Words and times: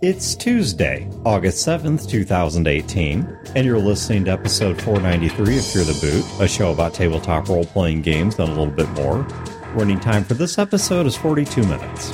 It's 0.00 0.36
Tuesday, 0.36 1.10
August 1.26 1.66
7th, 1.66 2.08
2018, 2.08 3.38
and 3.56 3.66
you're 3.66 3.80
listening 3.80 4.26
to 4.26 4.30
episode 4.30 4.80
493 4.80 5.58
of 5.58 5.64
Fear 5.64 5.82
the 5.82 5.98
Boot, 6.00 6.40
a 6.40 6.46
show 6.46 6.70
about 6.70 6.94
tabletop 6.94 7.48
role 7.48 7.64
playing 7.64 8.02
games 8.02 8.38
and 8.38 8.48
a 8.48 8.54
little 8.54 8.72
bit 8.72 8.88
more. 8.90 9.22
Running 9.74 9.98
time 9.98 10.22
for 10.22 10.34
this 10.34 10.56
episode 10.56 11.04
is 11.06 11.16
42 11.16 11.62
minutes. 11.64 12.12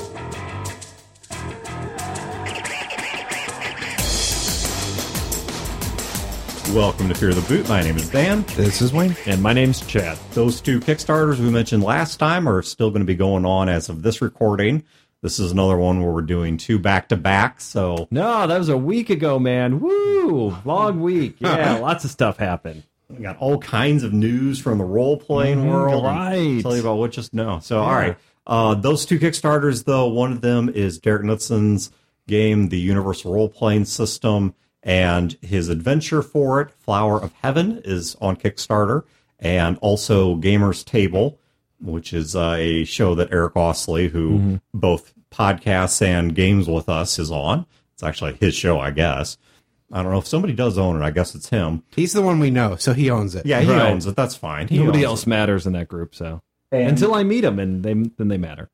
Welcome 6.75 7.09
to 7.11 7.14
Fear 7.14 7.35
the 7.35 7.45
Boot. 7.46 7.69
My 7.69 7.82
name 7.82 7.96
is 7.96 8.09
Dan. 8.09 8.46
This 8.57 8.80
is 8.80 8.95
Wayne. 8.95 9.14
And 9.27 9.43
my 9.43 9.53
name's 9.53 9.87
Chad. 9.87 10.19
Those 10.32 10.62
two 10.62 10.80
Kickstarters 10.80 11.39
we 11.39 11.51
mentioned 11.51 11.82
last 11.82 12.16
time 12.16 12.48
are 12.48 12.62
still 12.62 12.89
going 12.89 13.03
to 13.03 13.07
be 13.07 13.14
going 13.14 13.45
on 13.45 13.69
as 13.69 13.91
of 13.91 14.03
this 14.03 14.23
recording. 14.23 14.82
This 15.25 15.39
is 15.39 15.53
another 15.53 15.79
one 15.79 16.03
where 16.03 16.13
we're 16.13 16.21
doing 16.21 16.59
two 16.59 16.79
back 16.79 17.09
to 17.09 17.17
back. 17.17 17.59
So 17.59 18.09
No, 18.11 18.46
that 18.46 18.59
was 18.59 18.69
a 18.69 18.77
week 18.77 19.09
ago, 19.09 19.39
man. 19.39 19.81
Woo! 19.81 20.55
Long 20.67 21.00
week. 21.00 21.37
Yeah, 21.41 21.79
lots 21.79 22.05
of 22.05 22.11
stuff 22.11 22.37
happened. 22.37 22.83
we 23.09 23.23
got 23.23 23.39
all 23.39 23.57
kinds 23.57 24.03
of 24.03 24.13
news 24.13 24.59
from 24.61 24.77
the 24.77 24.85
role 24.85 25.17
playing 25.17 25.67
world. 25.67 26.05
and 26.05 26.14
right. 26.19 26.63
Tell 26.63 26.75
you 26.75 26.83
about 26.83 26.97
what 26.99 27.13
just 27.13 27.33
no. 27.33 27.59
So 27.61 27.81
all 27.81 27.95
right. 27.95 28.19
Uh, 28.47 28.75
those 28.75 29.07
two 29.07 29.19
Kickstarters 29.19 29.85
though, 29.87 30.09
one 30.09 30.31
of 30.31 30.43
them 30.43 30.69
is 30.69 30.99
Derek 30.99 31.23
Knutsen's 31.23 31.91
game, 32.28 32.69
the 32.69 32.78
Universal 32.78 33.33
Role 33.33 33.48
Playing 33.48 33.86
System, 33.86 34.55
and 34.83 35.39
his 35.41 35.70
adventure 35.70 36.20
for 36.20 36.61
it, 36.61 36.70
Flower 36.70 37.19
of 37.19 37.33
Heaven, 37.42 37.81
is 37.86 38.14
on 38.20 38.36
Kickstarter, 38.36 39.05
and 39.39 39.78
also 39.78 40.36
Gamers 40.36 40.84
Table, 40.84 41.39
which 41.84 42.12
is 42.12 42.34
uh, 42.34 42.56
a 42.58 42.84
show 42.84 43.14
that 43.14 43.33
Eric 43.33 43.55
Osley, 43.55 44.08
who 44.11 44.61
both 44.72 45.12
podcasts 45.30 46.00
and 46.00 46.34
games 46.34 46.68
with 46.68 46.88
us, 46.88 47.18
is 47.18 47.30
on. 47.30 47.66
It's 47.94 48.02
actually 48.02 48.34
his 48.34 48.54
show, 48.54 48.80
I 48.80 48.91
guess. 48.91 49.36
I 49.92 50.02
don't 50.02 50.10
know 50.12 50.18
if 50.18 50.26
somebody 50.26 50.54
does 50.54 50.78
own 50.78 51.00
it. 51.00 51.04
I 51.04 51.10
guess 51.10 51.34
it's 51.34 51.50
him. 51.50 51.84
He's 51.94 52.12
the 52.12 52.22
one 52.22 52.41
we 52.41 52.50
know, 52.50 52.76
so 52.76 52.92
he 52.94 53.10
owns 53.10 53.34
it. 53.34 53.46
Yeah, 53.46 53.60
he 53.60 53.70
Right. 53.70 53.92
owns 53.92 54.06
it. 54.06 54.16
That's 54.16 54.34
fine. 54.34 54.66
He 54.68 54.78
Nobody 54.78 55.04
else 55.04 55.22
it. 55.24 55.28
matters 55.28 55.66
in 55.66 55.72
that 55.74 55.88
group, 55.88 56.14
so 56.14 56.41
And- 56.72 56.88
until 56.88 57.14
I 57.14 57.22
meet 57.22 57.44
him, 57.44 57.58
and 57.60 57.82
they 57.84 57.92
then 57.94 58.28
they 58.28 58.38
matter. 58.38 58.70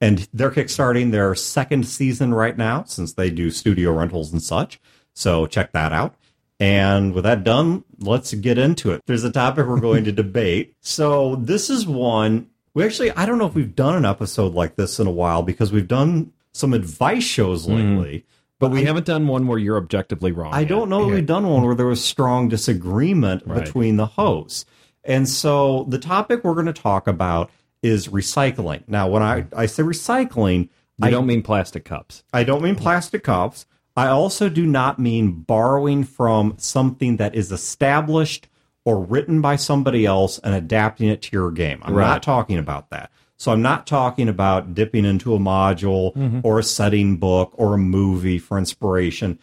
and 0.00 0.26
they're 0.32 0.50
kickstarting 0.50 1.10
their 1.10 1.34
second 1.34 1.86
season 1.86 2.32
right 2.32 2.56
now 2.56 2.84
since 2.86 3.12
they 3.12 3.28
do 3.30 3.50
studio 3.50 3.92
rentals 3.92 4.32
and 4.32 4.42
such. 4.42 4.80
So 5.14 5.46
check 5.46 5.72
that 5.72 5.92
out. 5.92 6.14
And 6.58 7.12
with 7.12 7.24
that 7.24 7.44
done, 7.44 7.84
let's 7.98 8.32
get 8.34 8.56
into 8.56 8.92
it. 8.92 9.02
There's 9.06 9.24
a 9.24 9.32
topic 9.32 9.66
we're 9.66 9.80
going 9.80 10.04
to 10.04 10.12
debate. 10.24 10.74
So 10.80 11.36
this 11.36 11.68
is 11.68 11.86
one 11.86 12.46
we 12.74 12.84
actually 12.84 13.10
I 13.12 13.26
don't 13.26 13.38
know 13.38 13.46
if 13.46 13.54
we've 13.54 13.74
done 13.74 13.96
an 13.96 14.04
episode 14.04 14.54
like 14.54 14.76
this 14.76 14.98
in 14.98 15.06
a 15.06 15.10
while 15.10 15.42
because 15.42 15.72
we've 15.72 15.88
done 15.88 16.32
some 16.52 16.72
advice 16.72 17.24
shows 17.24 17.66
mm-hmm. 17.66 17.96
lately. 17.96 18.26
But 18.58 18.70
we 18.70 18.84
haven't 18.84 19.06
done 19.06 19.26
one 19.26 19.48
where 19.48 19.58
you're 19.58 19.76
objectively 19.76 20.30
wrong. 20.30 20.54
I 20.54 20.60
yet. 20.60 20.68
don't 20.68 20.88
know 20.88 21.04
that 21.04 21.12
we've 21.12 21.26
done 21.26 21.48
one 21.48 21.64
where 21.64 21.74
there 21.74 21.86
was 21.86 22.02
strong 22.02 22.48
disagreement 22.48 23.42
Right. 23.44 23.64
between 23.64 23.96
the 23.96 24.06
hosts. 24.06 24.66
And 25.02 25.28
so 25.28 25.84
the 25.88 25.98
topic 25.98 26.44
we're 26.44 26.54
going 26.54 26.66
to 26.66 26.72
talk 26.72 27.08
about 27.08 27.50
is 27.82 28.06
recycling. 28.06 28.84
Now, 28.86 29.08
when 29.08 29.20
I, 29.20 29.46
I 29.56 29.66
say 29.66 29.82
recycling, 29.82 30.68
I 31.00 31.08
I 31.08 31.10
don't 31.10 31.26
mean 31.26 31.42
plastic 31.42 31.84
cups. 31.84 32.22
I 32.32 32.44
don't 32.44 32.62
mean 32.62 32.76
plastic 32.76 33.24
cups. 33.24 33.66
I 33.96 34.06
also 34.06 34.48
do 34.48 34.64
not 34.64 35.00
mean 35.00 35.42
borrowing 35.42 36.04
from 36.04 36.54
something 36.58 37.16
that 37.16 37.34
is 37.34 37.50
established 37.50 38.48
or 38.84 39.00
written 39.04 39.40
by 39.40 39.56
somebody 39.56 40.04
else 40.06 40.38
and 40.38 40.54
adapting 40.54 41.08
it 41.08 41.22
to 41.22 41.30
your 41.32 41.50
game. 41.50 41.80
I'm 41.82 41.94
Right. 41.94 42.06
not 42.06 42.22
talking 42.22 42.58
about 42.58 42.90
that. 42.90 43.10
So 43.36 43.50
I'm 43.52 43.62
not 43.62 43.86
talking 43.86 44.28
about 44.28 44.74
dipping 44.74 45.04
into 45.04 45.34
a 45.34 45.38
module 45.38 46.14
mm-hmm. 46.14 46.40
or 46.42 46.58
a 46.58 46.62
setting 46.62 47.16
book 47.16 47.52
or 47.56 47.74
a 47.74 47.78
movie 47.78 48.38
for 48.38 48.58
inspiration. 48.58 49.38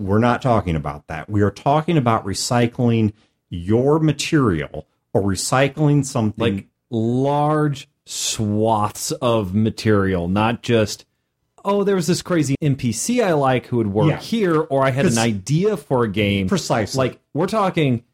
We're 0.00 0.18
not 0.18 0.42
talking 0.42 0.74
about 0.76 1.06
that. 1.08 1.28
We 1.28 1.42
are 1.42 1.50
talking 1.50 1.96
about 1.96 2.24
recycling 2.24 3.12
your 3.50 3.98
material 4.00 4.86
or 5.12 5.22
recycling 5.22 6.04
something 6.04 6.54
Like 6.56 6.66
large 6.90 7.88
swaths 8.06 9.12
of 9.12 9.54
material, 9.54 10.28
not 10.28 10.62
just 10.62 11.04
oh, 11.64 11.84
there 11.84 11.96
was 11.96 12.06
this 12.06 12.22
crazy 12.22 12.54
NPC 12.62 13.22
I 13.22 13.34
like 13.34 13.66
who 13.66 13.76
would 13.78 13.92
work 13.92 14.08
Yeah. 14.08 14.18
here, 14.20 14.60
or 14.60 14.84
I 14.86 14.90
had 14.90 15.04
an 15.06 15.18
idea 15.18 15.76
for 15.76 16.02
a 16.04 16.08
game. 16.08 16.48
Precisely. 16.48 17.08
Like 17.08 17.20
we're 17.34 17.46
talking. 17.46 18.04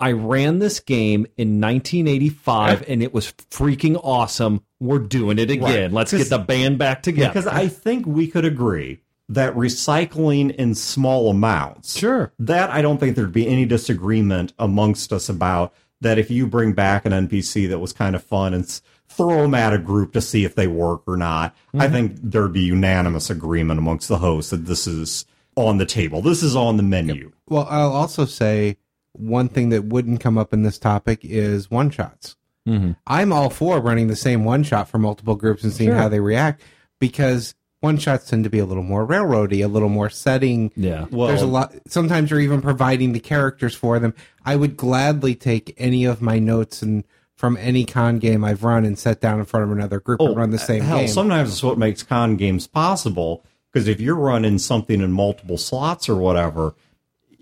I 0.00 0.12
ran 0.12 0.60
this 0.60 0.80
game 0.80 1.26
in 1.36 1.60
1985 1.60 2.84
and 2.88 3.02
it 3.02 3.12
was 3.12 3.32
freaking 3.50 4.00
awesome. 4.02 4.62
We're 4.80 5.00
doing 5.00 5.38
it 5.38 5.50
again. 5.50 5.62
Right. 5.62 5.92
Let's 5.92 6.12
get 6.12 6.28
the 6.28 6.38
band 6.38 6.78
back 6.78 7.02
together. 7.02 7.30
Because 7.30 7.46
I 7.46 7.68
think 7.68 8.06
we 8.06 8.28
could 8.28 8.44
agree 8.44 9.00
that 9.28 9.54
recycling 9.54 10.54
in 10.54 10.74
small 10.74 11.30
amounts. 11.30 11.98
Sure. 11.98 12.32
That 12.38 12.70
I 12.70 12.80
don't 12.80 12.98
think 12.98 13.16
there'd 13.16 13.32
be 13.32 13.48
any 13.48 13.66
disagreement 13.66 14.52
amongst 14.58 15.12
us 15.12 15.28
about 15.28 15.74
that 16.00 16.18
if 16.18 16.30
you 16.30 16.46
bring 16.46 16.72
back 16.72 17.04
an 17.04 17.12
NPC 17.12 17.68
that 17.68 17.80
was 17.80 17.92
kind 17.92 18.14
of 18.14 18.22
fun 18.22 18.54
and 18.54 18.80
throw 19.08 19.42
them 19.42 19.54
at 19.54 19.72
a 19.72 19.78
group 19.78 20.12
to 20.12 20.20
see 20.20 20.44
if 20.44 20.54
they 20.54 20.68
work 20.68 21.02
or 21.06 21.16
not, 21.16 21.54
I 21.74 21.76
mm-hmm. 21.76 21.92
think 21.92 22.16
there'd 22.22 22.52
be 22.52 22.60
unanimous 22.62 23.30
agreement 23.30 23.78
amongst 23.78 24.08
the 24.08 24.18
hosts 24.18 24.50
that 24.50 24.66
this 24.66 24.86
is 24.86 25.26
on 25.56 25.78
the 25.78 25.86
table. 25.86 26.22
This 26.22 26.42
is 26.42 26.54
on 26.54 26.76
the 26.76 26.84
menu. 26.84 27.32
Well, 27.48 27.66
I'll 27.68 27.92
also 27.92 28.26
say 28.26 28.76
one 29.18 29.48
thing 29.48 29.68
that 29.70 29.84
wouldn't 29.84 30.20
come 30.20 30.38
up 30.38 30.52
in 30.52 30.62
this 30.62 30.78
topic 30.78 31.20
is 31.24 31.70
one 31.70 31.90
shots. 31.90 32.36
Mhm. 32.66 32.96
I'm 33.06 33.32
all 33.32 33.50
for 33.50 33.80
running 33.80 34.08
the 34.08 34.16
same 34.16 34.44
one 34.44 34.62
shot 34.62 34.88
for 34.88 34.98
multiple 34.98 35.34
groups 35.36 35.64
and 35.64 35.72
seeing 35.72 35.90
Sure. 35.90 35.98
how 35.98 36.08
they 36.08 36.20
react 36.20 36.60
because 37.00 37.54
one 37.80 37.96
shots 37.96 38.28
tend 38.28 38.44
to 38.44 38.50
be 38.50 38.58
a 38.58 38.66
little 38.66 38.82
more 38.82 39.06
railroady, 39.06 39.64
a 39.64 39.68
little 39.68 39.88
more 39.88 40.10
setting. 40.10 40.70
Yeah. 40.76 41.06
Well, 41.10 41.28
There's 41.28 41.42
a 41.42 41.46
lot. 41.46 41.72
Sometimes 41.86 42.30
you're 42.30 42.40
even 42.40 42.60
providing 42.60 43.12
the 43.12 43.20
characters 43.20 43.74
for 43.74 43.98
them. 43.98 44.14
I 44.44 44.56
would 44.56 44.76
gladly 44.76 45.34
take 45.34 45.74
any 45.78 46.04
of 46.04 46.20
my 46.20 46.38
notes 46.38 46.82
and 46.82 47.04
from 47.36 47.56
any 47.60 47.84
con 47.84 48.18
game 48.18 48.42
I've 48.44 48.64
run 48.64 48.84
and 48.84 48.98
set 48.98 49.20
down 49.20 49.38
in 49.38 49.44
front 49.44 49.64
of 49.64 49.70
another 49.70 50.00
group 50.00 50.20
and 50.20 50.36
run 50.36 50.50
the 50.50 50.58
same 50.58 50.82
Oh, 50.82 50.86
hell, 50.86 50.98
game. 50.98 51.08
sometimes 51.08 51.50
it's 51.52 51.62
what 51.62 51.78
makes 51.78 52.02
con 52.02 52.36
games 52.36 52.66
possible. 52.66 53.44
Because 53.72 53.86
if 53.86 54.00
you're 54.00 54.16
running 54.16 54.58
something 54.58 55.00
in 55.00 55.12
multiple 55.12 55.56
slots 55.58 56.08
or 56.08 56.16
whatever, 56.16 56.74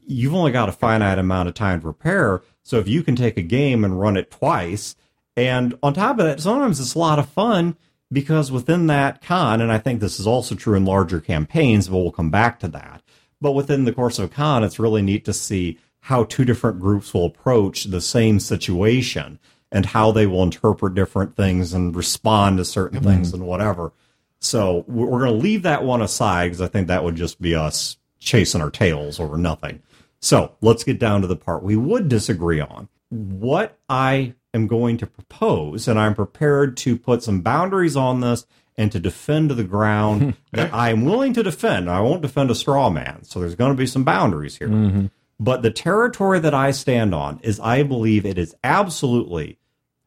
you've 0.06 0.34
only 0.34 0.52
got 0.52 0.68
a 0.68 0.72
finite 0.72 1.18
amount 1.18 1.48
of 1.48 1.54
time 1.54 1.80
to 1.80 1.84
prepare. 1.84 2.42
So 2.62 2.78
if 2.78 2.88
you 2.88 3.02
can 3.02 3.16
take 3.16 3.36
a 3.36 3.42
game 3.42 3.84
and 3.84 4.00
run 4.00 4.16
it 4.16 4.30
twice, 4.30 4.96
and 5.36 5.78
on 5.82 5.94
top 5.94 6.18
of 6.18 6.26
that, 6.26 6.40
sometimes 6.40 6.80
it's 6.80 6.94
a 6.94 6.98
lot 6.98 7.18
of 7.18 7.28
fun 7.28 7.76
because 8.12 8.52
within 8.52 8.86
that 8.86 9.20
con, 9.22 9.60
and 9.60 9.70
I 9.70 9.78
think 9.78 10.00
this 10.00 10.18
is 10.18 10.26
also 10.26 10.54
true 10.54 10.76
in 10.76 10.84
larger 10.84 11.20
campaigns, 11.20 11.88
but 11.88 11.98
we'll 11.98 12.12
come 12.12 12.30
back 12.30 12.60
to 12.60 12.68
that. 12.68 13.02
But 13.40 13.52
within 13.52 13.84
the 13.84 13.92
course 13.92 14.18
of 14.18 14.30
a 14.30 14.34
con, 14.34 14.64
it's 14.64 14.78
really 14.78 15.02
neat 15.02 15.24
to 15.26 15.32
see 15.32 15.78
how 16.00 16.24
two 16.24 16.44
different 16.44 16.80
groups 16.80 17.12
will 17.12 17.26
approach 17.26 17.84
the 17.84 18.00
same 18.00 18.40
situation 18.40 19.38
and 19.72 19.84
how 19.84 20.12
they 20.12 20.26
will 20.26 20.42
interpret 20.42 20.94
different 20.94 21.36
things 21.36 21.72
and 21.72 21.96
respond 21.96 22.58
to 22.58 22.64
certain 22.64 23.00
mm-hmm. 23.00 23.08
things 23.08 23.34
and 23.34 23.46
whatever. 23.46 23.92
So 24.38 24.84
we're 24.86 25.24
going 25.24 25.32
to 25.32 25.42
leave 25.42 25.62
that 25.62 25.82
one 25.82 26.02
aside 26.02 26.46
because 26.46 26.60
I 26.60 26.68
think 26.68 26.86
that 26.86 27.02
would 27.02 27.16
just 27.16 27.40
be 27.40 27.54
us 27.54 27.96
chasing 28.18 28.60
our 28.60 28.70
tails 28.70 29.18
over 29.18 29.36
nothing. 29.36 29.82
So 30.26 30.56
let's 30.60 30.82
get 30.82 30.98
down 30.98 31.20
to 31.20 31.28
the 31.28 31.36
part 31.36 31.62
we 31.62 31.76
would 31.76 32.08
disagree 32.08 32.60
on. 32.60 32.88
What 33.10 33.78
I 33.88 34.34
am 34.52 34.66
going 34.66 34.96
to 34.96 35.06
propose, 35.06 35.86
and 35.86 36.00
I'm 36.00 36.16
prepared 36.16 36.76
to 36.78 36.98
put 36.98 37.22
some 37.22 37.42
boundaries 37.42 37.94
on 37.94 38.22
this 38.22 38.44
and 38.76 38.90
to 38.90 38.98
defend 38.98 39.52
the 39.52 39.62
ground 39.62 40.34
that 40.52 40.74
I 40.74 40.90
am 40.90 41.04
willing 41.04 41.32
to 41.34 41.44
defend. 41.44 41.88
I 41.88 42.00
won't 42.00 42.22
defend 42.22 42.50
a 42.50 42.56
straw 42.56 42.90
man. 42.90 43.22
So 43.22 43.38
there's 43.38 43.54
going 43.54 43.70
to 43.70 43.76
be 43.76 43.86
some 43.86 44.02
boundaries 44.02 44.56
here. 44.56 44.66
Mm-hmm. 44.66 45.06
But 45.38 45.62
the 45.62 45.70
territory 45.70 46.40
that 46.40 46.54
I 46.54 46.72
stand 46.72 47.14
on 47.14 47.38
is 47.44 47.60
I 47.60 47.84
believe 47.84 48.26
it 48.26 48.36
is 48.36 48.56
absolutely 48.64 49.60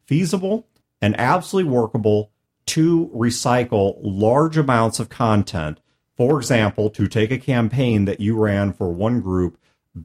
feasible 0.06 0.68
and 1.02 1.18
absolutely 1.18 1.72
workable 1.72 2.30
to 2.66 3.10
recycle 3.16 3.98
large 4.02 4.58
amounts 4.58 5.00
of 5.00 5.08
content. 5.08 5.80
For 6.18 6.38
example, 6.38 6.90
to 6.90 7.08
take 7.08 7.32
a 7.32 7.38
campaign 7.38 8.04
that 8.04 8.20
you 8.20 8.36
ran 8.36 8.74
for 8.74 8.92
one 8.92 9.22
group 9.22 9.58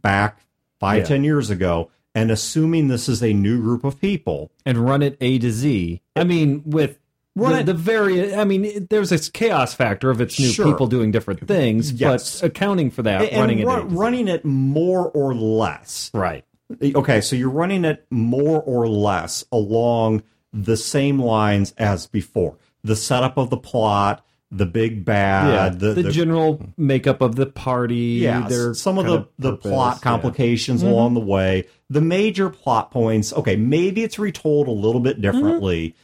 back 0.02 0.40
five, 0.80 0.98
Yeah. 0.98 1.04
ten 1.04 1.24
years 1.24 1.50
ago, 1.50 1.90
and 2.14 2.30
assuming 2.30 2.88
this 2.88 3.08
is 3.08 3.22
a 3.22 3.32
new 3.32 3.60
group 3.60 3.84
of 3.84 4.00
people, 4.00 4.50
and 4.66 4.78
run 4.78 5.02
it 5.02 5.16
A 5.20 5.38
to 5.38 5.50
Z. 5.50 6.00
I 6.16 6.24
mean, 6.24 6.62
with 6.66 6.98
Run 7.36 7.52
the, 7.52 7.58
it- 7.60 7.66
the 7.66 7.74
very, 7.74 8.32
I 8.34 8.44
mean, 8.44 8.86
there's 8.90 9.10
this 9.10 9.28
chaos 9.28 9.74
factor 9.74 10.08
of 10.10 10.20
it's 10.20 10.38
new 10.38 10.50
Sure. 10.50 10.66
people 10.66 10.86
doing 10.86 11.10
different 11.10 11.46
things, 11.48 11.90
Yes. 11.90 12.40
but 12.40 12.46
accounting 12.46 12.92
for 12.92 13.02
that, 13.02 13.22
and 13.32 13.40
running 13.40 13.58
it 13.58 13.66
run- 13.66 13.78
A 13.80 13.82
to 13.84 13.90
Z. 13.90 13.96
running 13.96 14.28
it 14.28 14.44
more 14.44 15.08
or 15.10 15.34
less. 15.34 16.10
right. 16.14 16.44
Okay, 16.82 17.20
so 17.20 17.34
you're 17.36 17.50
running 17.50 17.84
it 17.84 18.06
more 18.10 18.62
or 18.62 18.88
less 18.88 19.44
along 19.52 20.22
the 20.52 20.76
same 20.76 21.18
lines 21.20 21.74
as 21.76 22.06
before. 22.06 22.56
The 22.84 22.96
setup 22.96 23.36
of 23.36 23.50
the 23.50 23.56
plot, 23.56 24.24
the 24.56 24.66
big 24.66 24.98
Yeah, 24.98 25.02
bad, 25.04 25.80
the, 25.80 26.10
general 26.10 26.60
makeup 26.76 27.20
of 27.20 27.36
the 27.36 27.46
party. 27.46 28.20
yeah, 28.22 28.46
their 28.48 28.74
some 28.74 28.98
of 28.98 29.06
the, 29.06 29.26
the 29.38 29.52
purpose, 29.56 29.70
plot 29.70 29.96
yeah. 29.96 30.02
complications 30.02 30.82
along 30.82 31.14
the 31.14 31.20
way, 31.20 31.66
the 31.90 32.00
major 32.00 32.50
plot 32.50 32.90
points. 32.90 33.32
Okay, 33.32 33.56
maybe 33.56 34.02
it's 34.02 34.18
retold 34.18 34.68
a 34.68 34.72
little 34.72 35.00
bit 35.00 35.20
differently. 35.20 35.94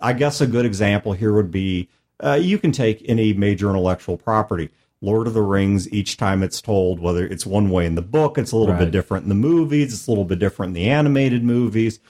I 0.00 0.12
guess 0.12 0.40
a 0.40 0.46
good 0.46 0.64
example 0.66 1.12
here 1.12 1.32
would 1.32 1.50
be 1.50 1.88
uh, 2.22 2.38
you 2.40 2.58
can 2.58 2.72
take 2.72 3.04
any 3.08 3.32
major 3.32 3.68
intellectual 3.70 4.16
property 4.16 4.70
Lord 5.00 5.28
of 5.28 5.34
the 5.34 5.42
Rings, 5.42 5.90
each 5.92 6.16
time 6.16 6.42
it's 6.42 6.60
told, 6.60 6.98
whether 6.98 7.24
it's 7.24 7.46
one 7.46 7.70
way 7.70 7.86
in 7.86 7.94
the 7.94 8.02
book, 8.02 8.36
it's 8.36 8.50
a 8.50 8.56
little 8.56 8.74
Right. 8.74 8.80
bit 8.86 8.90
different 8.90 9.22
in 9.24 9.28
the 9.28 9.34
movies, 9.36 9.92
it's 9.92 10.06
a 10.06 10.10
little 10.10 10.24
bit 10.24 10.38
different 10.40 10.70
in 10.70 10.74
the 10.74 10.90
animated 10.90 11.44
movies. 11.44 12.00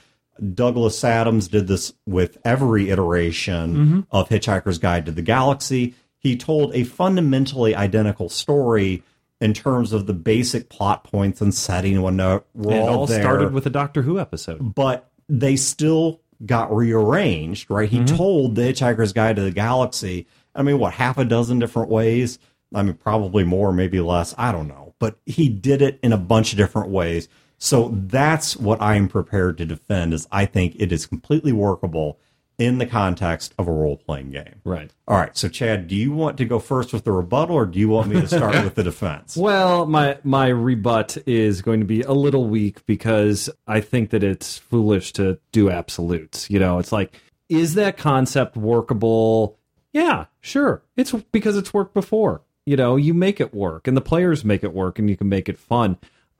Douglas 0.55 1.02
Adams 1.05 1.49
did 1.49 1.67
this 1.67 1.93
with 2.06 2.38
every 2.44 2.90
iteration 2.90 4.06
of 4.11 4.29
Hitchhiker's 4.29 4.79
Guide 4.79 5.06
to 5.06 5.12
the 5.12 5.23
Galaxy. 5.23 5.94
He 6.19 6.37
told 6.37 6.75
a 6.75 6.85
fundamentally 6.85 7.75
identical 7.75 8.29
story 8.29 9.02
in 9.40 9.55
terms 9.55 9.93
of 9.93 10.06
the 10.06 10.14
basic 10.14 10.69
plot 10.69 11.05
points 11.05 11.40
and 11.40 11.55
setting 11.55 12.02
when 12.02 12.19
uh, 12.19 12.40
we're 12.55 12.75
It 12.75 12.81
all 12.81 12.88
all 13.00 13.06
there 13.06 13.20
started 13.20 13.52
with 13.52 13.67
a 13.67 13.70
Doctor 13.70 14.02
Who 14.02 14.19
episode. 14.19 14.75
but 14.75 15.11
they 15.29 15.55
still 15.56 16.20
got 16.44 16.75
rearranged, 16.75 17.70
right? 17.70 17.88
He 17.88 18.05
told 18.05 18.55
the 18.55 18.62
Hitchhiker's 18.62 19.12
Guide 19.12 19.37
to 19.37 19.43
the 19.43 19.50
Galaxy, 19.50 20.26
I 20.55 20.62
mean, 20.62 20.79
what, 20.79 20.94
half 20.94 21.19
a 21.19 21.25
dozen 21.25 21.58
different 21.58 21.88
ways? 21.88 22.38
I 22.75 22.82
mean, 22.82 22.94
probably 22.94 23.44
more, 23.44 23.73
maybe 23.73 24.00
less. 24.00 24.34
I 24.37 24.52
don't 24.52 24.69
know. 24.69 24.94
But 24.99 25.19
he 25.26 25.49
did 25.49 25.82
it 25.82 26.00
in 26.02 26.12
a 26.12 26.17
bunch 26.19 26.52
of 26.52 26.58
different 26.58 26.91
ways. 26.91 27.29
So 27.58 27.90
that's 27.93 28.56
what 28.56 28.81
I'm 28.81 29.08
prepared 29.08 29.58
to 29.58 29.66
defend 29.66 30.14
is 30.14 30.26
I 30.31 30.46
think 30.46 30.76
it 30.78 30.93
is 30.93 31.06
completely 31.06 31.52
workable 31.52 32.19
in 32.58 32.78
the 32.78 32.87
context 32.87 33.55
of 33.56 33.69
a 33.69 33.72
role-playing 33.72 34.31
game. 34.31 34.60
Right. 34.64 34.93
All 35.06 35.16
right. 35.16 35.37
So 35.37 35.49
Chad, 35.49 35.87
do 35.87 35.94
you 35.94 36.12
want 36.12 36.37
to 36.38 36.44
go 36.44 36.58
first 36.58 36.93
with 36.93 37.05
the 37.05 37.12
rebuttal 37.12 37.55
or 37.55 37.66
do 37.66 37.78
you 37.78 37.88
want 37.88 38.08
me 38.08 38.20
to 38.20 38.26
start 38.26 38.52
with 38.64 38.75
the 38.75 38.82
defense? 38.82 39.37
Well, 39.37 39.87
my 39.87 40.19
my 40.25 40.49
rebut 40.49 41.19
is 41.26 41.62
going 41.62 41.81
to 41.81 41.87
be 41.87 42.02
a 42.02 42.12
little 42.12 42.49
weak 42.49 42.84
because 42.87 43.49
I 43.66 43.81
think 43.81 44.10
that 44.10 44.25
it's 44.25 44.58
foolish 44.58 45.12
to 45.14 45.38
do 45.52 45.70
absolutes. 45.70 46.50
You 46.50 46.58
know, 46.58 46.78
it's 46.78 46.90
like, 46.90 47.14
is 47.49 47.75
that 47.75 47.96
concept 47.96 48.56
workable? 48.56 49.56
Yeah, 49.93 50.26
sure. 50.40 50.82
It's 50.96 51.12
because 51.12 51.56
it's 51.56 51.72
worked 51.72 51.94
before. 51.94 52.43
You 52.66 52.76
know, 52.76 52.96
you 52.96 53.14
make 53.14 53.40
it 53.40 53.55
work, 53.55 53.88
and 53.88 53.96
the 53.96 54.02
players 54.02 54.44
make 54.44 54.62
it 54.62 54.75
work, 54.75 54.99
and 54.99 55.08
you 55.08 55.16
can 55.16 55.28
make 55.28 55.49
it 55.49 55.58
fun. 55.58 55.96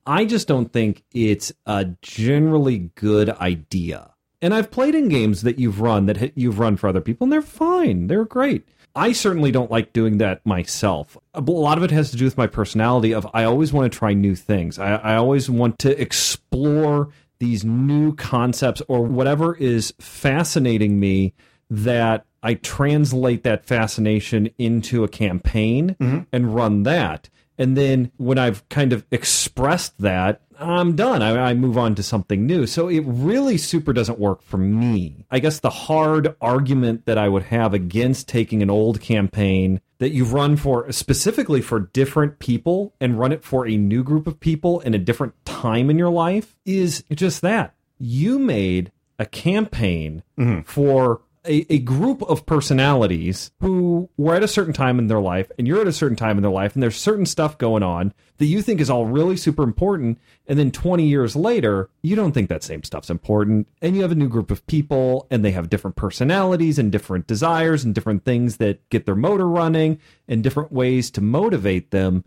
I 0.09 0.25
just 0.25 0.49
don't 0.49 0.73
think 0.73 1.05
it's 1.13 1.53
a 1.67 1.85
generally 2.01 2.91
good 2.95 3.29
idea. 3.29 4.15
And 4.41 4.55
I've 4.55 4.71
played 4.71 4.95
in 4.95 5.09
games 5.11 5.43
that 5.43 5.59
you've 5.59 5.83
run 5.83 6.07
that 6.07 6.33
you've 6.35 6.59
run 6.59 6.79
for 6.79 6.89
other 6.89 7.03
people, 7.03 7.27
and 7.27 7.33
they're 7.33 7.43
fine. 7.43 8.07
They're 8.07 8.25
great. 8.25 8.67
I 8.95 9.13
certainly 9.13 9.53
don't 9.53 9.71
like 9.71 9.93
doing 9.93 10.17
that 10.19 10.45
myself. 10.47 11.19
A 11.35 11.43
lot 11.43 11.77
of 11.77 11.85
it 11.85 11.91
has 11.91 12.11
to 12.13 12.17
do 12.17 12.25
with 12.25 12.39
my 12.39 12.47
personality. 12.47 13.13
Of 13.13 13.27
I 13.35 13.45
always 13.45 13.71
want 13.71 13.93
to 13.93 13.99
try 13.99 14.15
new 14.15 14.35
things. 14.35 14.79
I, 14.79 14.95
I 14.95 15.17
always 15.17 15.51
want 15.51 15.79
to 15.81 16.01
explore 16.01 17.11
these 17.39 17.63
new 17.63 18.15
concepts 18.15 18.81
or 18.89 19.03
whatever 19.03 19.55
is 19.57 19.93
fascinating 20.01 20.99
me. 20.99 21.35
That 21.71 22.25
I 22.43 22.55
translate 22.55 23.43
that 23.43 23.67
fascination 23.67 24.49
into 24.57 25.05
a 25.05 25.09
campaign 25.09 25.97
mm-hmm. 26.01 26.21
and 26.33 26.55
run 26.55 26.85
that. 26.85 27.29
And 27.59 27.77
then 27.77 28.13
when 28.17 28.39
I've 28.39 28.67
kind 28.69 28.93
of 28.93 29.05
expressed 29.11 29.99
that, 29.99 30.41
I'm 30.61 30.97
done. 30.97 31.23
I, 31.23 31.51
I 31.51 31.55
move 31.55 31.79
on 31.79 31.95
to 31.97 32.03
something 32.03 32.47
new. 32.47 32.67
So 32.67 32.89
it 32.89 33.05
really 33.07 33.59
super 33.59 33.93
doesn't 33.93 34.19
work 34.19 34.43
for 34.43 34.57
me. 34.57 35.27
I 35.31 35.39
guess 35.39 35.61
the 35.61 35.71
hard 35.71 36.35
argument 36.41 37.07
that 37.07 37.19
I 37.19 37.29
would 37.29 37.45
have 37.45 37.75
against 37.75 38.29
taking 38.29 38.63
an 38.63 38.71
old 38.71 39.01
campaign 39.01 39.81
that 39.99 40.11
you've 40.11 40.33
run 40.33 40.57
for 40.57 40.91
specifically 40.93 41.61
for 41.61 41.81
different 41.81 42.39
people 42.39 42.95
and 43.01 43.19
run 43.19 43.33
it 43.33 43.45
for 43.45 43.67
a 43.67 43.77
new 43.77 44.03
group 44.03 44.27
of 44.27 44.41
people 44.41 44.81
in 44.81 44.95
a 44.95 44.99
different 44.99 45.35
time 45.45 45.91
in 45.91 45.99
your 45.99 46.11
life 46.11 46.57
is 46.65 47.05
just 47.13 47.43
that. 47.43 47.75
You 47.99 48.39
made 48.39 48.93
a 49.19 49.27
campaign 49.27 50.23
mm-hmm. 50.39 50.61
for 50.63 51.21
a, 51.49 51.67
a 51.73 51.79
group 51.79 52.23
of 52.23 52.45
personalities 52.47 53.51
who 53.61 54.09
were 54.17 54.35
at 54.35 54.43
a 54.43 54.49
certain 54.49 54.75
time 54.75 54.99
in 54.99 55.07
their 55.07 55.21
life 55.21 55.51
and 55.59 55.67
you're 55.67 55.81
at 55.81 55.87
a 55.87 55.93
certain 55.93 56.17
time 56.17 56.37
in 56.37 56.43
their 56.43 56.53
life 56.53 56.75
and 56.75 56.83
there's 56.83 56.97
certain 56.97 57.27
stuff 57.27 57.57
going 57.57 57.83
on 57.83 58.13
that 58.37 58.47
you 58.47 58.61
think 58.61 58.81
is 58.81 58.91
all 58.91 59.07
really 59.07 59.37
super 59.37 59.63
important 59.63 60.19
and 60.47 60.59
then 60.59 60.71
20 60.71 61.05
years 61.05 61.35
later 61.35 61.89
you 62.03 62.15
don't 62.15 62.33
think 62.33 62.49
that 62.49 62.63
same 62.63 62.85
stuff's 62.85 63.11
important 63.11 63.67
and 63.81 63.97
you 63.97 64.03
have 64.03 64.13
a 64.13 64.17
new 64.17 64.29
group 64.29 64.51
of 64.51 64.67
people 64.67 65.27
and 65.31 65.45
they 65.45 65.51
have 65.51 65.71
different 65.71 65.97
personalities 65.97 66.79
and 66.79 66.93
different 66.93 67.27
desires 67.27 67.83
and 67.83 67.95
different 67.95 68.25
things 68.25 68.59
that 68.59 68.87
get 68.91 69.07
their 69.07 69.17
motor 69.17 69.49
running 69.49 69.99
and 70.29 70.45
different 70.45 70.71
ways 70.71 71.11
to 71.11 71.21
motivate 71.21 71.91
them. 71.91 72.25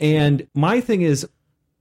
And 0.00 0.46
my 0.54 0.80
thing 0.80 1.02
is 1.02 1.28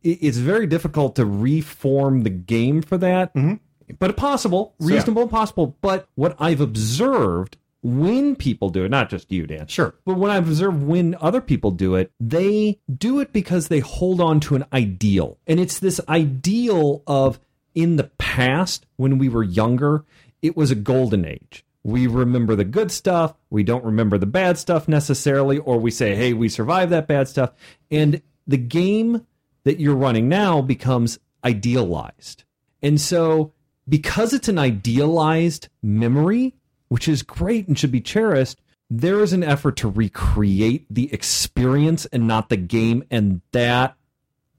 it's 0.04 0.38
very 0.38 0.68
difficult 0.68 1.16
to 1.16 1.26
reform 1.26 2.24
the 2.24 2.30
game 2.30 2.82
for 2.82 2.98
that 2.98 3.34
mm-hmm. 3.34 3.56
But 4.00 4.16
possible, 4.18 4.74
yeah. 4.80 4.96
reasonable, 4.96 5.28
possible. 5.28 5.76
But 5.82 6.08
what 6.16 6.36
I've 6.40 6.62
observed 6.62 7.58
when 7.82 8.36
people 8.36 8.70
do 8.70 8.86
it, 8.86 8.90
not 8.90 9.10
just 9.10 9.32
you, 9.32 9.46
Dan, 9.46 9.68
Sure. 9.68 9.94
but 10.06 10.18
when 10.18 10.32
I've 10.32 10.48
observed 10.48 10.84
when 10.84 11.16
other 11.20 11.42
people 11.42 11.72
do 11.72 11.96
it, 11.96 12.12
they 12.20 12.80
do 12.98 13.20
it 13.20 13.34
because 13.34 13.68
they 13.68 13.80
hold 13.80 14.22
on 14.22 14.40
to 14.42 14.56
an 14.56 14.64
ideal. 14.72 15.38
And 15.48 15.60
it's 15.60 15.80
this 15.80 16.00
ideal 16.08 17.04
of 17.06 17.40
in 17.76 17.98
the 17.98 18.06
past, 18.18 18.86
when 18.96 19.18
we 19.18 19.28
were 19.28 19.44
younger, 19.44 20.06
it 20.42 20.56
was 20.56 20.72
a 20.72 20.76
golden 20.76 21.26
age. 21.26 21.66
We 21.84 22.08
remember 22.08 22.56
the 22.56 22.64
good 22.64 22.92
stuff. 22.92 23.34
We 23.50 23.64
don't 23.64 23.84
remember 23.84 24.18
the 24.18 24.26
bad 24.26 24.58
stuff 24.58 24.88
necessarily, 24.88 25.58
or 25.58 25.78
we 25.78 25.92
say, 25.92 26.16
hey, 26.16 26.32
we 26.32 26.48
survived 26.48 26.92
that 26.94 27.08
bad 27.08 27.28
stuff. 27.28 27.52
And 27.92 28.22
the 28.48 28.58
game 28.58 29.26
that 29.66 29.80
you're 29.82 29.96
running 29.96 30.30
now 30.30 30.62
becomes 30.62 31.20
idealized. 31.44 32.44
And 32.82 33.00
so, 33.02 33.52
because 33.88 34.34
it's 34.34 34.48
an 34.48 34.60
idealized 34.60 35.70
memory, 35.82 36.56
which 36.90 37.08
is 37.08 37.24
great 37.24 37.68
and 37.68 37.78
should 37.78 37.92
be 37.92 38.02
cherished, 38.02 38.60
there 38.90 39.22
is 39.22 39.34
an 39.34 39.44
effort 39.44 39.78
to 39.78 39.90
recreate 39.90 40.86
the 40.90 41.12
experience 41.14 42.06
and 42.08 42.28
not 42.28 42.50
the 42.50 42.58
game, 42.58 43.04
and 43.10 43.42
that 43.52 43.96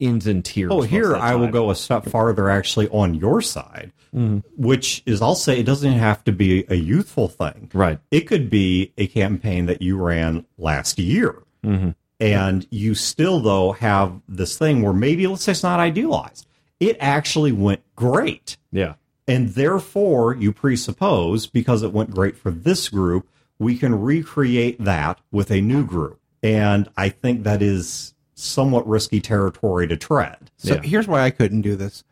ends 0.00 0.26
in 0.26 0.43
tears. 0.43 0.71
Oh, 0.73 0.82
here 0.82 1.15
I 1.15 1.35
will 1.37 1.49
go 1.49 1.71
a 1.71 1.75
step 1.75 2.06
farther 2.06 2.50
actually 2.50 2.88
on 2.88 3.15
your 3.15 3.41
side, 3.41 3.93
mm-hmm. 4.15 4.38
which 4.56 5.03
is 5.06 5.23
I'll 5.23 5.37
say 5.37 5.61
it 5.61 5.67
doesn't 5.67 5.93
have 5.93 6.25
to 6.25 6.32
be 6.32 6.65
a 6.69 6.75
youthful 6.75 7.29
thing. 7.29 7.70
Right. 7.73 8.00
It 8.11 8.23
could 8.23 8.50
be 8.50 8.93
a 8.99 9.06
campaign 9.06 9.67
that 9.67 9.82
you 9.82 9.97
ran 9.97 10.47
last 10.59 10.99
year. 10.99 11.43
Mm-hmm. 11.65 11.91
And 12.20 12.67
you 12.70 12.94
still, 12.94 13.41
though, 13.41 13.73
have 13.73 14.20
this 14.29 14.56
thing 14.56 14.82
where 14.82 14.93
maybe, 14.93 15.27
let's 15.27 15.44
say 15.44 15.53
it's 15.53 15.62
not 15.62 15.81
idealized. 15.81 16.47
It 16.81 16.97
actually 17.00 17.53
went 17.53 17.82
great. 17.97 18.56
Yeah. 18.73 18.94
And 19.26 19.50
therefore, 19.50 20.35
you 20.35 20.53
presuppose 20.53 21.47
because 21.47 21.82
it 21.82 21.93
went 21.93 22.11
great 22.11 22.37
for 22.37 22.50
this 22.50 22.88
group, 22.88 23.26
we 23.59 23.76
can 23.76 24.00
recreate 24.00 24.82
that 24.85 25.19
with 25.31 25.51
a 25.51 25.60
new 25.60 25.84
group. 25.84 26.20
And 26.43 26.89
I 26.96 27.08
think 27.08 27.43
that 27.44 27.63
is 27.63 28.15
somewhat 28.34 28.87
risky 28.87 29.20
territory 29.20 29.87
to 29.89 29.96
tread. 29.96 30.51
So 30.58 30.75
Yeah. 30.75 30.82
here's 30.82 31.08
why 31.08 31.22
I 31.22 31.31
couldn't 31.31 31.63
do 31.63 31.75
this. 31.77 32.05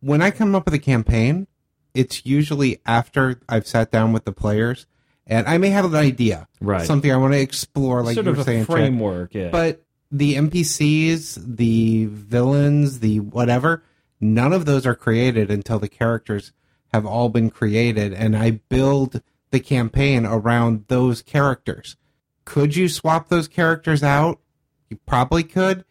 When 0.00 0.20
I 0.22 0.30
come 0.30 0.54
up 0.54 0.64
with 0.64 0.74
a 0.74 0.78
campaign, 0.78 1.46
it's 1.94 2.24
usually 2.26 2.80
after 2.86 3.40
I've 3.48 3.66
sat 3.66 3.90
down 3.92 4.12
with 4.12 4.24
the 4.24 4.32
players 4.32 4.86
and 5.26 5.46
I 5.46 5.58
may 5.58 5.68
have 5.70 5.84
an 5.84 5.94
idea. 5.94 6.48
Right. 6.60 6.86
Something 6.86 7.12
I 7.12 7.16
want 7.16 7.34
to 7.34 7.40
explore, 7.40 8.02
like 8.02 8.14
sort 8.14 8.26
you 8.26 8.30
of 8.32 8.36
were 8.38 8.42
a 8.42 8.44
saying. 8.44 8.60
Chad. 8.66 8.66
framework. 8.66 9.34
Yeah. 9.34 9.50
But 9.50 9.82
the 10.10 10.36
NPCs, 10.36 11.38
the 11.56 12.06
villains, 12.06 13.00
the 13.00 13.20
whatever, 13.20 13.82
none 14.20 14.52
of 14.52 14.64
those 14.66 14.86
are 14.86 14.94
created 14.94 15.50
until 15.50 15.78
the 15.78 15.88
characters 15.88 16.52
have 16.92 17.04
all 17.06 17.28
been 17.28 17.50
created. 17.50 18.12
And 18.12 18.36
I 18.36 18.52
build 18.68 19.22
the 19.50 19.60
campaign 19.60 20.26
around 20.26 20.84
those 20.88 21.22
characters. 21.22 21.96
Could 22.44 22.76
you 22.76 22.88
swap 22.88 23.28
those 23.28 23.48
characters 23.48 24.02
out? 24.02 24.40
You 24.88 24.98
probably 25.06 25.42
could, 25.42 25.84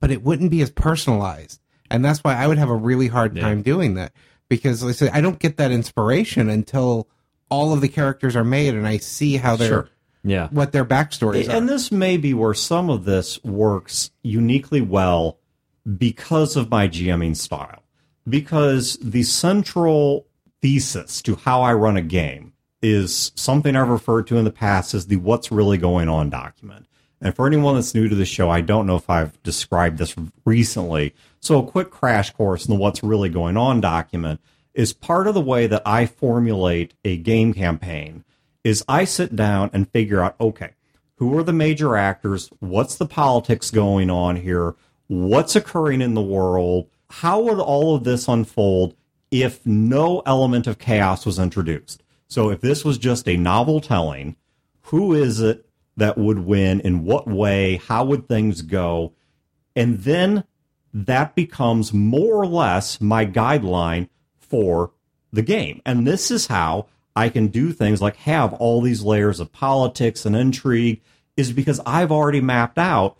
but 0.00 0.10
it 0.10 0.22
wouldn't 0.22 0.50
be 0.50 0.62
as 0.62 0.70
personalized. 0.70 1.60
And 1.90 2.04
that's 2.04 2.22
why 2.22 2.34
I 2.36 2.46
would 2.46 2.58
have 2.58 2.70
a 2.70 2.74
really 2.76 3.08
hard 3.08 3.34
time 3.34 3.62
doing 3.62 3.94
that 3.94 4.12
because 4.48 4.82
like 4.82 4.90
I 4.90 4.92
said, 4.94 5.10
I 5.12 5.20
don't 5.20 5.38
get 5.38 5.56
that 5.56 5.70
inspiration 5.72 6.48
until 6.48 7.08
all 7.50 7.72
of 7.72 7.80
the 7.80 7.88
characters 7.88 8.36
are 8.36 8.44
made 8.44 8.74
and 8.74 8.86
I 8.86 8.98
see 8.98 9.36
how 9.36 9.56
they're 9.56 9.68
Sure. 9.68 9.88
yeah. 10.22 10.48
what 10.50 10.72
their 10.72 10.84
backstories 10.84 11.48
are. 11.48 11.52
And 11.52 11.68
this 11.68 11.90
may 11.90 12.16
be 12.16 12.34
where 12.34 12.54
some 12.54 12.90
of 12.90 13.04
this 13.04 13.42
works 13.42 14.10
uniquely 14.22 14.80
well 14.82 15.38
because 15.96 16.56
of 16.56 16.70
my 16.70 16.88
GMing 16.88 17.36
style. 17.36 17.82
Because 18.28 18.98
the 19.00 19.22
central 19.22 20.26
thesis 20.60 21.22
to 21.22 21.36
how 21.36 21.62
I 21.62 21.72
run 21.74 21.96
a 21.96 22.02
game 22.02 22.52
is 22.82 23.32
something 23.34 23.74
I've 23.74 23.88
referred 23.88 24.26
to 24.28 24.36
in 24.36 24.44
the 24.44 24.50
past 24.50 24.94
as 24.94 25.06
the 25.06 25.16
what's 25.16 25.50
really 25.50 25.78
going 25.78 26.08
on 26.08 26.30
document. 26.30 26.86
And 27.20 27.34
for 27.34 27.46
anyone 27.46 27.74
that's 27.74 27.94
new 27.94 28.08
to 28.08 28.14
the 28.14 28.24
show, 28.24 28.48
I 28.48 28.60
don't 28.60 28.86
know 28.86 28.96
if 28.96 29.10
I've 29.10 29.42
described 29.42 29.98
this 29.98 30.14
recently. 30.44 31.14
So 31.40 31.58
a 31.58 31.66
quick 31.66 31.90
crash 31.90 32.30
course 32.30 32.66
in 32.66 32.74
the 32.74 32.80
what's 32.80 33.02
really 33.02 33.28
going 33.28 33.56
on 33.56 33.80
document 33.80 34.40
is 34.74 34.92
part 34.92 35.26
of 35.26 35.34
the 35.34 35.40
way 35.40 35.66
that 35.66 35.82
I 35.84 36.06
formulate 36.06 36.94
a 37.04 37.16
game 37.16 37.52
campaign 37.52 38.24
is 38.62 38.84
I 38.88 39.04
sit 39.04 39.34
down 39.34 39.70
and 39.72 39.90
figure 39.90 40.20
out, 40.20 40.36
okay, 40.40 40.74
who 41.16 41.36
are 41.36 41.42
the 41.42 41.52
major 41.52 41.96
actors? 41.96 42.48
What's 42.60 42.94
the 42.94 43.06
politics 43.06 43.72
going 43.72 44.10
on 44.10 44.36
here? 44.36 44.76
What's 45.08 45.56
occurring 45.56 46.00
in 46.00 46.14
the 46.14 46.22
world? 46.22 46.88
How 47.10 47.40
would 47.40 47.58
all 47.58 47.96
of 47.96 48.04
this 48.04 48.28
unfold 48.28 48.94
if 49.30 49.64
no 49.66 50.22
element 50.24 50.66
of 50.66 50.78
chaos 50.78 51.26
was 51.26 51.38
introduced? 51.38 52.02
So 52.28 52.50
if 52.50 52.60
this 52.60 52.84
was 52.84 52.98
just 52.98 53.28
a 53.28 53.36
novel 53.36 53.80
telling, 53.80 54.36
who 54.82 55.12
is 55.14 55.40
it? 55.40 55.68
that 55.98 56.16
would 56.16 56.38
win, 56.38 56.80
in 56.80 57.04
what 57.04 57.26
way, 57.26 57.76
how 57.88 58.04
would 58.04 58.28
things 58.28 58.62
go, 58.62 59.12
and 59.74 59.98
then 59.98 60.44
that 60.94 61.34
becomes 61.34 61.92
more 61.92 62.36
or 62.36 62.46
less 62.46 63.00
my 63.00 63.26
guideline 63.26 64.08
for 64.38 64.92
the 65.32 65.42
game. 65.42 65.82
And 65.84 66.06
this 66.06 66.30
is 66.30 66.46
how 66.46 66.86
I 67.14 67.28
can 67.28 67.48
do 67.48 67.72
things 67.72 68.00
like 68.00 68.16
have 68.16 68.54
all 68.54 68.80
these 68.80 69.02
layers 69.02 69.40
of 69.40 69.52
politics 69.52 70.24
and 70.24 70.36
intrigue, 70.36 71.02
is 71.36 71.52
because 71.52 71.80
I've 71.84 72.12
already 72.12 72.40
mapped 72.40 72.78
out 72.78 73.18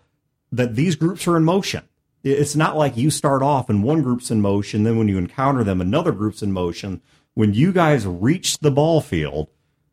that 0.53 0.77
these 0.77 0.97
groups 0.97 1.27
are 1.27 1.37
in 1.37 1.45
motion. 1.45 1.85
It's 2.25 2.57
not 2.57 2.77
like 2.77 2.97
you 2.97 3.11
start 3.11 3.43
off 3.43 3.71
and 3.71 3.83
one 3.83 4.03
group's 4.03 4.31
in 4.31 4.41
motion, 4.41 4.83
then 4.83 4.99
when 4.99 5.09
you 5.09 5.19
encounter 5.19 5.63
them, 5.63 5.81
another 5.81 6.13
group's 6.13 6.43
in 6.43 6.53
motion. 6.53 7.01
When 7.35 7.55
you 7.55 7.73
guys 7.73 8.07
reach 8.07 8.59
the 8.59 8.71
ball 8.71 9.01
field, 9.01 9.49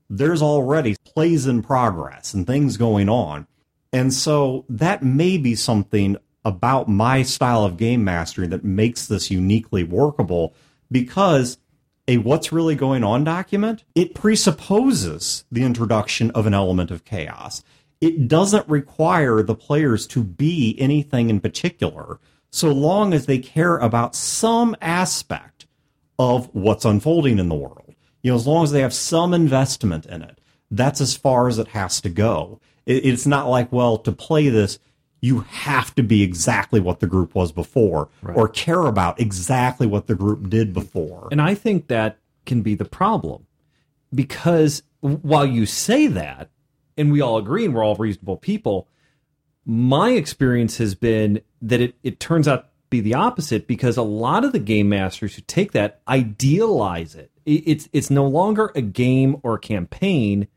there's 0.09 0.41
already 0.41 0.95
plays 1.05 1.45
in 1.45 1.61
progress 1.61 2.33
and 2.33 2.45
things 2.45 2.77
going 2.77 3.09
on. 3.09 3.47
And 3.93 4.13
so 4.13 4.65
that 4.69 5.03
may 5.03 5.37
be 5.37 5.55
something 5.55 6.17
about 6.43 6.87
my 6.87 7.23
style 7.23 7.63
of 7.63 7.77
game 7.77 8.03
mastering 8.03 8.49
that 8.51 8.63
makes 8.63 9.07
this 9.07 9.31
uniquely 9.31 9.83
workable 9.83 10.53
because 10.91 11.57
a 12.07 12.17
what's 12.17 12.51
really 12.51 12.75
going 12.75 13.03
on 13.03 13.23
document, 13.23 13.83
it 13.95 14.13
presupposes 14.13 15.43
the 15.51 15.63
introduction 15.63 16.29
of 16.31 16.45
an 16.45 16.53
element 16.53 16.91
of 16.91 17.03
chaos. 17.03 17.63
It 18.05 18.27
doesn't 18.27 18.69
require 18.69 19.41
the 19.41 19.55
players 19.55 20.05
to 20.07 20.23
be 20.23 20.75
anything 20.79 21.31
in 21.31 21.39
particular, 21.39 22.19
so 22.51 22.71
long 22.71 23.15
as 23.15 23.25
they 23.25 23.39
care 23.39 23.77
about 23.77 24.15
some 24.15 24.75
aspect 24.79 25.65
of 26.19 26.53
what's 26.53 26.85
unfolding 26.85 27.39
in 27.39 27.49
the 27.49 27.55
world. 27.55 27.95
You 28.21 28.31
know, 28.31 28.35
as 28.35 28.45
long 28.45 28.63
as 28.63 28.71
they 28.71 28.81
have 28.81 28.93
some 28.93 29.33
investment 29.33 30.05
in 30.05 30.21
it, 30.21 30.39
that's 30.69 31.01
as 31.01 31.17
far 31.17 31.47
as 31.47 31.57
it 31.57 31.69
has 31.69 31.99
to 32.01 32.09
go. 32.09 32.59
it's 32.85 33.25
not 33.25 33.49
like, 33.49 33.71
well, 33.71 33.97
to 33.97 34.11
play 34.11 34.49
this, 34.49 34.77
you 35.19 35.39
have 35.39 35.95
to 35.95 36.03
be 36.03 36.21
exactly 36.21 36.79
what 36.79 36.99
the 36.99 37.07
group 37.07 37.33
was 37.33 37.51
before 37.51 38.09
right. 38.21 38.37
or 38.37 38.47
care 38.47 38.85
about 38.85 39.19
exactly 39.19 39.87
what 39.87 40.05
the 40.05 40.13
group 40.13 40.47
did 40.47 40.75
before. 40.75 41.27
And 41.31 41.41
I 41.41 41.55
think 41.55 41.87
that 41.87 42.19
can 42.45 42.61
be 42.61 42.75
the 42.75 42.85
problem 42.85 43.47
because 44.13 44.83
while 44.99 45.47
you 45.47 45.65
say 45.65 46.05
that, 46.05 46.51
and 46.97 47.11
we 47.11 47.21
all 47.21 47.37
agree 47.37 47.65
and 47.65 47.73
we're 47.73 47.83
all 47.83 47.95
reasonable 47.95 48.37
people, 48.37 48.87
my 49.65 50.11
experience 50.11 50.77
has 50.77 50.95
been 50.95 51.41
that 51.61 51.81
it, 51.81 51.95
it 52.03 52.19
turns 52.19 52.47
out 52.47 52.63
to 52.63 52.69
be 52.89 53.01
the 53.01 53.15
opposite 53.15 53.67
because 53.67 53.97
a 53.97 54.03
lot 54.03 54.45
of 54.45 54.51
the 54.51 54.59
game 54.59 54.89
masters 54.89 55.35
who 55.35 55.41
take 55.41 55.71
that 55.71 56.01
idealize 56.07 57.15
it. 57.15 57.31
It's 57.45 57.87
it's 57.93 58.09
no 58.09 58.25
longer 58.27 58.71
a 58.73 58.81
game 58.81 59.37
or 59.43 59.55
a 59.55 59.59
campaign. 59.59 60.47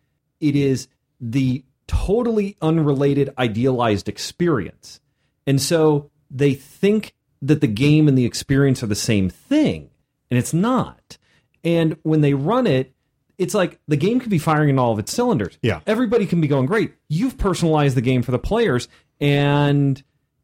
It 0.40 0.56
is 0.56 0.88
the 1.20 1.64
totally 1.86 2.56
unrelated, 2.62 3.34
idealized 3.38 4.08
experience. 4.08 5.00
And 5.46 5.60
so 5.60 6.10
they 6.30 6.54
think 6.54 7.14
that 7.42 7.60
the 7.60 7.66
game 7.66 8.08
and 8.08 8.16
the 8.16 8.24
experience 8.24 8.82
are 8.82 8.86
the 8.86 8.94
same 8.94 9.28
thing, 9.28 9.90
and 10.30 10.38
it's 10.38 10.54
not. 10.54 11.18
And 11.64 11.96
when 12.02 12.20
they 12.20 12.34
run 12.34 12.66
it, 12.66 12.94
it's 13.38 13.54
like 13.54 13.78
the 13.88 13.96
game 13.96 14.20
could 14.20 14.30
be 14.30 14.38
firing 14.38 14.68
in 14.68 14.78
all 14.78 14.92
of 14.92 14.98
its 14.98 15.12
cylinders. 15.12 15.58
Yeah. 15.62 15.80
Everybody 15.86 16.26
can 16.26 16.40
be 16.40 16.48
going 16.48 16.66
great. 16.66 16.92
You've 17.08 17.38
personalized 17.38 17.96
the 17.96 18.02
game 18.02 18.22
for 18.22 18.32
the 18.32 18.38
players, 18.38 18.88
and 19.20 20.02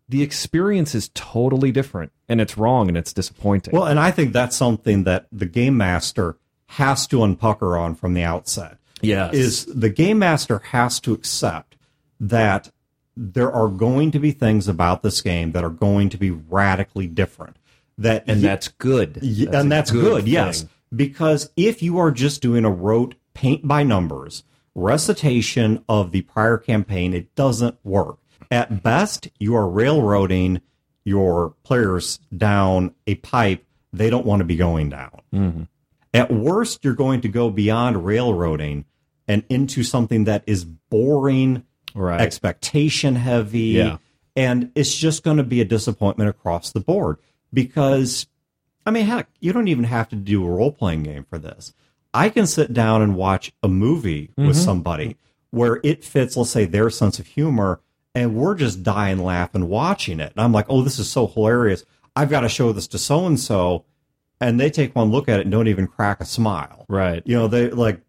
the 0.08 0.22
experience 0.22 0.94
is 0.94 1.10
totally 1.14 1.72
different, 1.72 2.12
and 2.28 2.40
it's 2.40 2.56
wrong 2.56 2.88
and 2.88 2.96
it's 2.96 3.12
disappointing. 3.12 3.74
Well, 3.74 3.86
and 3.86 3.98
I 3.98 4.10
think 4.10 4.32
that's 4.32 4.56
something 4.56 5.04
that 5.04 5.26
the 5.32 5.46
game 5.46 5.76
master 5.76 6.36
has 6.66 7.06
to 7.08 7.18
unpucker 7.18 7.78
on 7.78 7.94
from 7.94 8.14
the 8.14 8.22
outset. 8.22 8.78
Yes. 9.02 9.34
Is 9.34 9.66
the 9.66 9.90
game 9.90 10.18
master 10.18 10.60
has 10.70 11.00
to 11.00 11.12
accept 11.12 11.76
that 12.20 12.70
there 13.16 13.52
are 13.52 13.68
going 13.68 14.10
to 14.12 14.18
be 14.18 14.32
things 14.32 14.66
about 14.66 15.02
this 15.02 15.20
game 15.20 15.52
that 15.52 15.62
are 15.62 15.70
going 15.70 16.08
to 16.10 16.16
be 16.16 16.30
radically 16.30 17.06
different. 17.06 17.56
That 17.98 18.24
and 18.26 18.42
that's 18.42 18.68
good. 18.68 19.14
That's 19.14 19.54
and 19.54 19.70
that's 19.70 19.90
good, 19.90 20.24
good 20.24 20.28
yes. 20.28 20.64
Because 20.94 21.50
if 21.56 21.82
you 21.82 21.98
are 21.98 22.10
just 22.10 22.42
doing 22.42 22.64
a 22.64 22.70
rote 22.70 23.14
paint 23.32 23.66
by 23.66 23.82
numbers 23.82 24.44
recitation 24.74 25.84
of 25.88 26.10
the 26.10 26.22
prior 26.22 26.58
campaign, 26.58 27.14
it 27.14 27.34
doesn't 27.34 27.78
work. 27.84 28.18
At 28.50 28.82
best, 28.82 29.28
you 29.38 29.54
are 29.54 29.68
railroading 29.68 30.60
your 31.04 31.54
players 31.62 32.18
down 32.36 32.94
a 33.06 33.14
pipe 33.16 33.64
they 33.92 34.10
don't 34.10 34.26
want 34.26 34.40
to 34.40 34.44
be 34.44 34.56
going 34.56 34.90
down. 34.90 35.20
Mm-hmm. 35.32 35.62
At 36.12 36.32
worst, 36.32 36.84
you're 36.84 36.94
going 36.94 37.20
to 37.22 37.28
go 37.28 37.50
beyond 37.50 38.04
railroading 38.04 38.84
and 39.26 39.44
into 39.48 39.82
something 39.82 40.24
that 40.24 40.44
is 40.46 40.64
boring, 40.64 41.64
right. 41.94 42.20
expectation 42.20 43.16
heavy, 43.16 43.60
yeah. 43.60 43.98
and 44.36 44.70
it's 44.74 44.94
just 44.94 45.22
going 45.22 45.38
to 45.38 45.44
be 45.44 45.60
a 45.60 45.64
disappointment 45.64 46.30
across 46.30 46.72
the 46.72 46.80
board. 46.80 47.18
Because, 47.52 48.26
I 48.86 48.90
mean, 48.90 49.06
heck, 49.06 49.28
you 49.40 49.52
don't 49.52 49.68
even 49.68 49.84
have 49.84 50.08
to 50.10 50.16
do 50.16 50.44
a 50.44 50.50
role 50.50 50.72
playing 50.72 51.04
game 51.04 51.24
for 51.24 51.38
this. 51.38 51.72
I 52.12 52.28
can 52.28 52.46
sit 52.46 52.72
down 52.72 53.02
and 53.02 53.16
watch 53.16 53.52
a 53.62 53.68
movie 53.68 54.28
mm-hmm. 54.28 54.46
with 54.46 54.56
somebody 54.56 55.16
where 55.50 55.80
it 55.82 56.04
fits, 56.04 56.36
let's 56.36 56.50
say, 56.50 56.64
their 56.64 56.90
sense 56.90 57.18
of 57.18 57.26
humor, 57.26 57.80
and 58.14 58.36
we're 58.36 58.54
just 58.54 58.82
dying 58.82 59.18
laughing 59.18 59.68
watching 59.68 60.20
it. 60.20 60.32
And 60.32 60.40
I'm 60.44 60.52
like, 60.52 60.66
oh, 60.68 60.82
this 60.82 60.98
is 60.98 61.10
so 61.10 61.26
hilarious. 61.26 61.84
I've 62.14 62.30
got 62.30 62.40
to 62.40 62.48
show 62.48 62.72
this 62.72 62.86
to 62.88 62.98
so 62.98 63.26
and 63.26 63.38
so 63.38 63.84
and 64.40 64.60
they 64.60 64.70
take 64.70 64.94
one 64.94 65.10
look 65.10 65.28
at 65.28 65.40
it 65.40 65.42
and 65.42 65.52
don't 65.52 65.68
even 65.68 65.86
crack 65.86 66.20
a 66.20 66.24
smile. 66.24 66.84
Right. 66.88 67.22
You 67.24 67.36
know, 67.36 67.48
they 67.48 67.70
like 67.70 68.00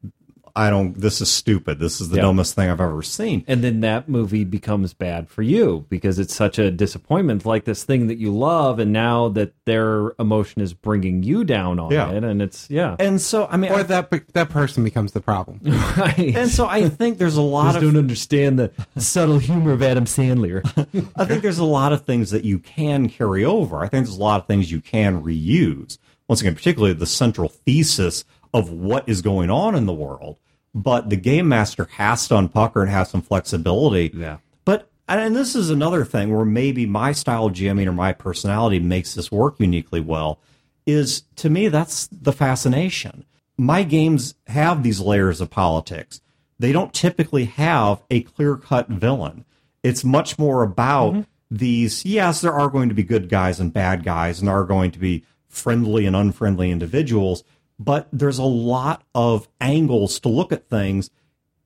I 0.55 0.69
don't 0.69 1.00
this 1.00 1.19
is 1.19 1.29
stupid. 1.29 1.79
This 1.79 2.00
is 2.00 2.09
the 2.09 2.15
yep. 2.15 2.24
dumbest 2.24 2.55
thing 2.55 2.69
I've 2.69 2.79
ever 2.79 3.03
seen. 3.03 3.43
And 3.47 3.63
then 3.63 3.81
that 3.81 4.07
movie 4.07 4.45
becomes 4.45 4.93
bad 4.93 5.29
for 5.29 5.41
you 5.41 5.85
because 5.89 6.17
it's 6.17 6.33
such 6.33 6.57
a 6.57 6.71
disappointment 6.71 7.45
like 7.45 7.65
this 7.65 7.83
thing 7.83 8.07
that 8.07 8.17
you 8.17 8.33
love 8.33 8.79
and 8.79 8.93
now 8.93 9.29
that 9.29 9.53
their 9.65 10.13
emotion 10.17 10.62
is 10.62 10.74
bringing 10.74 11.24
you 11.24 11.43
down 11.43 11.77
on 11.79 11.91
yeah. 11.91 12.09
it 12.12 12.24
and 12.24 12.41
it's 12.41 12.69
yeah. 12.69 12.95
And 13.00 13.19
so 13.19 13.47
I 13.51 13.57
mean 13.57 13.71
or 13.71 13.79
I, 13.79 13.83
that 13.83 14.33
that 14.33 14.50
person 14.50 14.83
becomes 14.83 15.12
the 15.12 15.21
problem. 15.21 15.59
right. 15.97 16.35
And 16.35 16.50
so 16.50 16.67
I 16.67 16.88
think 16.88 17.17
there's 17.17 17.38
a 17.38 17.41
lot 17.41 17.74
Just 17.74 17.77
of 17.77 17.83
don't 17.83 17.97
understand 17.97 18.57
the 18.57 18.71
subtle 18.97 19.39
humor 19.39 19.74
of 19.74 19.83
Adam 19.83 20.05
Sandler. 20.05 20.63
I 21.17 21.25
think 21.25 21.41
there's 21.41 21.59
a 21.59 21.65
lot 21.65 21.91
of 21.91 22.05
things 22.05 22.31
that 22.31 22.45
you 22.45 22.59
can 22.59 23.09
carry 23.09 23.43
over. 23.43 23.79
I 23.79 23.89
think 23.89 24.05
there's 24.05 24.17
a 24.17 24.24
lot 24.24 24.41
of 24.41 24.47
things 24.47 24.71
you 24.71 24.79
can 24.79 25.21
reuse 25.21 25.97
once 26.27 26.41
again, 26.41 26.55
particularly 26.55 26.93
the 26.93 27.05
central 27.05 27.50
thesis 27.50 28.24
of 28.53 28.71
what 28.71 29.07
is 29.07 29.21
going 29.21 29.50
on 29.50 29.75
in 29.75 29.85
the 29.85 29.93
world. 29.93 30.38
But 30.75 31.10
the 31.10 31.15
game 31.15 31.48
master 31.48 31.86
has 31.94 32.27
to 32.27 32.34
unpucker 32.34 32.82
and 32.82 32.91
have 32.91 33.08
some 33.08 33.22
flexibility. 33.22 34.12
Yeah. 34.13 34.38
But 34.65 34.89
and 35.08 35.34
this 35.34 35.55
is 35.55 35.70
another 35.70 36.03
thing 36.03 36.36
where 36.36 36.44
maybe 36.44 36.86
my 36.86 37.13
style 37.13 37.46
of 37.46 37.53
GMing 37.53 37.88
or 37.88 37.94
my 37.94 38.12
personality 38.12 38.79
makes 38.79 39.15
this 39.15 39.32
work 39.32 39.60
uniquely 39.60 40.01
well. 40.01 40.39
Is 40.86 41.22
to 41.38 41.50
me 41.50 41.70
that's 41.70 42.08
the 42.08 42.34
fascination. 42.34 43.25
My 43.58 43.84
games 43.84 44.36
have 44.48 44.84
these 44.84 45.00
layers 45.00 45.39
of 45.39 45.50
politics. 45.50 46.20
They 46.60 46.74
don't 46.74 46.94
typically 46.94 47.46
have 47.46 48.03
a 48.12 48.22
clear 48.22 48.58
cut 48.58 48.89
villain. 48.89 49.46
It's 49.82 50.03
much 50.03 50.38
more 50.38 50.62
about 50.62 51.13
mm-hmm. 51.13 51.22
these. 51.50 52.05
Yes, 52.05 52.41
there 52.41 52.53
are 52.53 52.70
going 52.70 52.89
to 52.89 52.96
be 52.96 53.03
good 53.03 53.29
guys 53.29 53.62
and 53.62 53.72
bad 53.72 54.03
guys, 54.03 54.39
and 54.39 54.48
there 54.50 54.58
are 54.58 54.65
going 54.65 54.91
to 54.91 55.00
be 55.00 55.24
friendly 55.48 56.05
and 56.05 56.15
unfriendly 56.15 56.70
individuals, 56.70 57.44
but 57.77 58.08
there's 58.12 58.38
a 58.38 58.44
lot 58.44 59.03
of 59.13 59.48
angles 59.60 60.20
to 60.22 60.29
look 60.29 60.51
at 60.51 60.70
things. 60.70 61.10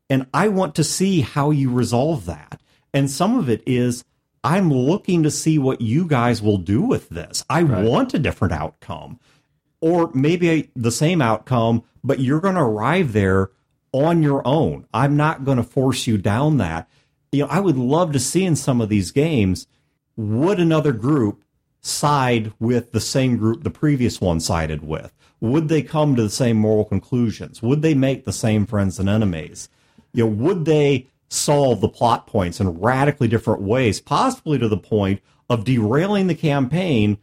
And 0.09 0.25
I 0.33 0.47
want 0.47 0.75
to 0.75 0.83
see 0.83 1.21
how 1.21 1.51
you 1.51 1.71
resolve 1.71 2.25
that. 2.25 2.61
And 2.93 3.11
some 3.11 3.37
of 3.37 3.49
it 3.49 3.61
is 3.65 4.03
I'm 4.43 4.71
looking 4.71 5.23
to 5.23 5.31
see 5.31 5.59
what 5.59 5.81
you 5.81 6.07
guys 6.07 6.41
will 6.41 6.57
do 6.57 6.81
with 6.81 7.09
this. 7.09 7.43
I 7.49 7.61
right. 7.61 7.83
want 7.85 8.13
a 8.13 8.19
different 8.19 8.53
outcome, 8.53 9.19
or 9.81 10.09
maybe 10.13 10.71
the 10.75 10.91
same 10.91 11.21
outcome, 11.21 11.83
but 12.03 12.19
you're 12.19 12.41
going 12.41 12.55
to 12.55 12.61
arrive 12.61 13.13
there 13.13 13.51
on 13.91 14.23
your 14.23 14.45
own. 14.47 14.85
I'm 14.93 15.17
not 15.17 15.43
going 15.43 15.57
to 15.57 15.63
force 15.63 16.07
you 16.07 16.17
down 16.17 16.57
that. 16.57 16.89
You 17.31 17.43
know, 17.43 17.49
I 17.49 17.59
would 17.59 17.77
love 17.77 18.13
to 18.13 18.19
see 18.19 18.45
in 18.45 18.55
some 18.55 18.81
of 18.81 18.89
these 18.89 19.11
games 19.11 19.67
would 20.15 20.59
another 20.59 20.91
group 20.91 21.43
side 21.81 22.53
with 22.59 22.91
the 22.91 22.99
same 22.99 23.37
group 23.37 23.63
the 23.63 23.69
previous 23.69 24.19
one 24.19 24.39
sided 24.39 24.85
with? 24.85 25.13
Would 25.41 25.69
they 25.69 25.81
come 25.81 26.15
to 26.15 26.23
the 26.23 26.29
same 26.29 26.57
moral 26.57 26.85
conclusions? 26.85 27.61
Would 27.61 27.81
they 27.81 27.93
make 27.93 28.25
the 28.25 28.33
same 28.33 28.65
friends 28.65 28.99
and 28.99 29.07
enemies? 29.07 29.69
You 30.13 30.25
know, 30.25 30.31
would 30.31 30.65
they 30.65 31.07
solve 31.29 31.79
the 31.79 31.87
plot 31.87 32.27
points 32.27 32.59
in 32.59 32.79
radically 32.79 33.27
different 33.27 33.61
ways, 33.61 34.01
possibly 34.01 34.57
to 34.57 34.67
the 34.67 34.77
point 34.77 35.21
of 35.49 35.63
derailing 35.63 36.27
the 36.27 36.35
campaign 36.35 37.17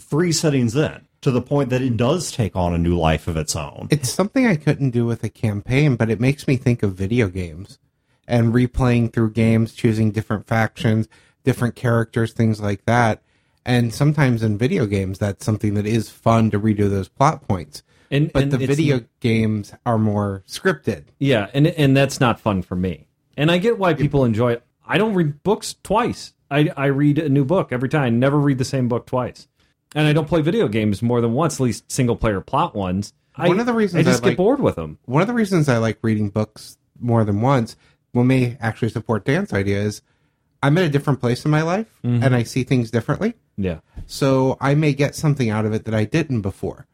three 0.00 0.32
settings 0.32 0.74
in? 0.74 1.06
To 1.22 1.30
the 1.30 1.42
point 1.42 1.68
that 1.68 1.82
it 1.82 1.98
does 1.98 2.32
take 2.32 2.56
on 2.56 2.72
a 2.72 2.78
new 2.78 2.96
life 2.96 3.28
of 3.28 3.36
its 3.36 3.54
own. 3.54 3.88
It's 3.90 4.10
something 4.10 4.46
I 4.46 4.56
couldn't 4.56 4.90
do 4.90 5.04
with 5.04 5.22
a 5.22 5.28
campaign, 5.28 5.96
but 5.96 6.08
it 6.08 6.18
makes 6.18 6.48
me 6.48 6.56
think 6.56 6.82
of 6.82 6.94
video 6.94 7.28
games 7.28 7.78
and 8.26 8.54
replaying 8.54 9.12
through 9.12 9.32
games, 9.32 9.74
choosing 9.74 10.12
different 10.12 10.46
factions, 10.46 11.08
different 11.44 11.76
characters, 11.76 12.32
things 12.32 12.58
like 12.58 12.86
that 12.86 13.22
and 13.70 13.94
sometimes 13.94 14.42
in 14.42 14.58
video 14.58 14.86
games, 14.86 15.18
that's 15.18 15.44
something 15.44 15.74
that 15.74 15.86
is 15.86 16.08
fun 16.10 16.50
to 16.50 16.60
redo 16.60 16.90
those 16.90 17.08
plot 17.08 17.46
points. 17.46 17.82
And, 18.10 18.32
but 18.32 18.42
and 18.42 18.52
the 18.52 18.58
video 18.58 19.04
games 19.20 19.72
are 19.86 19.98
more 19.98 20.42
scripted. 20.48 21.04
Yeah, 21.18 21.48
and 21.54 21.66
and 21.68 21.96
that's 21.96 22.18
not 22.20 22.40
fun 22.40 22.62
for 22.62 22.74
me 22.74 23.06
And 23.36 23.50
I 23.50 23.58
get 23.58 23.78
why 23.78 23.94
people 23.94 24.24
enjoy 24.24 24.52
it. 24.54 24.64
I 24.84 24.98
don't 24.98 25.14
read 25.14 25.42
books 25.44 25.76
twice. 25.84 26.34
I, 26.50 26.70
I 26.76 26.86
read 26.86 27.18
a 27.18 27.28
new 27.28 27.44
book 27.44 27.70
every 27.70 27.88
time. 27.88 28.02
I 28.02 28.10
never 28.10 28.36
read 28.38 28.58
the 28.58 28.64
same 28.64 28.88
book 28.88 29.06
twice. 29.06 29.46
And 29.94 30.08
I 30.08 30.12
don't 30.12 30.26
play 30.26 30.40
video 30.42 30.66
games 30.66 31.00
more 31.02 31.20
than 31.20 31.32
once, 31.32 31.54
at 31.54 31.60
least 31.60 31.90
single 31.92 32.16
player 32.16 32.40
plot 32.40 32.74
ones. 32.74 33.12
I, 33.36 33.46
One 33.46 33.60
of 33.60 33.66
the 33.66 33.72
reasons 33.72 34.00
I 34.00 34.10
just 34.10 34.22
I 34.22 34.24
get 34.24 34.30
like- 34.30 34.36
bored 34.36 34.60
with 34.60 34.74
them. 34.74 34.98
One 35.04 35.22
of 35.22 35.28
the 35.28 35.34
reasons 35.34 35.68
I 35.68 35.78
like 35.78 35.98
reading 36.02 36.28
books 36.30 36.76
more 36.98 37.22
than 37.24 37.40
once, 37.40 37.76
what 38.10 38.24
may 38.24 38.56
actually 38.60 38.88
support 38.88 39.24
Dan's 39.24 39.52
idea 39.52 39.80
is 39.80 40.02
I'm 40.62 40.76
at 40.78 40.84
a 40.84 40.88
different 40.88 41.20
place 41.20 41.44
in 41.44 41.50
my 41.50 41.62
life 41.62 41.86
and 42.02 42.22
mm-hmm. 42.22 42.34
I 42.34 42.42
see 42.42 42.64
things 42.64 42.90
differently. 42.90 43.34
Yeah. 43.56 43.80
So 44.06 44.56
I 44.60 44.74
may 44.74 44.92
get 44.92 45.14
something 45.14 45.50
out 45.50 45.64
of 45.64 45.72
it 45.72 45.84
that 45.84 45.94
I 45.94 46.04
didn't 46.04 46.42
before. 46.42 46.86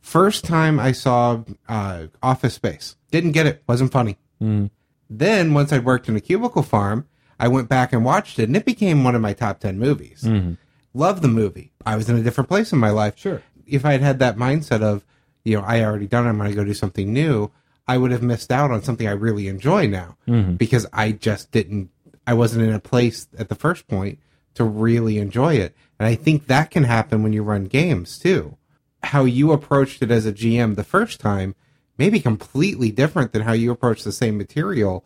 First 0.00 0.44
time 0.44 0.78
I 0.78 0.92
saw 0.92 1.42
uh, 1.68 2.06
Office 2.22 2.54
Space, 2.54 2.96
didn't 3.10 3.32
get 3.32 3.46
it, 3.46 3.62
wasn't 3.68 3.92
funny. 3.92 4.18
Mm. 4.40 4.70
Then 5.10 5.54
once 5.54 5.72
I'd 5.72 5.84
worked 5.84 6.08
in 6.08 6.16
a 6.16 6.20
cubicle 6.20 6.62
farm, 6.62 7.08
I 7.38 7.48
went 7.48 7.68
back 7.68 7.92
and 7.92 8.04
watched 8.04 8.38
it, 8.38 8.44
and 8.44 8.56
it 8.56 8.64
became 8.64 9.04
one 9.04 9.14
of 9.14 9.20
my 9.20 9.32
top 9.32 9.60
ten 9.60 9.78
movies. 9.78 10.22
Mm-hmm. 10.24 10.54
Love 10.94 11.22
the 11.22 11.28
movie. 11.28 11.72
I 11.84 11.96
was 11.96 12.08
in 12.08 12.16
a 12.16 12.22
different 12.22 12.48
place 12.48 12.72
in 12.72 12.78
my 12.78 12.90
life. 12.90 13.18
Sure. 13.18 13.42
If 13.66 13.84
I 13.84 13.92
had 13.92 14.00
had 14.00 14.18
that 14.20 14.36
mindset 14.36 14.82
of, 14.82 15.04
you 15.44 15.56
know, 15.56 15.64
I 15.64 15.84
already 15.84 16.06
done, 16.06 16.24
it, 16.24 16.30
I'm 16.30 16.38
going 16.38 16.50
to 16.50 16.56
go 16.56 16.64
do 16.64 16.72
something 16.72 17.12
new, 17.12 17.50
I 17.86 17.98
would 17.98 18.10
have 18.10 18.22
missed 18.22 18.50
out 18.50 18.70
on 18.70 18.82
something 18.82 19.06
I 19.06 19.12
really 19.12 19.48
enjoy 19.48 19.86
now 19.86 20.16
mm-hmm. 20.26 20.54
because 20.54 20.86
I 20.92 21.12
just 21.12 21.50
didn't. 21.50 21.90
I 22.26 22.34
wasn't 22.34 22.64
in 22.64 22.74
a 22.74 22.80
place 22.80 23.28
at 23.38 23.48
the 23.48 23.54
first 23.54 23.86
point 23.86 24.18
to 24.54 24.64
really 24.64 25.18
enjoy 25.18 25.54
it, 25.54 25.74
and 25.98 26.06
I 26.06 26.14
think 26.14 26.46
that 26.46 26.70
can 26.70 26.84
happen 26.84 27.22
when 27.22 27.32
you 27.32 27.42
run 27.42 27.64
games 27.64 28.18
too. 28.18 28.56
How 29.02 29.24
you 29.24 29.52
approached 29.52 30.02
it 30.02 30.10
as 30.10 30.26
a 30.26 30.32
GM 30.32 30.74
the 30.74 30.84
first 30.84 31.20
time 31.20 31.54
may 31.98 32.10
be 32.10 32.20
completely 32.20 32.90
different 32.90 33.32
than 33.32 33.42
how 33.42 33.52
you 33.52 33.70
approach 33.70 34.02
the 34.02 34.12
same 34.12 34.36
material 34.36 35.04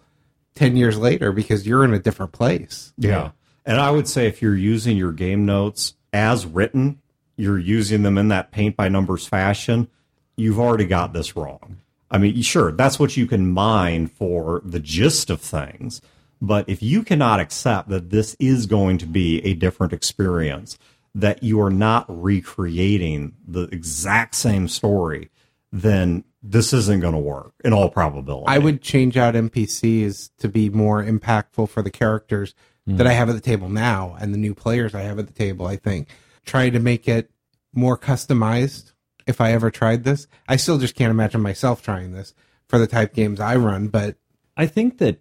10 0.55 0.77
years 0.77 0.99
later 0.99 1.33
because 1.33 1.67
you're 1.67 1.85
in 1.85 1.95
a 1.95 1.99
different 1.99 2.33
place. 2.33 2.93
Yeah. 2.97 3.31
And 3.65 3.79
I 3.79 3.91
would 3.91 4.09
say 4.09 4.27
if 4.27 4.43
you're 4.43 4.57
using 4.57 4.97
your 4.97 5.13
game 5.13 5.47
notes 5.47 5.95
as 6.13 6.47
written, 6.47 7.01
you're 7.37 7.59
using 7.59 8.03
them 8.03 8.19
in 8.19 8.29
that 8.29 8.51
paint 8.51 8.77
by 8.77 8.89
numbers 8.89 9.27
fashion, 9.27 9.89
you've 10.37 10.59
already 10.59 10.87
got 10.87 11.13
this 11.13 11.37
wrong. 11.37 11.79
I 12.11 12.19
mean, 12.19 12.41
sure, 12.43 12.73
that's 12.73 12.99
what 12.99 13.17
you 13.17 13.27
can 13.27 13.51
mine 13.51 14.09
for 14.09 14.61
the 14.65 14.81
gist 14.81 15.31
of 15.31 15.41
things. 15.41 16.01
But 16.41 16.69
if 16.69 16.83
you 16.83 17.03
cannot 17.03 17.41
accept 17.41 17.89
that 17.91 18.11
this 18.11 18.37
is 18.39 18.67
going 18.67 18.99
to 18.99 19.07
be 19.07 19.45
a 19.45 19.55
different 19.55 19.93
experience, 19.93 20.79
that 21.15 21.43
you 21.43 21.61
are 21.61 21.71
not 21.71 22.07
recreating 22.09 23.35
the 23.47 23.63
exact 23.65 24.35
same 24.35 24.69
story, 24.69 25.31
then 25.73 26.25
this 26.43 26.73
isn't 26.73 27.01
going 27.01 27.13
to 27.13 27.19
work 27.19 27.53
in 27.65 27.73
all 27.73 27.91
probability. 27.91 28.47
I 28.47 28.59
would 28.59 28.81
change 28.81 29.17
out 29.17 29.35
NPCs 29.35 30.31
to 30.39 30.49
be 30.49 30.71
more 30.71 31.05
impactful 31.05 31.69
for 31.69 31.83
the 31.83 31.91
characters 31.91 32.55
hmm. 32.87 32.97
that 32.97 33.07
I 33.07 33.13
have 33.13 33.29
at 33.29 33.35
the 33.35 33.41
table 33.41 33.69
now 33.69 34.17
and 34.19 34.33
the 34.33 34.39
new 34.39 34.55
players 34.55 34.95
I 34.95 35.03
have 35.03 35.19
at 35.19 35.27
the 35.27 35.33
table, 35.33 35.67
I 35.67 35.77
think. 35.77 36.09
Try 36.47 36.71
to 36.71 36.81
make 36.81 37.07
it 37.07 37.31
more 37.75 37.99
customized 37.99 38.93
if 39.27 39.41
I 39.41 39.53
ever 39.53 39.71
tried 39.71 40.05
this. 40.05 40.27
I 40.49 40.57
still 40.57 40.79
just 40.79 40.95
can't 40.95 41.11
imagine 41.11 41.43
myself 41.43 41.83
trying 41.83 42.13
this 42.13 42.35
for 42.69 42.79
the 42.79 42.87
type 42.87 43.15
games 43.15 43.41
I 43.41 43.57
run, 43.57 43.89
but 43.89 44.17
I 44.57 44.67
think 44.67 44.99
that 44.99 45.21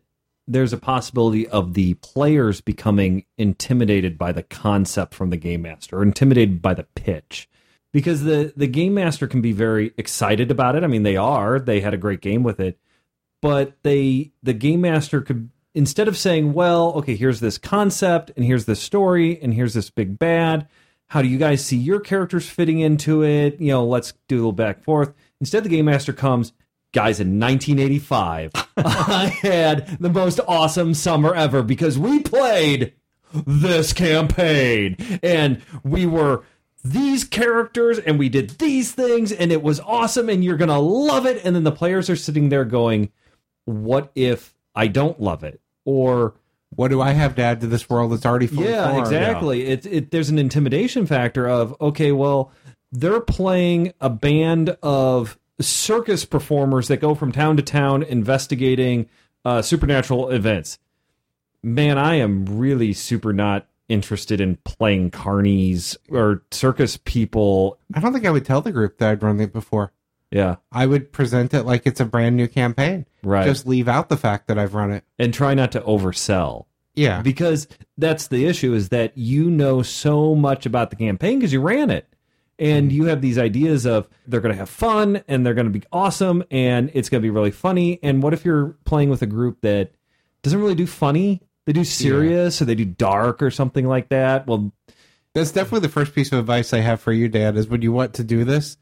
there's 0.49 0.73
a 0.73 0.77
possibility 0.77 1.47
of 1.47 1.75
the 1.75 1.93
players 1.95 2.59
becoming 2.59 3.23
intimidated 3.37 4.17
by 4.17 4.31
the 4.31 4.43
concept 4.43 5.13
from 5.13 5.29
the 5.29 5.37
game 5.37 5.61
master 5.61 5.99
or 5.99 6.03
intimidated 6.03 6.61
by 6.61 6.73
the 6.73 6.83
pitch. 6.95 7.47
Because 7.93 8.23
the, 8.23 8.53
the 8.55 8.67
game 8.67 8.93
master 8.93 9.27
can 9.27 9.41
be 9.41 9.51
very 9.51 9.93
excited 9.97 10.51
about 10.51 10.75
it. 10.75 10.83
I 10.83 10.87
mean, 10.87 11.03
they 11.03 11.17
are. 11.17 11.59
They 11.59 11.79
had 11.79 11.93
a 11.93 11.97
great 11.97 12.21
game 12.21 12.43
with 12.43 12.59
it. 12.59 12.79
But 13.41 13.77
they 13.83 14.31
the 14.43 14.53
game 14.53 14.81
master 14.81 15.21
could 15.21 15.49
instead 15.73 16.07
of 16.07 16.17
saying, 16.17 16.53
well, 16.53 16.93
okay, 16.95 17.15
here's 17.15 17.39
this 17.39 17.57
concept 17.57 18.31
and 18.35 18.43
here's 18.43 18.65
this 18.65 18.81
story 18.81 19.41
and 19.41 19.53
here's 19.53 19.73
this 19.73 19.89
big 19.89 20.19
bad. 20.19 20.67
How 21.07 21.21
do 21.21 21.27
you 21.27 21.37
guys 21.37 21.63
see 21.63 21.77
your 21.77 21.99
characters 21.99 22.49
fitting 22.49 22.79
into 22.79 23.23
it? 23.23 23.59
You 23.61 23.69
know, 23.69 23.85
let's 23.85 24.13
do 24.27 24.35
a 24.35 24.37
little 24.37 24.51
back 24.51 24.77
and 24.77 24.85
forth. 24.85 25.13
Instead, 25.39 25.63
the 25.63 25.69
game 25.69 25.85
master 25.85 26.13
comes, 26.13 26.53
guys, 26.91 27.19
in 27.19 27.39
1985, 27.39 28.51
I 28.77 29.37
had 29.41 29.97
the 29.99 30.09
most 30.09 30.39
awesome 30.47 30.93
summer 30.93 31.33
ever 31.33 31.63
because 31.63 31.97
we 31.97 32.21
played 32.21 32.93
this 33.33 33.93
campaign 33.93 34.97
and 35.21 35.61
we 35.83 36.05
were 36.05 36.43
these 36.83 37.23
characters 37.23 37.99
and 37.99 38.17
we 38.17 38.29
did 38.29 38.51
these 38.51 38.91
things 38.91 39.31
and 39.31 39.51
it 39.51 39.61
was 39.61 39.79
awesome 39.81 40.29
and 40.29 40.43
you're 40.43 40.57
going 40.57 40.69
to 40.69 40.79
love 40.79 41.25
it. 41.25 41.43
And 41.43 41.55
then 41.55 41.63
the 41.63 41.71
players 41.71 42.09
are 42.09 42.15
sitting 42.15 42.49
there 42.49 42.65
going, 42.65 43.11
what 43.65 44.11
if 44.15 44.55
I 44.73 44.87
don't 44.87 45.19
love 45.19 45.43
it? 45.43 45.61
Or, 45.85 46.35
what 46.75 46.89
do 46.89 47.01
I 47.01 47.11
have 47.11 47.35
to 47.35 47.41
add 47.41 47.61
to 47.61 47.67
this 47.67 47.89
world 47.89 48.11
that's 48.11 48.25
already 48.25 48.47
fully 48.47 48.69
yeah, 48.69 48.91
formed? 48.91 49.07
exactly. 49.07 49.65
It, 49.65 49.85
it 49.85 50.11
there's 50.11 50.29
an 50.29 50.37
intimidation 50.37 51.05
factor 51.05 51.47
of 51.47 51.75
okay, 51.81 52.11
well, 52.11 52.51
they're 52.91 53.19
playing 53.19 53.93
a 53.99 54.09
band 54.09 54.77
of 54.81 55.37
circus 55.61 56.25
performers 56.25 56.87
that 56.87 56.97
go 56.97 57.15
from 57.15 57.31
town 57.31 57.57
to 57.57 57.63
town 57.63 58.03
investigating 58.03 59.07
uh, 59.45 59.61
supernatural 59.61 60.29
events. 60.29 60.79
Man, 61.61 61.97
I 61.97 62.15
am 62.15 62.45
really 62.45 62.93
super 62.93 63.33
not 63.33 63.67
interested 63.89 64.39
in 64.39 64.55
playing 64.57 65.11
carnies 65.11 65.97
or 66.09 66.43
circus 66.51 66.97
people. 66.97 67.77
I 67.93 67.99
don't 67.99 68.13
think 68.13 68.25
I 68.25 68.31
would 68.31 68.45
tell 68.45 68.61
the 68.61 68.71
group 68.71 68.97
that 68.99 69.09
I'd 69.09 69.23
run 69.23 69.39
it 69.39 69.51
before. 69.51 69.91
Yeah, 70.31 70.57
I 70.71 70.85
would 70.85 71.11
present 71.11 71.53
it 71.55 71.63
like 71.63 71.87
it's 71.87 71.99
a 71.99 72.05
brand 72.05 72.37
new 72.37 72.47
campaign. 72.47 73.07
right. 73.23 73.45
Just 73.45 73.65
leave 73.65 73.87
out 73.87 74.09
the 74.09 74.17
fact 74.17 74.47
that 74.47 74.59
I've 74.59 74.75
run 74.75 74.91
it. 74.91 75.03
and 75.17 75.33
try 75.33 75.53
not 75.55 75.71
to 75.71 75.81
oversell. 75.81 76.65
Yeah. 76.95 77.21
because 77.21 77.67
that's 77.97 78.27
the 78.27 78.45
issue 78.45 78.73
is 78.73 78.89
that 78.89 79.17
you 79.17 79.49
know 79.49 79.81
so 79.81 80.35
much 80.35 80.65
about 80.65 80.89
the 80.89 80.97
campaign 80.97 81.39
because 81.39 81.53
you 81.53 81.61
ran 81.61 81.89
it 81.89 82.08
and 82.59 82.91
hmm. 82.91 82.95
you 82.95 83.05
have 83.05 83.21
these 83.21 83.37
ideas 83.37 83.85
of 83.85 84.07
they're 84.27 84.41
going 84.41 84.53
to 84.53 84.59
have 84.59 84.69
fun 84.69 85.23
and 85.27 85.45
they're 85.45 85.53
going 85.53 85.71
to 85.71 85.79
be 85.79 85.85
awesome 85.91 86.43
and 86.51 86.91
it's 86.93 87.09
going 87.09 87.21
to 87.21 87.25
be 87.25 87.29
really 87.29 87.51
funny 87.51 87.99
and 88.03 88.21
what 88.21 88.33
if 88.33 88.45
you're 88.45 88.75
playing 88.85 89.09
with 89.09 89.21
a 89.21 89.25
group 89.27 89.61
that 89.61 89.91
doesn't 90.43 90.59
really 90.59 90.75
do 90.75 90.85
funny 90.87 91.41
they 91.65 91.73
do 91.73 91.83
serious 91.83 92.61
or 92.61 92.65
they 92.65 92.75
do 92.75 92.85
dark 92.85 93.41
or 93.41 93.51
something 93.51 93.87
like 93.87 94.09
that 94.09 94.45
well 94.47 94.71
That's 95.33 95.51
definitely 95.51 95.81
the 95.81 95.93
first 95.93 96.13
piece 96.15 96.31
of 96.31 96.39
advice 96.39 96.73
I 96.73 96.79
have 96.79 96.99
for 97.01 97.11
you, 97.13 97.29
Dan, 97.29 97.55
is 97.57 97.67
when 97.67 97.81
you 97.81 97.91
want 97.91 98.15
to 98.15 98.23
do 98.23 98.43
this, 98.43 98.77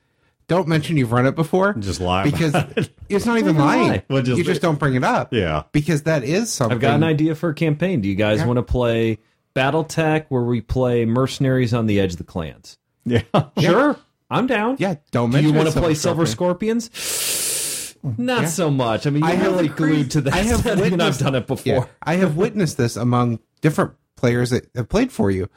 don't 0.47 0.67
mention 0.67 0.95
you've 0.95 1.11
run 1.11 1.25
it 1.25 1.35
before. 1.35 1.73
Just 1.73 1.99
lie 1.99 2.21
about 2.23 2.31
Because 2.31 2.55
it. 2.55 2.89
it's 3.09 3.25
not 3.25 3.37
even 3.37 3.49
even 3.55 3.61
lying. 3.61 3.89
lie. 3.89 4.03
Well, 4.09 4.21
just- 4.23 4.37
you 4.37 4.45
just 4.45 4.61
don't 4.61 4.79
bring 4.79 4.95
it 4.95 5.03
up. 5.03 5.33
Yeah. 5.33 5.63
Because 5.73 6.03
that 6.03 6.23
is 6.23 6.51
something. 6.51 6.77
i've 6.77 6.81
got 6.81 6.95
an 6.95 7.03
idea 7.03 7.35
for 7.35 7.49
a 7.49 7.53
campaign 7.53 7.99
do 8.01 8.07
you 8.07 8.15
guys 8.15 8.39
Yeah. 8.39 8.45
want 8.45 8.57
to 8.57 8.63
play 8.63 9.19
battletech 9.55 10.27
where 10.29 10.43
we 10.43 10.61
play 10.61 11.05
mercenaries 11.05 11.73
on 11.73 11.85
the 11.87 11.99
edge 11.99 12.13
of 12.13 12.17
the 12.17 12.23
clans 12.23 12.77
Yeah. 13.07 13.21
sure 13.59 13.97
i'm 14.29 14.45
down 14.47 14.75
Yeah, 14.79 14.95
don't 15.11 15.31
mention. 15.31 15.49
Do 15.51 15.53
mention 15.53 15.53
you 15.53 15.53
want 15.57 15.73
to 15.73 15.79
play 15.81 15.93
Silver 15.93 16.25
Silver 16.25 16.25
Scorpions? 16.25 17.95
Not 18.03 18.41
Yeah. 18.43 18.47
so 18.47 18.69
much. 18.69 19.07
I 19.07 19.09
mean, 19.09 19.23
I 19.23 19.31
you're 19.33 19.37
have 19.43 19.51
really 19.53 19.65
a 19.67 19.69
crazy- 19.69 19.93
glued 19.95 20.11
to 20.11 20.21
that 20.21 20.33
I 20.33 20.37
have 20.43 20.61
setting, 20.61 20.71
and 20.71 20.79
I've 20.85 20.91
witnessed- 20.91 21.19
done 21.21 21.35
it 21.35 21.47
before. 21.47 21.73
Yeah, 21.73 21.85
I 22.03 22.15
have 22.15 22.37
witnessed 22.37 22.77
this 22.77 22.95
among 22.95 23.39
different 23.61 23.93
players 24.15 24.51
that 24.51 24.69
have 24.75 24.87
played 24.89 25.11
for 25.11 25.31
you. 25.31 25.49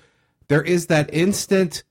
There 0.48 0.62
is 0.62 0.86
that 0.86 1.12
instant 1.12 1.84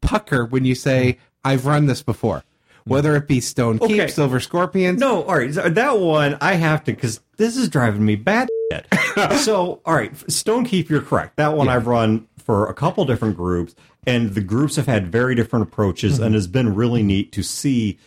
pucker 0.00 0.44
when 0.44 0.64
you 0.64 0.74
say, 0.74 1.18
I've 1.44 1.66
run 1.66 1.86
this 1.86 2.02
before. 2.02 2.44
Whether 2.84 3.16
it 3.16 3.26
be 3.26 3.40
Stone 3.40 3.78
Keep, 3.78 3.90
Okay. 3.92 4.08
Silver 4.08 4.40
Scorpions. 4.40 5.00
No, 5.00 5.22
all 5.22 5.36
right. 5.38 5.52
so 5.54 5.68
That 5.70 5.98
one 5.98 6.36
I 6.42 6.54
have 6.54 6.84
to 6.84 6.92
because 6.92 7.20
this 7.38 7.56
is 7.56 7.68
driving 7.70 8.04
me 8.04 8.14
bad. 8.14 8.48
shit. 8.70 8.86
so, 9.38 9.80
all 9.86 9.94
right, 9.94 10.12
Stone 10.30 10.66
Keep, 10.66 10.90
you're 10.90 11.00
correct. 11.00 11.36
That 11.36 11.56
one 11.56 11.68
I've 11.70 11.86
run 11.86 12.28
for 12.38 12.66
a 12.68 12.74
couple 12.74 13.04
different 13.06 13.36
groups, 13.38 13.74
and 14.06 14.34
the 14.34 14.40
groups 14.40 14.76
have 14.76 14.86
had 14.86 15.10
very 15.10 15.34
different 15.34 15.62
approaches, 15.64 16.18
and 16.18 16.34
it's 16.34 16.46
been 16.46 16.74
really 16.74 17.02
neat 17.02 17.32
to 17.32 17.42
see 17.42 17.98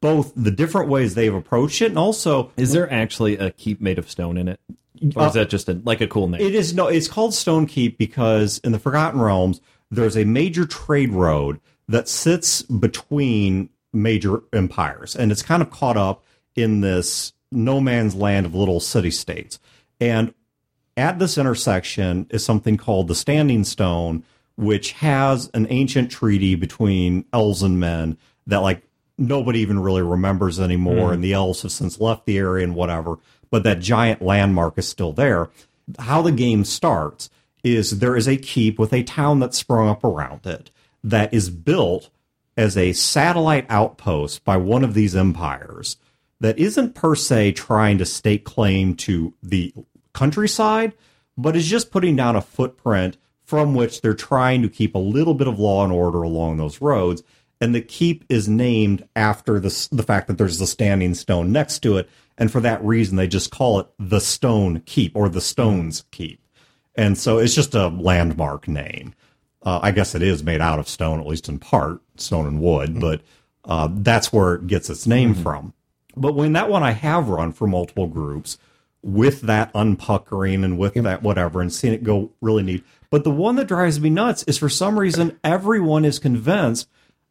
both 0.00 0.32
the 0.36 0.50
different 0.50 0.88
ways 0.88 1.14
they've 1.14 1.34
approached 1.34 1.80
it, 1.80 1.86
and 1.86 1.98
also 1.98 2.52
Is 2.56 2.72
there 2.72 2.92
actually 2.92 3.36
a 3.38 3.50
keep 3.50 3.80
made 3.80 3.98
of 3.98 4.10
stone 4.10 4.36
in 4.36 4.48
it, 4.48 4.60
or 5.16 5.22
Uh, 5.22 5.26
is 5.28 5.34
that 5.34 5.48
just 5.48 5.68
a, 5.68 5.80
like 5.84 6.00
a 6.00 6.06
cool 6.06 6.28
name? 6.28 6.40
It 6.40 6.54
is 6.54 6.74
no. 6.74 6.88
It's 6.88 7.08
called 7.08 7.34
Stone 7.34 7.66
Keep 7.66 7.98
because 7.98 8.58
in 8.58 8.72
the 8.72 8.78
Forgotten 8.78 9.20
Realms 9.20 9.60
there's 9.90 10.16
a 10.16 10.24
major 10.24 10.66
trade 10.66 11.12
road 11.12 11.60
that 11.88 12.08
sits 12.08 12.62
between 12.62 13.68
major 13.92 14.42
empires, 14.52 15.14
and 15.16 15.30
it's 15.30 15.42
kind 15.42 15.62
of 15.62 15.70
caught 15.70 15.96
up 15.96 16.24
in 16.54 16.80
this 16.80 17.32
no 17.50 17.80
man's 17.80 18.14
land 18.14 18.46
of 18.46 18.54
little 18.54 18.80
city 18.80 19.10
states. 19.10 19.58
And 20.00 20.34
at 20.96 21.18
this 21.18 21.38
intersection 21.38 22.26
is 22.30 22.44
something 22.44 22.76
called 22.76 23.08
the 23.08 23.14
Standing 23.14 23.64
Stone, 23.64 24.24
which 24.56 24.92
has 24.92 25.50
an 25.54 25.66
ancient 25.70 26.10
treaty 26.10 26.54
between 26.54 27.24
elves 27.32 27.62
and 27.62 27.80
men 27.80 28.16
that 28.46 28.58
like 28.58 28.82
nobody 29.18 29.60
even 29.60 29.80
really 29.80 30.02
remembers 30.02 30.60
anymore, 30.60 30.94
mm-hmm. 30.94 31.14
and 31.14 31.24
the 31.24 31.32
elves 31.32 31.62
have 31.62 31.72
since 31.72 32.00
left 32.00 32.26
the 32.26 32.38
area 32.38 32.64
and 32.64 32.74
whatever. 32.74 33.18
But 33.50 33.62
that 33.64 33.80
giant 33.80 34.22
landmark 34.22 34.78
is 34.78 34.88
still 34.88 35.12
there. 35.12 35.50
How 35.98 36.22
the 36.22 36.32
game 36.32 36.64
starts 36.64 37.30
is 37.62 37.98
there 37.98 38.16
is 38.16 38.28
a 38.28 38.36
keep 38.36 38.78
with 38.78 38.92
a 38.92 39.02
town 39.02 39.40
that's 39.40 39.58
sprung 39.58 39.88
up 39.88 40.04
around 40.04 40.46
it 40.46 40.70
that 41.02 41.32
is 41.32 41.50
built 41.50 42.10
as 42.56 42.76
a 42.76 42.92
satellite 42.92 43.66
outpost 43.68 44.44
by 44.44 44.56
one 44.56 44.84
of 44.84 44.94
these 44.94 45.16
empires 45.16 45.96
that 46.40 46.58
isn't 46.58 46.94
per 46.94 47.14
se 47.14 47.52
trying 47.52 47.98
to 47.98 48.04
stake 48.04 48.44
claim 48.44 48.94
to 48.94 49.34
the 49.42 49.72
countryside, 50.12 50.92
but 51.36 51.56
is 51.56 51.66
just 51.66 51.90
putting 51.90 52.16
down 52.16 52.36
a 52.36 52.40
footprint 52.40 53.16
from 53.44 53.74
which 53.74 54.00
they're 54.00 54.14
trying 54.14 54.62
to 54.62 54.68
keep 54.68 54.94
a 54.94 54.98
little 54.98 55.34
bit 55.34 55.46
of 55.46 55.58
law 55.58 55.84
and 55.84 55.92
order 55.92 56.22
along 56.22 56.56
those 56.56 56.80
roads. 56.80 57.22
And 57.60 57.74
the 57.74 57.80
keep 57.80 58.24
is 58.28 58.48
named 58.48 59.06
after 59.14 59.60
the, 59.60 59.88
the 59.92 60.02
fact 60.02 60.26
that 60.26 60.38
there's 60.38 60.58
the 60.58 60.66
standing 60.66 61.14
stone 61.14 61.52
next 61.52 61.80
to 61.80 61.98
it. 61.98 62.08
And 62.36 62.50
for 62.50 62.60
that 62.60 62.84
reason, 62.84 63.16
they 63.16 63.28
just 63.28 63.50
call 63.50 63.78
it 63.80 63.86
the 63.98 64.20
Stone 64.20 64.80
Keep 64.86 65.14
or 65.14 65.28
the 65.28 65.40
Stones 65.40 66.04
Keep. 66.10 66.40
And 66.96 67.16
so 67.16 67.38
it's 67.38 67.54
just 67.54 67.74
a 67.74 67.88
landmark 67.88 68.66
name. 68.66 69.14
Uh, 69.62 69.80
I 69.82 69.92
guess 69.92 70.14
it 70.14 70.22
is 70.22 70.42
made 70.42 70.60
out 70.60 70.78
of 70.78 70.88
stone, 70.88 71.20
at 71.20 71.26
least 71.26 71.48
in 71.48 71.58
part, 71.58 72.00
stone 72.16 72.46
and 72.46 72.60
wood, 72.60 73.00
but 73.00 73.22
uh, 73.64 73.88
that's 73.90 74.32
where 74.32 74.54
it 74.56 74.66
gets 74.66 74.90
its 74.90 75.06
name 75.06 75.34
from. 75.34 75.72
But 76.16 76.34
when 76.34 76.52
that 76.52 76.68
one 76.68 76.82
I 76.82 76.90
have 76.90 77.28
run 77.28 77.52
for 77.52 77.66
multiple 77.66 78.06
groups 78.06 78.58
with 79.04 79.42
that 79.42 79.70
unpuckering 79.74 80.64
and 80.64 80.78
with 80.78 80.94
that 80.94 81.22
whatever 81.22 81.60
and 81.60 81.72
seeing 81.72 81.92
it 81.92 82.02
go 82.02 82.32
really 82.40 82.62
neat. 82.62 82.84
But 83.14 83.22
the 83.22 83.30
one 83.30 83.54
that 83.54 83.68
drives 83.68 84.00
me 84.00 84.10
nuts 84.10 84.42
is 84.48 84.58
for 84.58 84.68
some 84.68 84.98
reason 84.98 85.38
everyone 85.44 86.04
is 86.04 86.18
convinced 86.18 86.88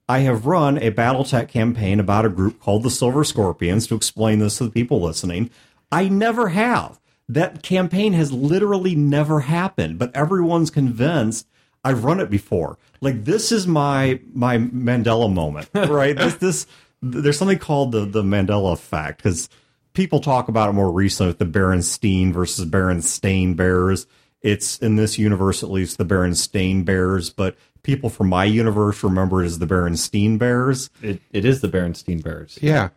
I 0.08 0.20
have 0.20 0.46
run 0.46 0.78
a 0.78 0.92
Battletech 0.92 1.50
campaign 1.50 2.00
about 2.00 2.24
a 2.24 2.30
group 2.30 2.62
called 2.62 2.84
the 2.84 2.90
Silver 2.90 3.26
Scorpions 3.26 3.86
to 3.88 3.96
explain 3.96 4.40
this 4.40 4.60
to 4.60 4.64
the 4.64 4.72
people 4.72 5.02
listening. 5.02 5.50
I 5.92 6.08
never 6.08 6.48
have. 6.48 7.02
That 7.28 7.64
campaign 7.64 8.14
has 8.14 8.32
literally 8.32 8.96
never 8.96 9.42
happened, 9.42 10.00
but 10.00 10.16
everyone's 10.16 10.70
convinced 10.70 11.50
I've 11.84 12.06
run 12.06 12.22
it 12.22 12.30
before. 12.30 12.78
Like 13.02 13.26
this 13.26 13.52
is 13.52 13.68
my 13.68 14.22
my 14.34 14.60
Mandela 14.60 15.30
moment, 15.30 15.68
right? 15.74 16.16
this 16.16 16.36
this 16.36 16.68
there's 17.02 17.38
something 17.38 17.60
called 17.60 17.92
the 17.92 18.06
the 18.06 18.24
Mandela 18.24 18.72
effect 18.72 19.18
because 19.18 19.50
people 19.92 20.22
talk 20.22 20.48
about 20.48 20.70
it 20.70 20.74
more 20.76 20.94
recently 20.94 21.32
with 21.32 21.40
the 21.40 21.46
Berenstain 21.46 22.32
versus 22.32 22.66
Berenstain 22.66 23.58
Bears. 23.58 24.08
It's 24.44 24.78
in 24.80 24.98
this 24.98 25.18
universe 25.18 25.64
at 25.64 25.72
least 25.72 25.98
the 25.98 26.06
Berenstain 26.06 26.84
Bears, 26.86 27.30
but 27.30 27.56
people 27.82 28.10
from 28.10 28.28
my 28.30 28.44
universe 28.46 29.02
remember 29.04 29.42
it 29.42 29.46
as 29.46 29.60
the 29.60 29.66
Berenstein 29.66 30.38
Bears. 30.38 30.90
It, 31.02 31.22
it 31.32 31.46
is 31.46 31.62
the 31.62 31.70
Berenstein 31.70 32.22
Bears. 32.22 32.60
Yeah. 32.62 32.90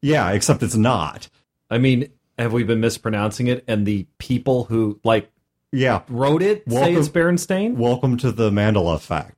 Yeah, 0.00 0.30
except 0.30 0.62
it's 0.62 0.76
not. 0.76 1.28
I 1.70 1.78
mean, 1.78 2.10
have 2.38 2.52
we 2.52 2.62
been 2.62 2.80
mispronouncing 2.80 3.46
it? 3.48 3.64
And 3.66 3.86
the 3.86 4.06
people 4.18 4.64
who 4.64 5.00
like 5.04 5.30
Yeah. 5.72 6.02
wrote 6.08 6.42
it 6.42 6.62
say 6.68 6.74
Welcome- 6.76 6.96
it's 6.96 7.08
Berenstain? 7.08 7.74
Welcome 7.74 8.16
to 8.18 8.30
the 8.30 8.50
Mandela 8.50 8.94
effect. 8.94 9.36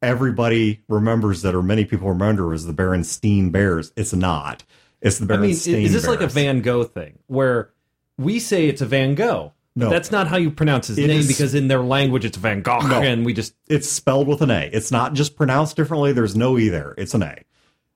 Everybody 0.00 0.82
remembers 0.88 1.42
that, 1.42 1.54
or 1.54 1.62
many 1.62 1.84
people 1.86 2.08
remember 2.10 2.52
it 2.52 2.56
as 2.56 2.66
the 2.66 2.74
Berenstein 2.74 3.50
Bears. 3.50 3.90
It's 3.96 4.12
not. 4.12 4.62
It's 5.00 5.18
the 5.18 5.24
Berenstain 5.26 5.72
I 5.72 5.76
mean, 5.76 5.86
is 5.86 5.92
this 5.94 6.06
like 6.06 6.20
a 6.20 6.26
Van 6.26 6.60
Gogh 6.60 6.84
thing 6.84 7.18
where 7.26 7.70
we 8.18 8.38
say 8.38 8.68
it's 8.68 8.82
a 8.82 8.86
Van 8.86 9.14
Gogh? 9.14 9.52
No. 9.76 9.90
That's 9.90 10.10
not 10.12 10.28
how 10.28 10.36
you 10.36 10.50
pronounce 10.50 10.86
his 10.86 10.98
It 10.98 11.08
name 11.08 11.20
is- 11.20 11.26
because 11.28 11.54
in 11.54 11.66
their 11.68 11.80
language 11.82 12.24
it's 12.24 12.36
Van 12.36 12.62
Gogh 12.62 12.78
No. 12.86 13.02
and 13.02 13.24
we 13.26 13.32
just 13.32 13.54
It's 13.68 13.88
spelled 13.90 14.28
with 14.28 14.40
an 14.40 14.50
A. 14.50 14.70
It's 14.72 14.92
not 14.92 15.14
just 15.14 15.34
pronounced 15.36 15.76
differently. 15.76 16.12
There's 16.12 16.36
no 16.36 16.56
E 16.58 16.68
there. 16.68 16.94
It's 16.96 17.14
an 17.14 17.22
A. 17.22 17.36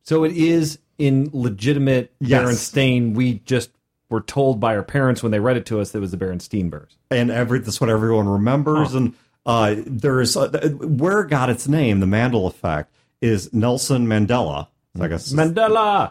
so 0.02 0.24
it 0.24 0.32
is 0.32 0.78
in 0.98 1.30
legitimate 1.32 2.12
Yes. 2.20 2.42
Berenstain. 2.42 3.14
We 3.14 3.34
just 3.44 3.70
were 4.10 4.20
told 4.22 4.58
by 4.58 4.74
our 4.74 4.82
parents 4.82 5.22
when 5.22 5.30
they 5.32 5.38
read 5.38 5.56
it 5.56 5.66
to 5.66 5.80
us 5.80 5.90
that 5.92 5.98
it 5.98 6.00
was 6.00 6.10
the 6.10 6.16
Berenstein 6.16 6.70
Bears. 6.70 6.96
and 7.10 7.30
every 7.30 7.60
that's 7.60 7.80
what 7.80 7.90
everyone 7.90 8.26
remembers. 8.28 8.94
And 8.94 9.14
uh, 9.46 9.76
there's 9.86 10.36
uh, 10.36 10.48
where 10.80 11.20
it 11.20 11.28
got 11.30 11.48
its 11.50 11.68
name, 11.68 12.00
the 12.00 12.06
Mandela 12.06 12.48
effect, 12.48 12.92
is 13.20 13.52
Nelson 13.52 14.06
Mandela. 14.06 14.66
I 15.00 15.06
guess 15.08 15.32
Mandela. 15.32 16.10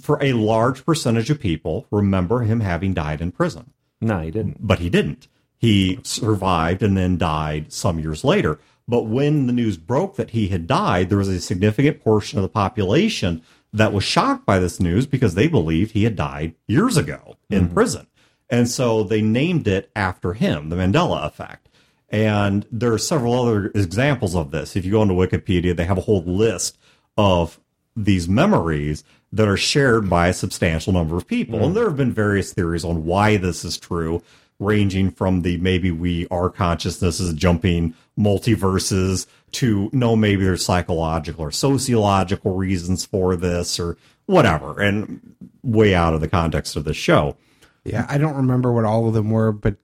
for 0.00 0.18
a 0.22 0.32
large 0.32 0.84
percentage 0.84 1.30
of 1.30 1.38
people 1.38 1.86
remember 1.92 2.40
him 2.40 2.60
having 2.60 2.92
died 2.94 3.20
in 3.20 3.30
prison, 3.32 3.70
No, 4.00 4.20
he 4.20 4.30
didn't. 4.30 4.66
but 4.66 4.78
he 4.78 4.90
didn't. 4.90 5.28
He 5.58 5.98
survived 6.02 6.82
and 6.82 6.96
then 6.96 7.16
died 7.16 7.72
some 7.72 7.98
years 7.98 8.24
later. 8.24 8.58
But 8.88 9.04
when 9.04 9.46
the 9.46 9.52
news 9.52 9.76
broke 9.76 10.16
that 10.16 10.30
he 10.30 10.48
had 10.48 10.66
died, 10.66 11.08
there 11.08 11.18
was 11.18 11.28
a 11.28 11.40
significant 11.40 12.02
portion 12.02 12.38
of 12.38 12.42
the 12.42 12.48
population 12.48 13.42
that 13.72 13.92
was 13.92 14.04
shocked 14.04 14.46
by 14.46 14.58
this 14.58 14.80
news 14.80 15.06
because 15.06 15.34
they 15.34 15.48
believed 15.48 15.92
he 15.92 16.04
had 16.04 16.16
died 16.16 16.54
years 16.68 16.96
ago 16.96 17.36
in 17.50 17.64
mm-hmm. 17.64 17.74
prison. 17.74 18.06
And 18.48 18.68
so 18.68 19.02
they 19.02 19.22
named 19.22 19.66
it 19.66 19.90
after 19.96 20.34
him, 20.34 20.68
the 20.68 20.76
Mandela 20.76 21.26
effect. 21.26 21.68
And 22.08 22.64
there 22.70 22.92
are 22.92 22.98
several 22.98 23.34
other 23.34 23.66
examples 23.74 24.36
of 24.36 24.52
this. 24.52 24.76
If 24.76 24.84
you 24.84 24.92
go 24.92 25.02
into 25.02 25.14
Wikipedia, 25.14 25.74
they 25.74 25.84
have 25.84 25.98
a 25.98 26.02
whole 26.02 26.22
list 26.22 26.78
of 27.16 27.58
these 27.96 28.28
memories 28.28 29.02
that 29.32 29.48
are 29.48 29.56
shared 29.56 30.08
by 30.08 30.28
a 30.28 30.32
substantial 30.32 30.92
number 30.92 31.16
of 31.16 31.26
people. 31.26 31.56
And 31.56 31.68
hmm. 31.68 31.74
there 31.74 31.84
have 31.84 31.96
been 31.96 32.12
various 32.12 32.52
theories 32.52 32.84
on 32.84 33.04
why 33.04 33.36
this 33.36 33.64
is 33.64 33.76
true, 33.76 34.22
ranging 34.58 35.10
from 35.10 35.42
the 35.42 35.58
maybe 35.58 35.90
we 35.90 36.26
our 36.28 36.48
consciousness 36.48 37.20
is 37.20 37.32
jumping 37.34 37.94
multiverses 38.18 39.26
to 39.52 39.90
no, 39.92 40.16
maybe 40.16 40.44
there's 40.44 40.64
psychological 40.64 41.44
or 41.44 41.50
sociological 41.50 42.56
reasons 42.56 43.04
for 43.04 43.36
this 43.36 43.78
or 43.78 43.96
whatever, 44.26 44.80
and 44.80 45.20
way 45.62 45.94
out 45.94 46.14
of 46.14 46.20
the 46.20 46.28
context 46.28 46.76
of 46.76 46.84
the 46.84 46.94
show. 46.94 47.36
Yeah, 47.84 48.06
I 48.08 48.18
don't 48.18 48.34
remember 48.34 48.72
what 48.72 48.84
all 48.84 49.06
of 49.06 49.14
them 49.14 49.30
were, 49.30 49.52
but 49.52 49.76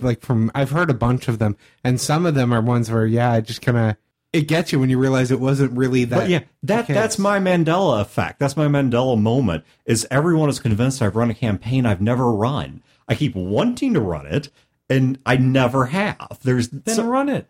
like 0.00 0.20
from 0.20 0.50
I've 0.54 0.70
heard 0.70 0.90
a 0.90 0.94
bunch 0.94 1.28
of 1.28 1.38
them, 1.38 1.56
and 1.82 2.00
some 2.00 2.26
of 2.26 2.34
them 2.34 2.52
are 2.52 2.60
ones 2.60 2.90
where 2.90 3.06
yeah, 3.06 3.32
I 3.32 3.40
just 3.40 3.62
kind 3.62 3.78
of 3.78 3.96
it 4.32 4.42
gets 4.48 4.72
you 4.72 4.78
when 4.78 4.90
you 4.90 4.98
realize 4.98 5.30
it 5.30 5.40
wasn't 5.40 5.72
really 5.76 6.04
that. 6.04 6.16
But 6.16 6.28
yeah, 6.28 6.40
that 6.62 6.84
Okay. 6.84 6.94
that's 6.94 7.18
my 7.18 7.38
Mandela 7.38 8.00
effect. 8.00 8.38
That's 8.38 8.56
my 8.56 8.66
Mandela 8.66 9.20
moment. 9.20 9.64
Is 9.86 10.06
everyone 10.10 10.48
is 10.48 10.58
convinced 10.60 11.02
I've 11.02 11.16
run 11.16 11.30
a 11.30 11.34
campaign 11.34 11.86
I've 11.86 12.00
never 12.00 12.32
run. 12.32 12.82
I 13.08 13.14
keep 13.16 13.34
wanting 13.34 13.94
to 13.94 14.00
run 14.00 14.26
it, 14.26 14.50
and 14.88 15.18
I 15.26 15.36
never 15.36 15.86
have. 15.86 16.38
There's 16.42 16.68
Then 16.68 16.94
so- 16.94 17.04
run 17.06 17.28
it. 17.28 17.46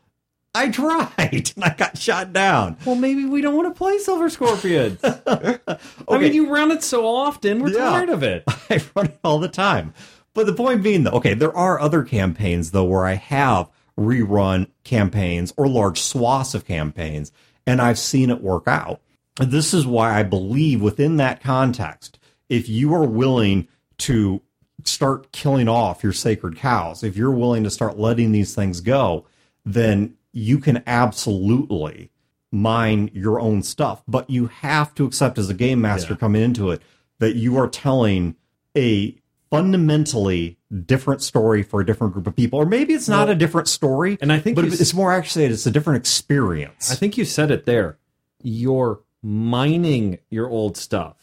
I 0.52 0.68
tried 0.68 1.52
and 1.54 1.62
I 1.64 1.74
got 1.76 1.96
shot 1.96 2.32
down. 2.32 2.76
Well, 2.84 2.96
maybe 2.96 3.24
we 3.24 3.40
don't 3.40 3.54
want 3.54 3.68
to 3.72 3.78
play 3.78 3.98
Silver 3.98 4.28
Scorpions. 4.28 4.98
I 5.04 6.18
mean, 6.18 6.32
you 6.32 6.52
run 6.52 6.72
it 6.72 6.82
so 6.82 7.06
often, 7.06 7.62
we're 7.62 7.68
Yeah. 7.70 7.90
tired 7.90 8.08
of 8.08 8.24
it. 8.24 8.42
I 8.70 8.80
run 8.96 9.06
it 9.06 9.18
all 9.22 9.38
the 9.38 9.48
time. 9.48 9.94
But 10.34 10.46
the 10.46 10.52
point 10.52 10.82
being, 10.82 11.04
though, 11.04 11.12
okay, 11.12 11.34
there 11.34 11.56
are 11.56 11.78
other 11.78 12.02
campaigns 12.02 12.72
though 12.72 12.82
where 12.84 13.04
I 13.06 13.14
have 13.14 13.68
rerun 14.00 14.66
campaigns 14.82 15.52
or 15.56 15.68
large 15.68 16.00
swaths 16.00 16.54
of 16.54 16.66
campaigns, 16.66 17.30
and 17.66 17.80
I've 17.80 17.98
seen 17.98 18.30
it 18.30 18.40
work 18.40 18.66
out. 18.66 19.00
And 19.38 19.50
this 19.50 19.74
is 19.74 19.86
why 19.86 20.18
I 20.18 20.22
believe 20.22 20.80
within 20.80 21.16
that 21.18 21.42
context, 21.42 22.18
if 22.48 22.68
you 22.68 22.94
are 22.94 23.06
willing 23.06 23.68
to 23.98 24.40
start 24.84 25.30
killing 25.32 25.68
off 25.68 26.02
your 26.02 26.12
sacred 26.12 26.56
cows, 26.56 27.04
if 27.04 27.16
you're 27.16 27.30
willing 27.30 27.62
to 27.64 27.70
start 27.70 27.98
letting 27.98 28.32
these 28.32 28.54
things 28.54 28.80
go, 28.80 29.26
then 29.64 30.14
you 30.32 30.58
can 30.58 30.82
absolutely 30.86 32.10
mine 32.50 33.10
your 33.12 33.38
own 33.38 33.62
stuff. 33.62 34.02
But 34.08 34.30
you 34.30 34.46
have 34.46 34.94
to 34.94 35.04
accept 35.04 35.38
as 35.38 35.50
a 35.50 35.54
game 35.54 35.80
master 35.80 36.16
coming 36.16 36.42
into 36.42 36.70
it 36.70 36.80
that 37.18 37.36
you 37.36 37.58
are 37.58 37.68
telling 37.68 38.36
a 38.76 39.19
fundamentally 39.50 40.56
different 40.86 41.22
story 41.22 41.62
for 41.62 41.80
a 41.80 41.86
different 41.86 42.12
group 42.12 42.26
of 42.26 42.34
people. 42.36 42.58
Or 42.58 42.66
maybe 42.66 42.94
it's 42.94 43.08
not 43.08 43.26
Well, 43.26 43.36
a 43.36 43.38
different 43.38 43.68
story. 43.68 44.16
and 44.20 44.32
I 44.32 44.38
think 44.38 44.56
but 44.56 44.64
it's 44.64 44.94
more 44.94 45.12
actually 45.12 45.46
it's 45.46 45.66
a 45.66 45.70
different 45.70 45.98
experience. 45.98 46.90
I 46.90 46.94
think 46.94 47.18
you 47.18 47.24
said 47.24 47.50
it 47.50 47.66
there. 47.66 47.98
You're 48.42 49.00
mining 49.22 50.18
your 50.30 50.48
old 50.48 50.76
stuff. 50.76 51.16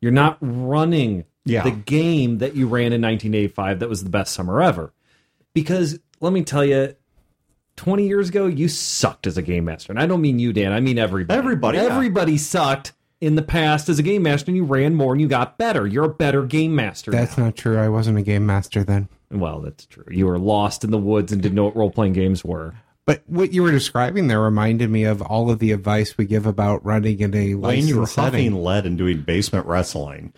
You're 0.00 0.12
not 0.12 0.38
running 0.40 1.24
Yeah. 1.44 1.62
the 1.62 1.70
game 1.70 2.38
that 2.38 2.56
you 2.56 2.66
ran 2.66 2.92
in 2.92 3.00
1985 3.02 3.78
that 3.80 3.88
was 3.88 4.02
the 4.02 4.10
best 4.10 4.32
summer 4.34 4.62
ever. 4.62 4.92
Because 5.52 5.98
let 6.20 6.32
me 6.32 6.42
tell 6.42 6.64
you, 6.64 6.94
20 7.76 8.06
years 8.06 8.28
ago, 8.28 8.46
you 8.46 8.68
sucked 8.68 9.26
as 9.26 9.36
a 9.36 9.42
game 9.42 9.64
master. 9.66 9.92
And 9.92 10.00
I 10.00 10.06
don't 10.06 10.20
mean 10.20 10.38
you, 10.38 10.52
Dan. 10.52 10.72
I 10.72 10.80
mean 10.80 10.96
everybody. 10.98 11.36
Everybody, 11.38 11.78
yeah. 11.78 11.84
Everybody 11.84 12.38
sucked 12.38 12.92
in 13.20 13.34
the 13.36 13.42
past 13.42 13.88
as 13.88 13.98
a 13.98 14.02
game 14.02 14.22
master, 14.22 14.50
and 14.50 14.56
you 14.56 14.64
ran 14.64 14.94
more 14.94 15.12
and 15.12 15.20
you 15.20 15.28
got 15.28 15.56
better. 15.58 15.86
You're 15.86 16.04
a 16.04 16.14
better 16.14 16.44
game 16.44 16.74
master. 16.74 17.10
That's 17.10 17.38
not 17.38 17.56
true. 17.56 17.78
I 17.78 17.88
wasn't 17.88 18.18
a 18.18 18.22
game 18.22 18.44
master 18.46 18.84
then. 18.84 19.08
Well, 19.30 19.60
that's 19.60 19.86
true. 19.86 20.04
You 20.10 20.26
were 20.26 20.38
lost 20.38 20.84
in 20.84 20.90
the 20.90 20.98
woods 20.98 21.32
and 21.32 21.42
didn't 21.42 21.54
know 21.56 21.64
what 21.64 21.76
role 21.76 21.90
playing 21.90 22.12
games 22.12 22.44
were. 22.44 22.74
But 23.06 23.22
what 23.26 23.52
you 23.52 23.62
were 23.62 23.70
describing 23.70 24.28
there 24.28 24.40
reminded 24.40 24.88
me 24.88 25.04
of 25.04 25.20
all 25.20 25.50
of 25.50 25.58
the 25.58 25.72
advice 25.72 26.16
we 26.16 26.24
give 26.24 26.46
about 26.46 26.84
running 26.86 27.20
in 27.20 27.34
a 27.34 27.54
Wayne, 27.54 27.86
you 27.86 27.96
were 27.96 28.00
licensed 28.02 28.14
setting. 28.14 28.50
huffing 28.52 28.64
lead 28.64 28.86
and 28.86 28.96
doing 28.96 29.20
basement 29.22 29.66
wrestling. 29.66 30.32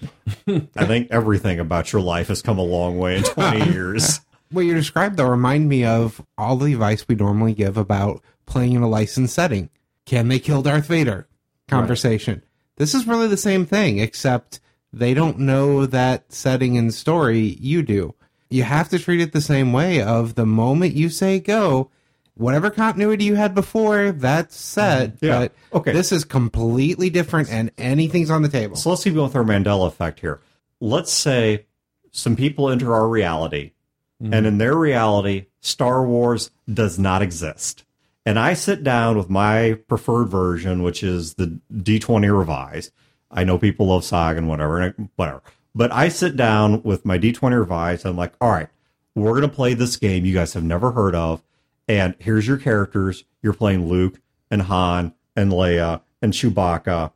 I 0.49 0.85
think 0.87 1.09
everything 1.12 1.61
about 1.61 1.93
your 1.93 2.03
life 2.03 2.27
has 2.29 2.43
come 2.43 2.59
a 2.59 2.62
long 2.65 2.99
way 2.99 3.19
in 3.19 3.23
20 3.23 3.71
years. 3.73 4.21
What 4.51 4.62
you 4.62 4.75
described 4.75 5.17
though 5.17 5.29
remind 5.29 5.69
me 5.69 5.85
of 5.85 6.21
all 6.37 6.57
the 6.57 6.73
advice 6.73 7.07
we 7.07 7.15
normally 7.15 7.55
give 7.55 7.77
about 7.77 8.21
playing 8.47 8.73
in 8.73 8.83
a 8.83 8.89
licensed 8.89 9.35
setting. 9.35 9.71
Can 10.05 10.27
they 10.29 10.39
kill 10.41 10.62
Darth 10.62 10.87
Vader? 10.87 11.29
Conversation. 11.69 12.43
This 12.77 12.95
is 12.95 13.07
really 13.07 13.29
the 13.29 13.37
same 13.37 13.67
thing, 13.67 13.99
except 13.99 14.61
they 14.93 15.15
don't 15.15 15.39
know 15.39 15.87
that 15.87 16.33
setting 16.33 16.77
and 16.79 16.93
story 16.93 17.57
you 17.61 17.83
do. 17.83 18.15
You 18.51 18.62
have 18.62 18.89
to 18.91 18.99
treat 18.99 19.21
it 19.21 19.33
the 19.33 19.41
same 19.41 19.73
way 19.73 20.01
of 20.03 20.35
the 20.35 20.47
moment 20.47 20.95
you 20.95 21.09
say 21.09 21.41
go, 21.41 21.91
whatever 22.35 22.71
continuity 22.71 23.25
you 23.25 23.35
had 23.35 23.55
before, 23.55 24.12
that's 24.12 24.57
set. 24.57 25.17
Mm-hmm. 25.17 25.25
Yeah. 25.27 25.39
But 25.39 25.53
Okay. 25.81 25.93
this 25.93 26.12
is 26.12 26.25
completely 26.25 27.11
different 27.11 27.51
and 27.51 27.71
anything's 27.79 28.31
on 28.31 28.43
the 28.43 28.49
table. 28.49 28.77
So 28.77 28.91
let's 28.91 29.03
keep 29.05 29.15
going 29.15 29.27
with 29.27 29.37
our 29.37 29.43
Mandela 29.45 29.87
effect 29.89 30.21
here. 30.21 30.41
let's 30.81 31.11
say 31.12 31.65
some 32.12 32.37
people 32.37 32.69
enter 32.71 32.95
our 32.95 33.09
reality, 33.09 33.73
and 34.21 34.47
in 34.47 34.57
their 34.59 34.75
reality, 34.77 35.47
Star 35.61 36.07
Wars 36.07 36.51
does 36.73 36.99
not 36.99 37.21
exist. 37.23 37.85
And 38.27 38.39
I 38.41 38.55
sit 38.55 38.83
down 38.83 39.17
with 39.17 39.31
my 39.31 39.79
preferred 39.87 40.27
version, 40.27 40.83
which 40.83 41.03
is 41.05 41.35
the 41.35 41.61
D20 41.73 42.37
revised. 42.37 42.91
I 43.31 43.45
know 43.45 43.57
people 43.57 43.87
love 43.87 44.05
Saga 44.05 44.39
and 44.39 44.49
whatever, 44.49 44.81
and 44.81 44.95
I- 44.99 45.09
whatever. 45.15 45.43
But 45.75 45.93
I 45.93 46.09
sit 46.09 46.37
down 46.37 46.83
with 46.83 47.05
my 47.05 47.19
D20 47.19 47.57
revised. 47.59 48.05
And 48.05 48.11
I'm 48.11 48.17
like, 48.17 48.33
all 48.41 48.51
right, 48.51 48.69
we're 49.15 49.31
going 49.31 49.43
to 49.43 49.49
play 49.49 49.75
this 49.75 49.97
game 49.97 50.25
you 50.25 50.35
guys 50.35 50.55
have 50.55 50.65
never 50.65 50.91
heard 50.91 51.15
of. 51.15 51.43
And 51.87 52.17
here's 52.19 52.49
your 52.49 52.57
characters. 52.57 53.25
You're 53.43 53.53
playing 53.53 53.89
Luke 53.89 54.21
and 54.51 54.62
Han 54.62 55.15
and 55.37 55.53
Leia 55.53 56.01
and 56.21 56.33
Chewbacca. 56.33 57.12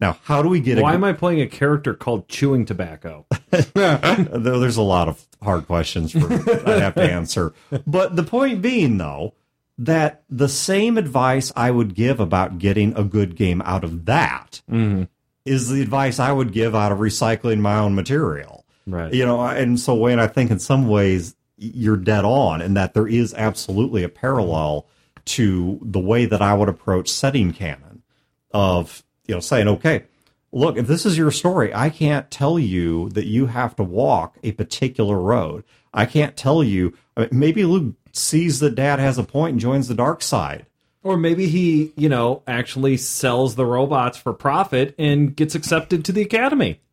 Now, 0.00 0.16
how 0.22 0.42
do 0.42 0.48
we 0.48 0.60
get 0.60 0.78
Why 0.78 0.92
a, 0.92 0.94
am 0.94 1.04
I 1.04 1.12
playing 1.12 1.40
a 1.40 1.46
character 1.46 1.92
called 1.92 2.28
Chewing 2.28 2.64
Tobacco? 2.64 3.26
there's 3.74 4.76
a 4.76 4.82
lot 4.82 5.08
of 5.08 5.26
hard 5.42 5.66
questions 5.66 6.12
for 6.12 6.32
I 6.68 6.78
have 6.78 6.94
to 6.94 7.02
answer. 7.12 7.52
But 7.86 8.14
the 8.16 8.22
point 8.22 8.62
being, 8.62 8.96
though, 8.98 9.34
that 9.78 10.24
the 10.28 10.48
same 10.48 10.98
advice 10.98 11.52
I 11.54 11.70
would 11.70 11.94
give 11.94 12.18
about 12.18 12.58
getting 12.58 12.94
a 12.96 13.04
good 13.04 13.36
game 13.36 13.62
out 13.64 13.84
of 13.84 14.06
that 14.06 14.60
mm-hmm. 14.68 15.04
is 15.44 15.70
the 15.70 15.80
advice 15.80 16.18
I 16.18 16.32
would 16.32 16.52
give 16.52 16.74
out 16.74 16.90
of 16.90 16.98
recycling 16.98 17.60
my 17.60 17.78
own 17.78 17.94
material. 17.94 18.66
Right. 18.86 19.12
You 19.12 19.24
know, 19.24 19.40
and 19.40 19.78
so 19.78 19.94
Wayne, 19.94 20.18
I 20.18 20.26
think 20.26 20.50
in 20.50 20.58
some 20.58 20.88
ways 20.88 21.36
you're 21.56 21.96
dead 21.96 22.24
on 22.24 22.60
in 22.60 22.74
that 22.74 22.94
there 22.94 23.06
is 23.06 23.34
absolutely 23.34 24.02
a 24.02 24.08
parallel 24.08 24.86
to 25.26 25.78
the 25.82 26.00
way 26.00 26.24
that 26.24 26.42
I 26.42 26.54
would 26.54 26.68
approach 26.68 27.08
setting 27.08 27.52
canon 27.52 28.02
of, 28.50 29.04
you 29.26 29.34
know, 29.34 29.40
saying, 29.40 29.68
okay, 29.68 30.04
look, 30.52 30.76
if 30.76 30.86
this 30.86 31.04
is 31.04 31.18
your 31.18 31.30
story, 31.30 31.72
I 31.74 31.90
can't 31.90 32.30
tell 32.30 32.58
you 32.58 33.10
that 33.10 33.26
you 33.26 33.46
have 33.46 33.76
to 33.76 33.84
walk 33.84 34.38
a 34.42 34.52
particular 34.52 35.18
road. 35.18 35.64
I 35.92 36.06
can't 36.06 36.36
tell 36.36 36.64
you, 36.64 36.94
I 37.16 37.22
mean, 37.22 37.28
maybe 37.32 37.64
Luke 37.64 37.94
sees 38.18 38.60
that 38.60 38.74
dad 38.74 38.98
has 38.98 39.18
a 39.18 39.24
point 39.24 39.52
and 39.52 39.60
joins 39.60 39.88
the 39.88 39.94
dark 39.94 40.22
side. 40.22 40.66
Or 41.04 41.16
maybe 41.16 41.46
he, 41.46 41.92
you 41.96 42.08
know, 42.08 42.42
actually 42.46 42.96
sells 42.96 43.54
the 43.54 43.64
robots 43.64 44.18
for 44.18 44.32
profit 44.32 44.94
and 44.98 45.34
gets 45.34 45.54
accepted 45.54 46.04
to 46.06 46.12
the 46.12 46.22
academy. 46.22 46.80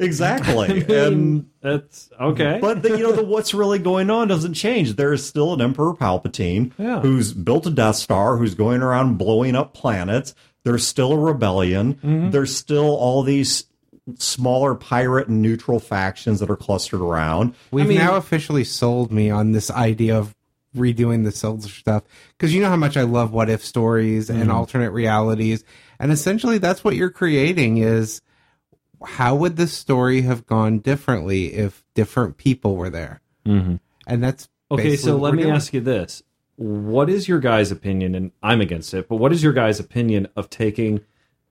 exactly. 0.00 0.84
I 0.88 0.92
and 1.06 1.48
that's 1.60 2.10
okay. 2.20 2.58
But 2.60 2.82
the, 2.82 2.90
you 2.90 2.98
know, 3.02 3.12
the, 3.12 3.24
what's 3.24 3.54
really 3.54 3.78
going 3.78 4.10
on 4.10 4.28
doesn't 4.28 4.54
change. 4.54 4.94
There 4.96 5.12
is 5.12 5.24
still 5.26 5.52
an 5.54 5.60
Emperor 5.60 5.92
Palpatine 5.94 6.72
Yeah. 6.78 7.00
who's 7.00 7.32
built 7.32 7.66
a 7.66 7.70
Death 7.70 7.96
Star, 7.96 8.38
who's 8.38 8.54
going 8.54 8.82
around 8.82 9.18
blowing 9.18 9.54
up 9.54 9.74
planets. 9.74 10.34
There's 10.64 10.86
still 10.86 11.12
a 11.12 11.18
rebellion. 11.18 11.94
Mm-hmm. 11.94 12.30
There's 12.30 12.56
still 12.56 12.96
all 12.96 13.22
these 13.22 13.66
smaller 14.18 14.74
pirate 14.74 15.28
and 15.28 15.42
neutral 15.42 15.80
factions 15.80 16.40
that 16.40 16.50
are 16.50 16.56
clustered 16.56 17.00
around. 17.00 17.54
We've 17.70 17.88
mean- 17.88 17.98
now 17.98 18.16
officially 18.16 18.64
sold 18.64 19.12
me 19.12 19.30
on 19.30 19.52
this 19.52 19.70
idea 19.70 20.16
of 20.16 20.34
redoing 20.76 21.24
the 21.24 21.32
Silver 21.32 21.68
stuff 21.68 22.04
because 22.36 22.54
you 22.54 22.60
know 22.60 22.68
how 22.68 22.76
much 22.76 22.96
I 22.96 23.02
love 23.02 23.32
what 23.32 23.48
if 23.48 23.64
stories 23.64 24.28
and 24.28 24.52
alternate 24.52 24.90
realities, 24.90 25.64
and 25.98 26.12
essentially 26.12 26.58
that's 26.58 26.84
what 26.84 26.96
you're 26.96 27.10
creating 27.10 27.78
is 27.78 28.20
how 29.04 29.34
would 29.34 29.56
this 29.56 29.72
story 29.72 30.22
have 30.22 30.46
gone 30.46 30.78
differently 30.78 31.54
if 31.54 31.82
different 31.94 32.36
people 32.36 32.76
were 32.76 32.90
there, 32.90 33.20
mm-hmm. 33.46 33.76
and 34.06 34.22
that's 34.22 34.48
Okay, 34.70 34.96
so 34.96 35.16
let 35.16 35.34
me 35.34 35.44
doing. 35.44 35.54
ask 35.54 35.72
you 35.72 35.80
this. 35.80 36.22
What 36.56 37.08
is 37.08 37.28
your 37.28 37.38
guys' 37.38 37.70
opinion? 37.70 38.14
And 38.14 38.32
I'm 38.42 38.60
against 38.60 38.92
it, 38.94 39.08
but 39.08 39.16
what 39.16 39.32
is 39.32 39.42
your 39.42 39.52
guys' 39.52 39.78
opinion 39.78 40.28
of 40.36 40.50
taking 40.50 41.00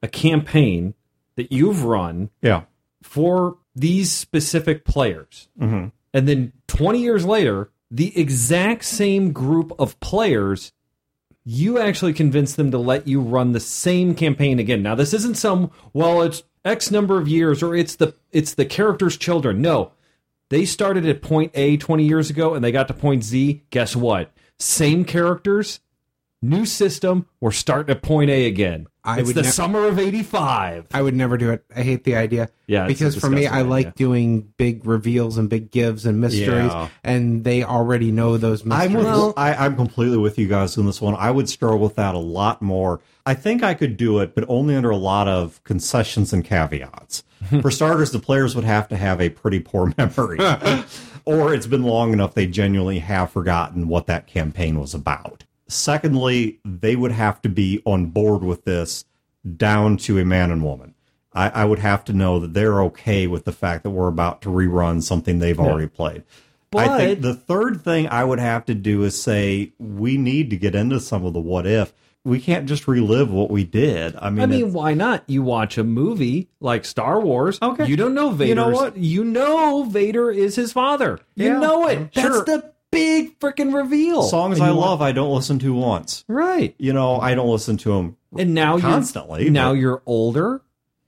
a 0.02 0.08
campaign 0.08 0.94
that 1.36 1.52
you've 1.52 1.84
run 1.84 2.30
Yeah. 2.41 2.63
for 3.04 3.58
these 3.76 4.12
specific 4.12 4.86
players, 4.86 5.48
Mhm. 5.60 5.91
and 6.13 6.28
then 6.28 6.54
20 6.67 7.02
years 7.02 7.26
later, 7.26 7.69
the 7.91 8.17
exact 8.17 8.84
same 8.86 9.32
group 9.32 9.71
of 9.78 10.00
players, 10.00 10.71
you 11.43 11.78
actually 11.78 12.13
convince 12.13 12.56
them 12.56 12.71
to 12.71 12.78
let 12.78 13.08
you 13.08 13.21
run 13.21 13.52
the 13.52 13.60
same 13.60 14.15
campaign 14.15 14.58
again. 14.60 14.82
Now, 14.82 14.95
this 14.95 15.13
isn't 15.13 15.38
some 15.38 15.69
well, 15.93 16.21
it's 16.24 16.43
X 16.63 16.89
number 16.89 17.19
of 17.19 17.28
years 17.28 17.62
or 17.62 17.76
it's 17.76 17.95
the 17.95 18.15
it's 18.32 18.54
the 18.56 18.65
character's 18.65 19.17
children. 19.17 19.62
No, 19.62 19.91
they 20.50 20.65
started 20.65 21.06
at 21.06 21.21
point 21.21 21.52
A 21.54 21.78
20 21.78 22.06
years 22.08 22.30
ago 22.32 22.56
and 22.56 22.63
they 22.63 22.71
got 22.71 22.88
to 22.88 22.93
point 22.93 23.24
Z. 23.24 23.62
Guess 23.69 23.95
what? 23.95 24.32
Same 24.58 25.06
characters, 25.06 25.80
new 26.50 26.66
system. 26.66 27.26
We're 27.42 27.52
starting 27.52 27.96
at 27.96 28.02
point 28.02 28.30
A 28.30 28.46
again. 28.46 28.88
I 29.04 29.20
it's 29.20 29.28
would 29.28 29.36
the 29.36 29.44
ne- 29.44 29.50
summer 29.50 29.86
of 29.88 30.00
'85. 30.00 30.88
I 30.94 31.02
would 31.02 31.14
never 31.16 31.38
do 31.38 31.52
it. 31.52 31.64
I 31.76 31.82
hate 31.84 32.04
the 32.06 32.16
idea. 32.16 32.50
Yeah, 32.68 32.88
because 32.88 33.16
for 33.16 33.30
me, 33.30 33.42
I 33.46 33.62
disgusting 33.64 33.70
like 33.70 33.96
doing 33.96 34.54
big 34.58 34.86
reveals 34.86 35.38
and 35.38 35.48
big 35.50 35.70
gives 35.70 36.06
and 36.08 36.20
mysteries, 36.20 36.72
Yeah. 36.72 36.88
and 37.04 37.44
they 37.44 37.64
already 37.64 38.12
know 38.12 38.38
those 38.38 38.66
mysteries. 38.66 38.96
I'm 38.96 39.26
with, 39.28 39.34
I, 39.38 39.54
I'm 39.54 39.76
completely 39.76 40.18
with 40.18 40.40
you 40.40 40.48
guys 40.48 40.76
on 40.78 40.86
this 40.88 41.02
one. 41.02 41.16
I 41.16 41.30
would 41.30 41.48
struggle 41.50 41.80
with 41.80 41.96
that 41.96 42.16
a 42.16 42.20
lot 42.20 42.62
more. 42.64 43.00
I 43.28 43.36
think 43.36 43.62
I 43.64 43.74
could 43.76 43.96
do 43.98 44.20
it, 44.20 44.34
but 44.34 44.44
only 44.48 44.76
under 44.76 44.90
a 44.90 44.98
lot 44.98 45.28
of 45.28 45.64
concessions 45.64 46.34
and 46.34 46.44
caveats. 46.44 47.24
For 47.62 47.70
starters, 47.70 48.12
the 48.12 48.20
players 48.20 48.56
would 48.56 48.66
have 48.66 48.88
to 48.88 48.98
have 48.98 49.22
a 49.22 49.30
pretty 49.30 49.60
poor 49.60 49.94
memory, 50.00 50.40
or 51.26 51.54
it's 51.54 51.68
been 51.68 51.84
long 51.84 52.12
enough 52.12 52.34
they 52.34 52.48
genuinely 52.48 53.00
have 53.00 53.30
forgotten 53.32 53.88
what 53.88 54.08
that 54.08 54.26
campaign 54.26 54.80
was 54.80 54.94
about. 54.96 55.44
Secondly, 55.67 56.60
they 56.63 56.95
would 56.95 57.12
have 57.12 57.41
to 57.41 57.49
be 57.49 57.82
on 57.86 58.08
board 58.08 58.43
with 58.43 58.65
this 58.65 59.06
down 59.58 59.97
to 59.97 60.19
a 60.19 60.25
man 60.25 60.51
and 60.51 60.63
woman. 60.63 60.93
I, 61.34 61.49
I 61.49 61.65
would 61.65 61.80
have 61.80 62.06
to 62.06 62.13
know 62.13 62.39
that 62.39 62.54
they're 62.54 62.82
okay 62.84 63.28
with 63.28 63.45
the 63.45 63.51
fact 63.51 63.84
that 63.84 63.89
we're 63.89 64.08
about 64.08 64.41
to 64.43 64.49
rerun 64.49 65.04
something 65.04 65.39
they've 65.39 65.60
already 65.60 65.88
played. 65.88 66.23
I 66.73 66.97
think 66.97 67.21
the 67.21 67.34
third 67.34 67.82
thing 67.82 68.08
I 68.08 68.23
would 68.23 68.39
have 68.39 68.65
to 68.65 68.73
do 68.73 69.04
is 69.04 69.21
say 69.21 69.71
we 69.80 70.17
need 70.17 70.49
to 70.49 70.58
get 70.58 70.75
into 70.75 70.99
some 70.99 71.25
of 71.25 71.34
the 71.34 71.39
what 71.39 71.65
if. 71.65 71.93
We 72.23 72.41
can't 72.41 72.67
just 72.67 72.88
relive 72.88 73.32
what 73.32 73.51
we 73.51 73.63
did. 73.63 74.15
I 74.15 74.32
mean, 74.32 74.41
I 74.41 74.45
mean, 74.47 74.73
why 74.73 74.95
not? 74.95 75.23
You 75.28 75.43
watch 75.43 75.78
a 75.78 75.84
movie 75.84 76.49
like 76.60 76.84
Star 76.84 77.21
Wars. 77.21 77.60
Okay. 77.62 77.86
You 77.86 77.95
don't 77.95 78.15
know 78.15 78.32
Vader. 78.32 78.49
You 78.49 78.56
know 78.56 78.69
what? 78.69 78.97
You 78.97 79.23
know 79.23 79.84
Vader 79.84 80.32
is 80.32 80.56
his 80.56 80.73
father. 80.73 81.19
You 81.36 81.60
know 81.60 81.88
it. 81.88 82.13
That's 82.13 82.28
sure. 82.28 82.43
the 82.43 82.73
big 82.96 83.40
freaking 83.40 83.74
reveal. 83.74 84.24
songs 84.24 84.60
I 84.60 84.70
love, 84.70 85.02
I 85.02 85.12
don't 85.12 85.34
listen 85.34 85.60
to 85.60 85.74
once. 85.74 86.24
Right. 86.28 86.74
You 86.80 86.94
know, 86.94 87.18
I 87.18 87.36
don't 87.36 87.50
listen 87.50 87.78
to 87.78 87.90
them 87.94 88.18
And 88.38 88.54
now 88.54 88.80
constantly. 88.80 89.44
you're 89.44 89.52
now 89.52 89.72
but- 89.74 89.80
you're 89.80 90.02
older 90.06 90.62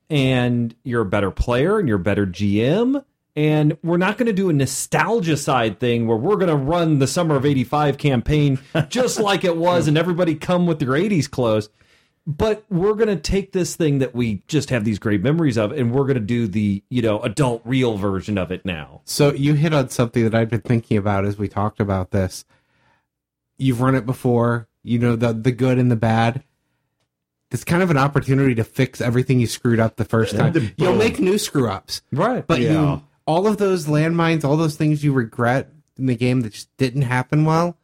and 0.09 0.73
you're 0.83 1.01
a 1.01 1.05
better 1.05 1.31
player 1.31 1.79
and 1.79 1.87
you're 1.87 1.97
a 1.97 2.03
better 2.03 2.25
GM. 2.25 3.03
And 3.35 3.77
we're 3.83 3.97
not 3.97 4.17
going 4.17 4.25
to 4.27 4.33
do 4.33 4.49
a 4.49 4.53
nostalgia 4.53 5.37
side 5.37 5.79
thing 5.79 6.07
where 6.07 6.17
we're 6.17 6.37
going 6.37 6.47
to 6.49 6.55
run 6.55 6.97
the 6.97 7.05
summer 7.05 7.35
of 7.35 7.45
85 7.45 7.97
campaign 7.99 8.57
just 8.89 9.19
like 9.19 9.43
it 9.43 9.57
was 9.57 9.87
and 9.87 9.95
everybody 9.97 10.33
come 10.35 10.65
with 10.65 10.79
their 10.79 10.89
80s 10.89 11.29
clothes. 11.29 11.69
But 12.29 12.65
we're 12.69 12.93
going 12.93 13.07
to 13.07 13.15
take 13.15 13.53
this 13.53 13.77
thing 13.77 13.99
that 13.99 14.13
we 14.13 14.43
just 14.49 14.69
have 14.69 14.83
these 14.83 14.99
great 14.99 15.23
memories 15.23 15.57
of 15.57 15.71
and 15.71 15.93
we're 15.93 16.03
going 16.03 16.15
to 16.15 16.19
do 16.19 16.45
the, 16.45 16.83
you 16.89 17.01
know, 17.01 17.21
adult 17.21 17.61
real 17.63 17.95
version 17.97 18.37
of 18.37 18.51
it 18.51 18.65
now. 18.65 18.99
So 19.05 19.31
you 19.33 19.53
hit 19.53 19.73
on 19.73 19.87
something 19.89 20.25
that 20.25 20.35
I've 20.35 20.49
been 20.49 20.59
thinking 20.59 20.97
about 20.97 21.23
as 21.23 21.37
we 21.37 21.47
talked 21.47 21.79
about 21.79 22.11
this. 22.11 22.43
You've 23.57 23.79
run 23.79 23.95
it 23.95 24.05
before, 24.05 24.67
you 24.83 24.99
know 24.99 25.15
the 25.15 25.31
the 25.33 25.51
good 25.53 25.79
and 25.79 25.89
the 25.89 25.95
bad. 25.95 26.43
It's 27.49 27.63
kind 27.63 27.81
of 27.81 27.89
an 27.89 27.97
opportunity 27.97 28.55
to 28.55 28.63
fix 28.65 28.99
everything 28.99 29.39
you 29.39 29.47
screwed 29.47 29.79
up 29.79 29.95
the 29.95 30.03
first 30.05 30.35
time. 30.35 30.51
the- 30.51 30.73
You'll 30.77 30.95
make 30.97 31.19
new 31.19 31.37
screw 31.37 31.69
ups, 31.69 32.01
Right. 32.11 32.45
but 32.45 32.59
Yeah. 32.59 32.71
you 32.97 33.01
all 33.25 33.47
of 33.47 33.57
those 33.57 33.85
landmines, 33.85 34.43
all 34.43 34.57
those 34.57 34.75
things 34.75 35.01
you 35.03 35.13
regret 35.13 35.71
in 35.97 36.07
the 36.07 36.15
game 36.15 36.41
that 36.41 36.51
just 36.53 36.75
didn't 36.77 37.03
happen 37.03 37.45
well, 37.45 37.76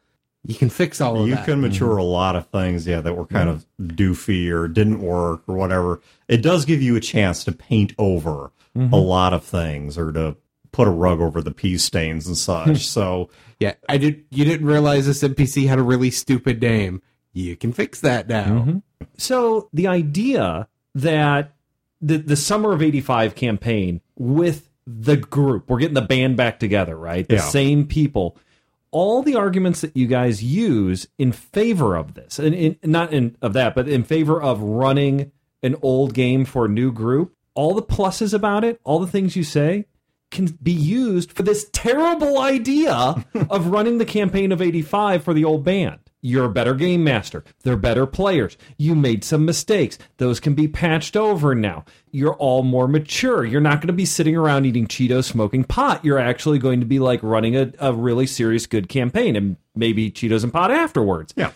you 0.46 0.56
can 0.56 0.70
fix 0.70 1.00
all 1.00 1.22
of 1.22 1.28
you 1.28 1.36
that. 1.36 1.42
You 1.42 1.46
can 1.46 1.54
mm-hmm. 1.56 1.70
mature 1.70 1.98
a 1.98 2.04
lot 2.04 2.36
of 2.36 2.48
things, 2.48 2.86
yeah, 2.86 3.02
that 3.02 3.16
were 3.16 3.26
kind 3.26 3.50
mm-hmm. 3.50 3.90
of 3.90 3.96
doofy 3.96 4.52
or 4.52 4.68
didn't 4.68 5.02
work 5.02 5.44
or 5.48 5.56
whatever. 5.56 6.02
It 6.28 6.42
does 6.42 6.66
give 6.66 6.82
you 6.82 6.96
a 6.96 7.00
chance 7.00 7.44
to 7.46 7.52
paint 7.52 7.94
over 7.98 8.52
a 8.76 8.80
mm-hmm. 8.80 8.94
lot 8.94 9.34
of 9.34 9.44
things 9.44 9.98
or 9.98 10.12
to 10.12 10.36
put 10.72 10.88
a 10.88 10.92
rug 10.92 11.22
over 11.22 11.42
the 11.42 11.52
pea 11.52 11.78
stains 11.78 12.28
and 12.28 12.38
such. 12.38 12.86
so 12.88 13.30
yeah, 13.60 13.76
I 13.88 13.98
did. 13.98 14.26
You 14.32 14.44
didn't 14.44 14.68
realize 14.68 15.06
this 15.06 15.24
NPC 15.24 15.68
had 15.68 15.80
a 15.80 15.84
really 15.84 16.12
stupid 16.12 16.62
name. 16.62 17.02
You 17.32 17.56
can 17.56 17.72
fix 17.72 18.02
that 18.02 18.28
now. 18.28 18.82
So 19.18 19.70
the 19.74 19.88
idea 19.88 20.68
that 20.96 21.54
the 22.02 22.18
the 22.18 22.36
summer 22.36 22.74
of 22.74 22.82
'85 22.82 23.36
campaign 23.36 24.02
with 24.18 24.70
the 24.86 25.16
group, 25.16 25.70
we're 25.70 25.80
getting 25.80 25.94
the 25.94 26.02
band 26.02 26.36
back 26.36 26.60
together, 26.60 26.98
right? 26.98 27.28
The 27.28 27.36
Yeah. 27.36 27.42
same 27.42 27.88
people. 27.88 28.38
All 28.94 29.24
the 29.24 29.36
arguments 29.36 29.82
that 29.82 29.98
you 29.98 30.08
guys 30.08 30.44
use 30.44 31.08
in 31.18 31.32
favor 31.32 31.96
of 31.96 32.14
this, 32.14 32.38
and 32.38 32.54
in, 32.54 32.78
not 32.84 33.12
in 33.12 33.36
of 33.42 33.54
that, 33.54 33.74
but 33.76 33.90
in 33.90 34.04
favor 34.04 34.42
of 34.42 34.62
running 34.62 35.32
an 35.64 35.76
old 35.82 36.14
game 36.14 36.46
for 36.46 36.66
a 36.66 36.70
new 36.70 36.92
group, 36.92 37.36
all 37.56 37.74
the 37.74 37.82
pluses 37.82 38.34
about 38.34 38.64
it, 38.64 38.80
all 38.84 39.00
the 39.00 39.08
things 39.08 39.36
you 39.36 39.44
say, 39.44 39.88
can 40.30 40.46
be 40.62 40.72
used 40.72 41.32
for 41.32 41.44
this 41.44 41.70
terrible 41.74 42.40
idea 42.40 43.26
of 43.50 43.68
running 43.68 43.98
the 43.98 44.06
campaign 44.06 44.52
of 44.52 44.62
'85 44.62 45.24
for 45.24 45.34
the 45.34 45.44
old 45.44 45.64
band. 45.64 46.00
You're 46.26 46.46
a 46.46 46.50
better 46.50 46.74
game 46.74 47.04
master. 47.04 47.44
They're 47.64 47.76
better 47.76 48.06
players. 48.06 48.58
You 48.78 48.96
made 48.96 49.26
some 49.26 49.44
mistakes. 49.44 50.00
Those 50.18 50.40
can 50.40 50.54
be 50.54 50.70
patched 50.70 51.18
over 51.18 51.54
now. 51.54 51.84
You're 52.12 52.36
all 52.36 52.64
more 52.64 52.88
mature. 52.88 53.44
You're 53.44 53.60
not 53.60 53.82
going 53.82 53.88
to 53.88 53.94
be 53.94 54.06
sitting 54.06 54.34
around 54.34 54.66
eating 54.66 54.88
Cheetos, 54.88 55.26
smoking 55.26 55.66
pot. 55.66 56.04
You're 56.06 56.18
actually 56.18 56.60
going 56.60 56.80
to 56.80 56.86
be 56.86 56.98
like 56.98 57.22
running 57.22 57.58
a, 57.58 57.74
a 57.78 57.92
really 57.92 58.26
serious, 58.26 58.66
good 58.68 58.88
campaign 58.88 59.36
and 59.36 59.58
maybe 59.76 60.10
Cheetos 60.10 60.46
and 60.46 60.54
pot 60.54 60.72
afterwards. 60.72 61.34
Yeah. 61.36 61.52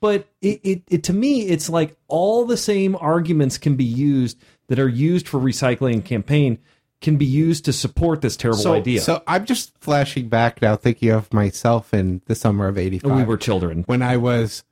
But 0.00 0.26
it, 0.42 0.60
it, 0.64 0.82
it 0.88 1.02
to 1.04 1.12
me, 1.12 1.42
it's 1.42 1.68
like 1.68 1.96
all 2.08 2.44
the 2.44 2.56
same 2.56 2.96
arguments 2.96 3.56
can 3.56 3.76
be 3.76 3.84
used 3.84 4.36
that 4.66 4.80
are 4.80 4.88
used 4.88 5.28
for 5.28 5.38
recycling 5.38 6.04
campaign 6.04 6.58
can 7.00 7.16
be 7.16 7.24
used 7.26 7.64
to 7.64 7.72
support 7.72 8.20
this 8.22 8.36
terrible 8.36 8.62
So- 8.62 8.74
idea. 8.74 9.00
So 9.00 9.22
I'm 9.26 9.44
just 9.44 9.72
flashing 9.80 10.28
back 10.28 10.60
now, 10.60 10.74
thinking 10.76 11.10
of 11.10 11.32
myself 11.32 11.94
in 11.94 12.22
the 12.26 12.34
summer 12.34 12.66
of 12.68 12.76
'85 12.76 13.16
we 13.16 13.24
were 13.24 13.36
children. 13.36 13.84
when 13.86 14.02
I 14.02 14.16
was 14.16 14.64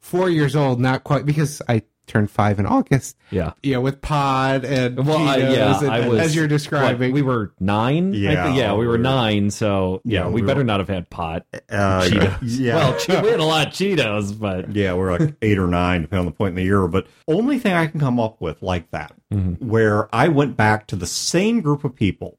four 0.00 0.28
years 0.28 0.56
old, 0.56 0.80
not 0.80 1.04
quite 1.04 1.24
because 1.24 1.62
I 1.68 1.82
turned 2.06 2.30
five 2.30 2.58
in 2.58 2.66
August. 2.66 3.16
Yeah. 3.30 3.52
Yeah, 3.62 3.78
with 3.78 4.00
Pod 4.00 4.64
and 4.64 5.06
Well, 5.06 5.18
I, 5.18 5.36
yeah, 5.36 5.78
and- 5.80 5.90
I 5.90 6.08
was 6.08 6.18
as 6.20 6.34
you're 6.34 6.44
what, 6.44 6.50
describing. 6.50 7.12
we 7.12 7.22
were 7.22 7.52
nine. 7.60 8.12
I 8.12 8.16
Yeah, 8.16 8.44
think- 8.44 8.56
yeah, 8.58 8.74
we 8.74 8.86
were 8.86 8.98
nine. 8.98 9.50
So 9.50 10.00
yeah, 10.04 10.22
Yeah, 10.22 10.28
we, 10.28 10.42
we 10.42 10.46
better 10.46 10.60
were- 10.60 10.64
not 10.64 10.80
have 10.80 10.88
had 10.88 11.08
pot. 11.10 11.46
Uh, 11.70 12.02
Cheetos. 12.02 12.38
Yeah. 12.42 12.74
Well, 13.08 13.22
we 13.22 13.28
had 13.30 13.40
a 13.40 13.44
lot 13.44 13.68
of 13.68 13.72
Cheetos, 13.72 14.38
but 14.38 14.74
Yeah, 14.74 14.94
we're 14.94 15.16
like 15.18 15.34
eight 15.42 15.58
or 15.58 15.68
nine, 15.68 16.02
depending 16.02 16.20
on 16.20 16.26
the 16.26 16.36
point 16.36 16.50
in 16.50 16.56
the 16.56 16.64
year. 16.64 16.86
But 16.88 17.06
only 17.28 17.58
thing 17.58 17.72
I 17.72 17.86
can 17.86 18.00
come 18.00 18.18
up 18.20 18.40
with 18.40 18.62
like 18.62 18.90
that, 18.90 19.12
Mm-hmm. 19.32 19.66
where 19.66 20.14
I 20.14 20.28
went 20.28 20.56
back 20.56 20.86
to 20.88 20.96
the 20.96 21.06
same 21.06 21.60
group 21.62 21.84
of 21.84 21.94
people, 21.94 22.38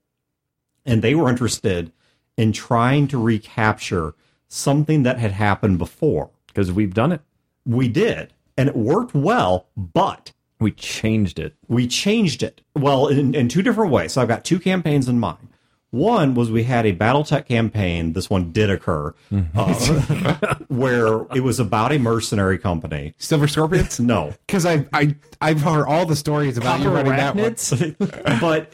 and 0.86 1.02
they 1.02 1.16
were 1.16 1.30
interested 1.30 1.92
in 2.38 2.52
trying 2.52 3.08
to 3.08 3.18
recapture 3.18 4.14
something 4.48 5.04
that 5.04 5.18
had 5.18 5.32
happened 5.32 5.78
before. 5.80 6.30
because 6.48 6.72
we've 6.72 6.94
done 6.94 7.12
it, 7.12 7.22
We 7.66 7.88
did, 7.88 8.34
and 8.58 8.70
it 8.70 8.76
worked 8.76 9.14
well, 9.14 9.68
but 9.76 10.32
we 10.60 10.72
changed 10.72 11.40
it. 11.40 11.56
we 11.68 11.88
changed 11.88 12.42
it. 12.44 12.62
Well, 12.76 13.08
in, 13.08 13.36
in 13.36 13.50
two 13.50 13.62
different 13.62 13.92
ways. 13.92 14.14
So 14.14 14.22
I've 14.22 14.28
got 14.28 14.44
two 14.46 14.60
campaigns 14.60 15.10
in 15.10 15.20
mind. 15.20 15.50
One 15.92 16.34
was 16.34 16.50
we 16.50 16.64
had 16.64 16.88
a 16.88 16.94
BattleTech 16.96 17.46
campaign. 17.48 18.14
This 18.14 18.28
one 18.28 18.52
did 18.52 18.72
occur, 18.72 19.14
uh, 19.56 20.56
where 20.68 21.22
it 21.36 21.44
was 21.44 21.60
about 21.60 21.92
a 21.92 22.00
mercenary 22.00 22.58
company. 22.58 23.14
Silver 23.20 23.48
Scorpions? 23.48 24.00
No, 24.00 24.34
Because 24.48 24.66
I 24.66 24.88
I 24.92 25.16
I've 25.40 25.62
heard 25.62 25.86
all 25.86 26.08
the 26.08 26.16
stories 26.16 26.58
about 26.58 26.80
you 26.80 26.90
running 26.90 27.12
that 27.12 27.36
one. 27.36 27.56
But 28.42 28.74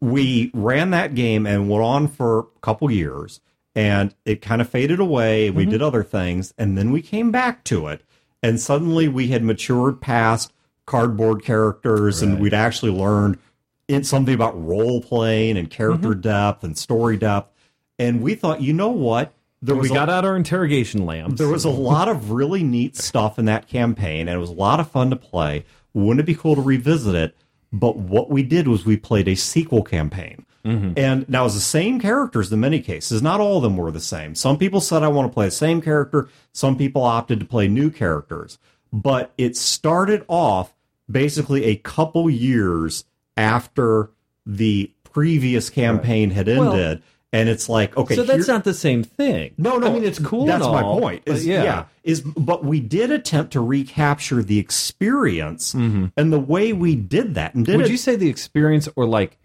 we 0.00 0.50
ran 0.52 0.90
that 0.90 1.14
game 1.14 1.46
and 1.46 1.68
went 1.70 1.84
on 1.84 2.08
for 2.08 2.40
a 2.40 2.44
couple 2.60 2.90
years 2.90 3.40
and 3.74 4.14
it 4.24 4.42
kind 4.42 4.60
of 4.60 4.68
faded 4.68 5.00
away 5.00 5.50
we 5.50 5.62
mm-hmm. 5.62 5.72
did 5.72 5.82
other 5.82 6.02
things 6.02 6.52
and 6.58 6.76
then 6.76 6.90
we 6.90 7.00
came 7.00 7.30
back 7.30 7.62
to 7.64 7.86
it 7.86 8.02
and 8.42 8.60
suddenly 8.60 9.08
we 9.08 9.28
had 9.28 9.42
matured 9.42 10.00
past 10.00 10.52
cardboard 10.86 11.42
characters 11.44 12.20
and 12.22 12.40
we'd 12.40 12.54
actually 12.54 12.90
learned 12.90 13.38
in 13.86 14.02
something 14.02 14.34
about 14.34 14.60
role 14.60 15.00
playing 15.00 15.56
and 15.56 15.70
character 15.70 16.08
mm-hmm. 16.08 16.20
depth 16.20 16.64
and 16.64 16.76
story 16.76 17.16
depth 17.16 17.54
and 17.98 18.22
we 18.22 18.34
thought 18.34 18.60
you 18.60 18.72
know 18.72 18.88
what 18.88 19.32
there 19.62 19.74
we 19.74 19.82
was 19.82 19.90
a- 19.90 19.94
got 19.94 20.08
out 20.08 20.24
our 20.24 20.36
interrogation 20.36 21.04
lamps. 21.04 21.38
there 21.38 21.48
was 21.48 21.64
a 21.64 21.70
lot 21.70 22.08
of 22.08 22.30
really 22.30 22.62
neat 22.62 22.96
stuff 22.96 23.38
in 23.38 23.44
that 23.44 23.68
campaign, 23.68 24.28
and 24.28 24.36
it 24.36 24.40
was 24.40 24.50
a 24.50 24.54
lot 24.54 24.80
of 24.80 24.90
fun 24.90 25.10
to 25.10 25.16
play. 25.16 25.64
Wouldn't 25.92 26.20
it 26.20 26.26
be 26.26 26.34
cool 26.34 26.54
to 26.54 26.62
revisit 26.62 27.14
it? 27.14 27.36
But 27.72 27.96
what 27.96 28.30
we 28.30 28.42
did 28.42 28.68
was 28.68 28.84
we 28.84 28.96
played 28.96 29.28
a 29.28 29.34
sequel 29.34 29.82
campaign. 29.82 30.46
Mm-hmm. 30.64 30.92
And 30.96 31.28
now 31.28 31.46
it's 31.46 31.54
the 31.54 31.60
same 31.60 32.00
characters 32.00 32.52
in 32.52 32.60
many 32.60 32.80
cases. 32.80 33.22
Not 33.22 33.40
all 33.40 33.56
of 33.56 33.62
them 33.62 33.76
were 33.76 33.90
the 33.90 34.00
same. 34.00 34.34
Some 34.34 34.58
people 34.58 34.80
said, 34.80 35.02
I 35.02 35.08
want 35.08 35.30
to 35.30 35.34
play 35.34 35.46
the 35.46 35.52
same 35.52 35.80
character. 35.80 36.28
Some 36.52 36.76
people 36.76 37.02
opted 37.02 37.40
to 37.40 37.46
play 37.46 37.68
new 37.68 37.90
characters. 37.90 38.58
But 38.92 39.32
it 39.38 39.56
started 39.56 40.24
off 40.28 40.74
basically 41.10 41.64
a 41.64 41.76
couple 41.76 42.28
years 42.28 43.04
after 43.36 44.10
the 44.44 44.90
previous 45.04 45.70
campaign 45.70 46.30
had 46.30 46.46
Well- 46.46 46.72
ended. 46.72 47.02
and 47.32 47.48
it's 47.48 47.68
like, 47.68 47.96
okay, 47.96 48.16
so 48.16 48.24
that's 48.24 48.46
here- 48.46 48.54
not 48.54 48.64
the 48.64 48.74
same 48.74 49.04
thing. 49.04 49.52
no, 49.56 49.78
no. 49.78 49.86
I 49.86 49.90
oh, 49.90 49.92
mean 49.94 50.04
it's 50.04 50.18
cool. 50.18 50.46
That's 50.46 50.66
my 50.66 50.82
point. 50.82 51.22
Is, 51.26 51.46
yeah. 51.46 51.62
yeah. 51.62 51.84
Is 52.02 52.22
but 52.22 52.64
we 52.64 52.80
did 52.80 53.12
attempt 53.12 53.52
to 53.52 53.60
recapture 53.60 54.42
the 54.42 54.58
experience, 54.58 55.74
mm-hmm. 55.74 56.06
and 56.16 56.32
the 56.32 56.40
way 56.40 56.72
we 56.72 56.96
did 56.96 57.34
that, 57.36 57.54
and 57.54 57.64
did 57.64 57.76
Would 57.76 57.86
it. 57.86 57.92
you 57.92 57.96
say 57.98 58.16
the 58.16 58.28
experience 58.28 58.88
or 58.96 59.06
like 59.06 59.38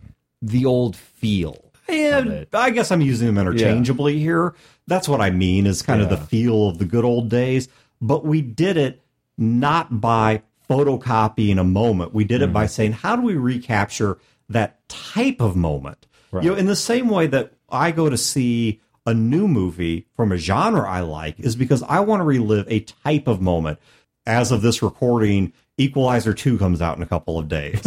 the 0.46 0.66
old 0.66 0.96
feel? 0.96 1.72
and? 1.88 2.48
I 2.54 2.70
guess 2.72 2.92
I'm 2.92 3.02
using 3.02 3.28
them 3.28 3.38
interchangeably 3.38 4.20
here. 4.20 4.56
That's 4.88 5.08
what 5.08 5.22
I 5.22 5.30
mean. 5.30 5.66
Is 5.68 5.82
kind 5.82 6.02
of 6.02 6.10
the 6.10 6.18
feel 6.18 6.68
of 6.68 6.78
the 6.78 6.86
good 6.86 7.06
old 7.06 7.30
days. 7.30 7.68
But 8.02 8.26
we 8.26 8.42
did 8.42 8.78
it 8.78 9.02
not 9.38 10.00
by 10.02 10.42
photocopying 10.70 11.60
a 11.60 11.64
moment. 11.64 12.14
We 12.14 12.24
did 12.24 12.42
it 12.42 12.46
Mm-hmm. 12.46 12.54
by 12.54 12.66
saying, 12.68 12.92
how 12.94 13.16
do 13.16 13.22
we 13.22 13.36
recapture 13.36 14.18
that 14.50 14.88
type 14.90 15.42
of 15.42 15.56
moment? 15.56 16.06
Right. 16.32 16.44
You 16.44 16.52
know, 16.52 16.58
in 16.58 16.66
the 16.66 16.76
same 16.76 17.10
way 17.10 17.28
that 17.28 17.54
I 17.70 17.92
go 17.92 18.10
to 18.10 18.18
see 18.18 18.82
a 19.06 19.14
new 19.14 19.48
movie 19.48 20.08
from 20.16 20.32
a 20.32 20.38
genre 20.38 20.90
I 20.90 21.02
like 21.02 21.40
is 21.40 21.56
because 21.56 21.84
I 21.84 22.00
want 22.00 22.22
to 22.22 22.24
relive 22.26 22.66
a 22.68 22.80
type 22.82 23.28
of 23.28 23.40
moment. 23.42 23.80
As 24.28 24.52
of 24.52 24.62
this 24.62 24.82
recording, 24.82 25.54
Equalizer 25.78 26.34
2 26.34 26.58
comes 26.58 26.82
out 26.82 26.98
in 26.98 27.04
a 27.04 27.06
couple 27.06 27.38
of 27.38 27.48
days. 27.48 27.82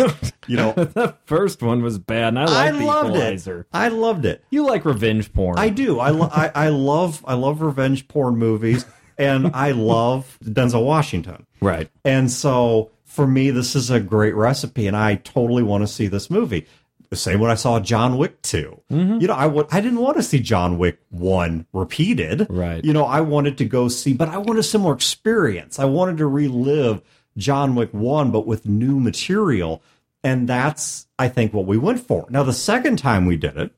you 0.47 0.57
know, 0.57 0.73
the 0.75 1.15
first 1.25 1.63
one 1.63 1.83
was 1.83 1.99
bad, 1.99 2.29
and 2.29 2.39
I 2.39 2.67
I 2.67 2.71
loved 2.71 3.11
Equalizer. 3.11 3.61
it. 3.61 3.67
I 3.73 3.89
loved 3.89 4.25
it. 4.25 4.45
You 4.51 4.67
like 4.67 4.85
revenge 4.85 5.33
porn? 5.33 5.59
I 5.59 5.69
do. 5.71 5.99
I, 5.99 6.11
lo- 6.11 6.29
I 6.31 6.51
I 6.55 6.69
love 6.69 7.25
I 7.27 7.35
love 7.35 7.61
revenge 7.63 8.07
porn 8.09 8.37
movies, 8.37 8.85
and 9.17 9.51
I 9.55 9.73
love 9.73 10.39
Denzel 10.45 10.85
Washington. 10.85 11.47
right. 11.61 11.91
And 12.05 12.31
so 12.31 12.91
for 13.05 13.27
me, 13.27 13.51
this 13.51 13.75
is 13.75 13.91
a 13.91 13.99
great 13.99 14.35
recipe, 14.35 14.87
and 14.87 14.97
I 14.97 15.17
totally 15.17 15.63
want 15.63 15.83
to 15.83 15.89
see 15.89 16.07
this 16.09 16.31
movie. 16.31 16.67
The 17.11 17.17
same 17.17 17.41
when 17.41 17.51
I 17.51 17.55
saw 17.55 17.81
John 17.81 18.19
Wick 18.19 18.43
2. 18.43 18.83
Mm-hmm. 18.91 19.21
You 19.21 19.29
know, 19.29 19.35
I 19.35 19.47
would 19.47 19.67
I 19.71 19.81
didn't 19.81 20.01
want 20.01 20.17
to 20.19 20.23
see 20.23 20.41
John 20.41 20.77
Wick 20.77 20.99
1 21.11 21.67
repeated. 21.73 22.47
Right. 22.51 22.85
You 22.85 22.93
know, 22.93 23.05
I 23.05 23.23
wanted 23.23 23.57
to 23.59 23.65
go 23.65 23.89
see, 23.89 24.13
but 24.13 24.29
I 24.29 24.39
wanted 24.39 24.61
a 24.61 24.65
similar 24.65 24.95
experience. 24.95 25.79
I 25.79 25.87
wanted 25.87 26.19
to 26.19 26.27
relive 26.27 27.01
John 27.37 27.75
Wick 27.75 27.91
1, 27.93 28.31
but 28.31 28.47
with 28.47 28.67
new 28.67 29.01
material. 29.01 29.83
And 30.23 30.49
that's, 30.49 31.07
I 31.19 31.29
think, 31.29 31.55
what 31.55 31.65
we 31.65 31.79
went 31.79 32.01
for. 32.01 32.27
Now, 32.29 32.43
the 32.43 32.53
second 32.53 32.99
time 32.99 33.25
we 33.25 33.37
did 33.37 33.57
it, 33.57 33.73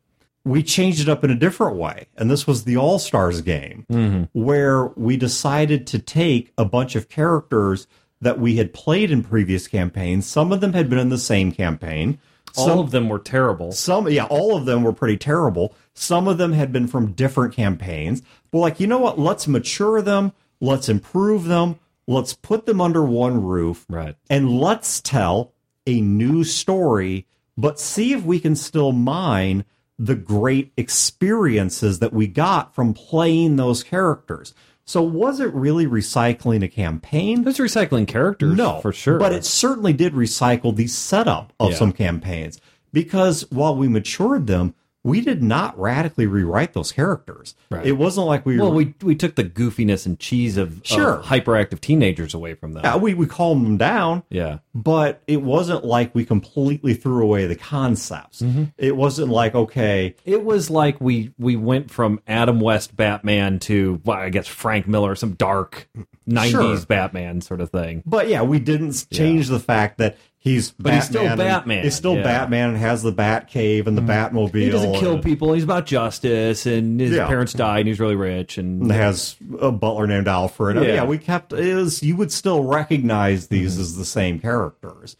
we 0.44 0.62
changed 0.62 1.00
it 1.00 1.08
up 1.08 1.22
in 1.22 1.30
a 1.30 1.34
different 1.34 1.76
way. 1.76 2.06
And 2.16 2.30
this 2.30 2.46
was 2.46 2.64
the 2.64 2.76
All 2.78 2.98
Stars 2.98 3.42
game, 3.42 4.28
where 4.32 4.86
we 4.86 5.16
decided 5.18 5.86
to 5.88 5.98
take 5.98 6.52
a 6.56 6.64
bunch 6.64 6.96
of 6.96 7.08
characters 7.08 7.86
that 8.22 8.38
we 8.40 8.56
had 8.56 8.72
played 8.72 9.10
in 9.10 9.22
previous 9.22 9.68
campaigns. 9.68 10.26
Some 10.26 10.50
of 10.50 10.60
them 10.60 10.72
had 10.72 10.88
been 10.88 10.98
in 10.98 11.10
the 11.10 11.18
same 11.18 11.52
campaign. 11.52 12.18
All 12.56 12.66
Some, 12.66 12.78
of 12.78 12.90
them 12.90 13.08
were 13.08 13.18
terrible. 13.18 13.72
some, 13.72 14.08
yeah, 14.08 14.24
all 14.26 14.56
of 14.56 14.64
them 14.64 14.82
were 14.82 14.92
pretty 14.92 15.16
terrible. 15.16 15.74
Some 15.94 16.26
of 16.28 16.38
them 16.38 16.52
had 16.52 16.72
been 16.72 16.86
from 16.86 17.12
different 17.12 17.54
campaigns. 17.54 18.22
We're 18.52 18.60
like, 18.60 18.80
you 18.80 18.86
know 18.86 18.98
what? 18.98 19.18
Let's 19.18 19.46
mature 19.48 20.02
them. 20.02 20.32
Let's 20.60 20.88
improve 20.88 21.44
them. 21.44 21.78
Let's 22.06 22.32
put 22.34 22.66
them 22.66 22.80
under 22.80 23.04
one 23.04 23.42
roof 23.42 23.86
Right. 23.88 24.16
and 24.28 24.58
let's 24.58 25.00
tell 25.00 25.52
a 25.86 26.00
new 26.00 26.42
story, 26.44 27.26
but 27.56 27.78
see 27.78 28.12
if 28.12 28.24
we 28.24 28.40
can 28.40 28.56
still 28.56 28.92
mine 28.92 29.64
the 29.98 30.14
great 30.16 30.72
experiences 30.76 31.98
that 31.98 32.12
we 32.12 32.26
got 32.26 32.74
from 32.74 32.94
playing 32.94 33.56
those 33.56 33.82
characters. 33.82 34.54
So, 34.86 35.02
was 35.02 35.38
it 35.40 35.52
really 35.54 35.86
recycling 35.86 36.64
a 36.64 36.68
campaign? 36.68 37.44
There's 37.44 37.58
recycling 37.58 38.08
characters, 38.08 38.56
No, 38.56 38.80
for 38.80 38.92
sure. 38.92 39.18
But 39.18 39.32
it 39.32 39.44
certainly 39.44 39.92
did 39.92 40.14
recycle 40.14 40.74
the 40.74 40.88
setup 40.88 41.52
of 41.60 41.70
Yeah. 41.70 41.76
some 41.76 41.92
campaigns 41.92 42.58
because 42.92 43.48
while 43.50 43.76
we 43.76 43.86
matured 43.88 44.46
them, 44.48 44.74
we 45.02 45.22
did 45.22 45.42
not 45.42 45.78
radically 45.80 46.26
rewrite 46.26 46.74
those 46.74 46.92
characters. 46.92 47.54
Right. 47.70 47.86
It 47.86 47.92
wasn't 47.92 48.26
like 48.26 48.44
we 48.44 48.58
well, 48.60 48.72
we 48.72 48.94
we 49.02 49.14
took 49.14 49.34
the 49.34 49.44
goofiness 49.44 50.04
and 50.04 50.18
cheese 50.18 50.56
of, 50.58 50.78
of 50.80 50.86
Sure. 50.86 51.22
hyperactive 51.24 51.80
teenagers 51.80 52.34
away 52.34 52.52
from 52.54 52.72
them. 52.74 52.84
uh, 52.84 52.98
we 52.98 53.14
we 53.14 53.26
calmed 53.26 53.64
them 53.64 53.76
down. 53.78 54.22
yeah. 54.28 54.58
but 54.74 55.22
it 55.26 55.40
wasn't 55.42 55.84
like 55.84 56.14
we 56.14 56.24
completely 56.26 56.92
threw 56.94 57.22
away 57.22 57.46
the 57.46 57.56
concepts. 57.56 58.42
Mm-hmm. 58.42 58.64
It 58.76 58.94
wasn't 58.96 59.30
like, 59.30 59.54
okay, 59.54 60.14
It 60.26 60.44
was 60.44 60.68
like 60.70 61.00
we 61.00 61.32
we 61.38 61.56
went 61.56 61.90
from 61.90 62.20
Adam 62.26 62.60
West 62.60 62.94
Batman 62.94 63.58
to 63.60 64.00
well, 64.04 64.18
I 64.18 64.28
guess 64.28 64.46
Frank 64.48 64.86
Miller, 64.86 65.14
some 65.14 65.32
dark 65.32 65.88
'90s 66.28 66.50
Sure. 66.50 66.80
Batman 66.86 67.40
sort 67.40 67.60
of 67.62 67.70
thing. 67.70 68.02
but 68.04 68.28
yeah, 68.28 68.42
we 68.42 68.58
didn't 68.58 69.06
change 69.10 69.48
the 69.48 69.58
fact 69.60 69.96
that 69.98 70.18
he's 70.40 70.72
But 70.72 70.94
he's 70.94 71.04
still 71.04 71.24
Batman 71.36 71.78
and- 71.78 71.84
He's 71.84 71.94
still 71.94 72.16
yeah. 72.16 72.22
Batman 72.24 72.70
and 72.70 72.78
has 72.78 73.02
the 73.04 73.12
Bat 73.12 73.46
Cave 73.48 73.86
and 73.86 73.96
the 73.96 74.02
Batmobile. 74.02 74.54
He 74.54 74.70
doesn't 74.70 74.94
kill 74.94 75.14
and- 75.14 75.22
people. 75.22 75.52
He's 75.52 75.62
about 75.64 75.86
justice, 75.86 76.66
and 76.66 76.98
his 76.98 77.12
Yeah. 77.12 77.26
parents 77.28 77.52
died, 77.52 77.80
and 77.80 77.88
he's 77.88 78.00
really 78.00 78.16
rich. 78.16 78.58
And 78.58 78.82
and 78.82 78.90
has 78.90 79.36
a 79.60 79.70
butler 79.70 80.06
named 80.08 80.26
Alfred. 80.26 80.76
Yeah, 80.76 80.94
Yeah. 80.94 81.04
we 81.04 81.18
kept 81.18 81.52
is 81.52 82.02
you 82.02 82.16
would 82.16 82.32
still 82.32 82.64
recognize 82.64 83.46
these 83.46 83.74
Mm-hmm. 83.74 83.82
as 83.82 83.96
the 83.96 84.04
same 84.04 84.38
characters. 84.40 85.16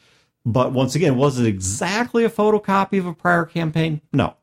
But 0.46 0.72
once 0.72 0.94
again, 0.94 1.16
was 1.16 1.38
it 1.38 1.46
exactly 1.46 2.24
a 2.24 2.30
photocopy 2.30 2.98
of 2.98 3.04
a 3.06 3.12
prior 3.12 3.44
campaign? 3.44 4.00
No. 4.12 4.34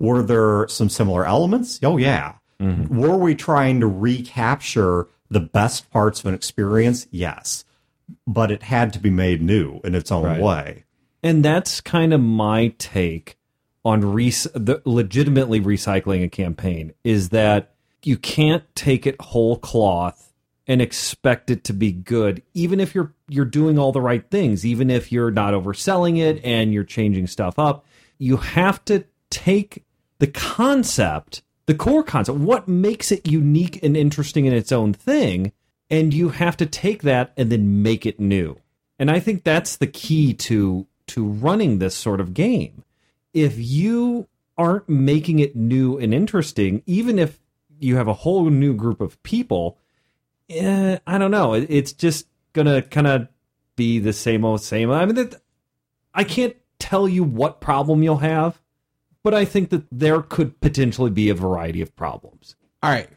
Were 0.00 0.22
there 0.22 0.66
some 0.68 0.88
similar 0.88 1.24
elements? 1.24 1.78
Oh 1.82 1.96
yeah. 1.96 2.32
Were 2.60 3.16
we 3.16 3.36
trying 3.36 3.78
to 3.80 3.86
recapture 3.86 5.06
the 5.30 5.38
best 5.40 5.90
parts 5.92 6.20
of 6.20 6.26
an 6.26 6.34
experience? 6.34 7.06
Yes. 7.12 7.64
But 8.26 8.50
it 8.50 8.62
had 8.62 8.92
to 8.94 8.98
be 8.98 9.10
made 9.10 9.42
new 9.42 9.80
in 9.84 9.94
its 9.94 10.10
own 10.10 10.24
Right. 10.24 10.40
way. 10.40 10.84
And 11.22 11.44
that's 11.44 11.80
kind 11.80 12.12
of 12.14 12.20
my 12.20 12.74
take 12.78 13.36
on 13.84 14.00
re- 14.12 14.30
the 14.30 14.80
legitimately 14.84 15.60
recycling 15.60 16.22
a 16.24 16.28
campaign 16.28 16.92
is 17.04 17.30
that 17.30 17.74
you 18.04 18.16
can't 18.16 18.62
take 18.74 19.06
it 19.06 19.20
whole 19.20 19.56
cloth 19.58 20.32
and 20.66 20.82
expect 20.82 21.50
it 21.50 21.64
to 21.64 21.72
be 21.72 21.90
good 21.90 22.42
even 22.54 22.78
if 22.78 22.94
you're 22.94 23.14
you're 23.28 23.44
doing 23.44 23.78
all 23.78 23.90
the 23.90 24.00
right 24.00 24.30
things 24.30 24.64
even 24.66 24.90
if 24.90 25.10
you're 25.10 25.30
not 25.30 25.54
overselling 25.54 26.18
it 26.18 26.40
and 26.44 26.72
you're 26.72 26.84
changing 26.84 27.26
stuff 27.26 27.58
up 27.58 27.84
you 28.18 28.36
have 28.36 28.84
to 28.84 29.04
take 29.30 29.84
the 30.18 30.26
concept 30.26 31.42
the 31.66 31.74
core 31.74 32.02
concept 32.02 32.38
what 32.38 32.68
makes 32.68 33.10
it 33.10 33.26
unique 33.26 33.82
and 33.82 33.96
interesting 33.96 34.44
in 34.44 34.52
its 34.52 34.70
own 34.70 34.92
thing 34.92 35.52
and 35.90 36.12
you 36.12 36.30
have 36.30 36.56
to 36.58 36.66
take 36.66 37.02
that 37.02 37.32
and 37.36 37.50
then 37.50 37.82
make 37.82 38.06
it 38.06 38.20
new. 38.20 38.58
And 38.98 39.10
i 39.10 39.20
think 39.20 39.44
that's 39.44 39.76
the 39.76 39.86
key 39.86 40.34
to 40.34 40.86
to 41.08 41.24
running 41.24 41.78
this 41.78 41.94
sort 41.94 42.20
of 42.20 42.34
game. 42.34 42.84
If 43.32 43.58
you 43.58 44.28
aren't 44.56 44.88
making 44.88 45.38
it 45.38 45.54
new 45.54 45.96
and 45.98 46.12
interesting 46.12 46.82
even 46.86 47.18
if 47.18 47.38
you 47.78 47.96
have 47.96 48.08
a 48.08 48.14
whole 48.14 48.50
new 48.50 48.74
group 48.74 49.00
of 49.00 49.22
people 49.22 49.78
eh, 50.50 50.98
i 51.06 51.18
don't 51.18 51.30
know. 51.30 51.54
It's 51.54 51.92
just 51.92 52.26
gonna 52.52 52.82
kind 52.82 53.06
of 53.06 53.28
be 53.76 53.98
the 54.00 54.12
same 54.12 54.44
old 54.44 54.60
same 54.60 54.90
i 54.90 55.06
mean 55.06 55.14
that 55.14 55.40
i 56.12 56.24
can't 56.24 56.56
tell 56.80 57.08
you 57.08 57.22
what 57.22 57.60
problem 57.60 58.02
you'll 58.02 58.16
have 58.18 58.60
but 59.22 59.32
i 59.34 59.44
think 59.44 59.70
that 59.70 59.84
there 59.92 60.20
could 60.20 60.60
potentially 60.60 61.10
be 61.10 61.28
a 61.28 61.34
variety 61.34 61.80
of 61.80 61.94
problems. 61.94 62.56
All 62.82 62.90
right. 62.90 63.08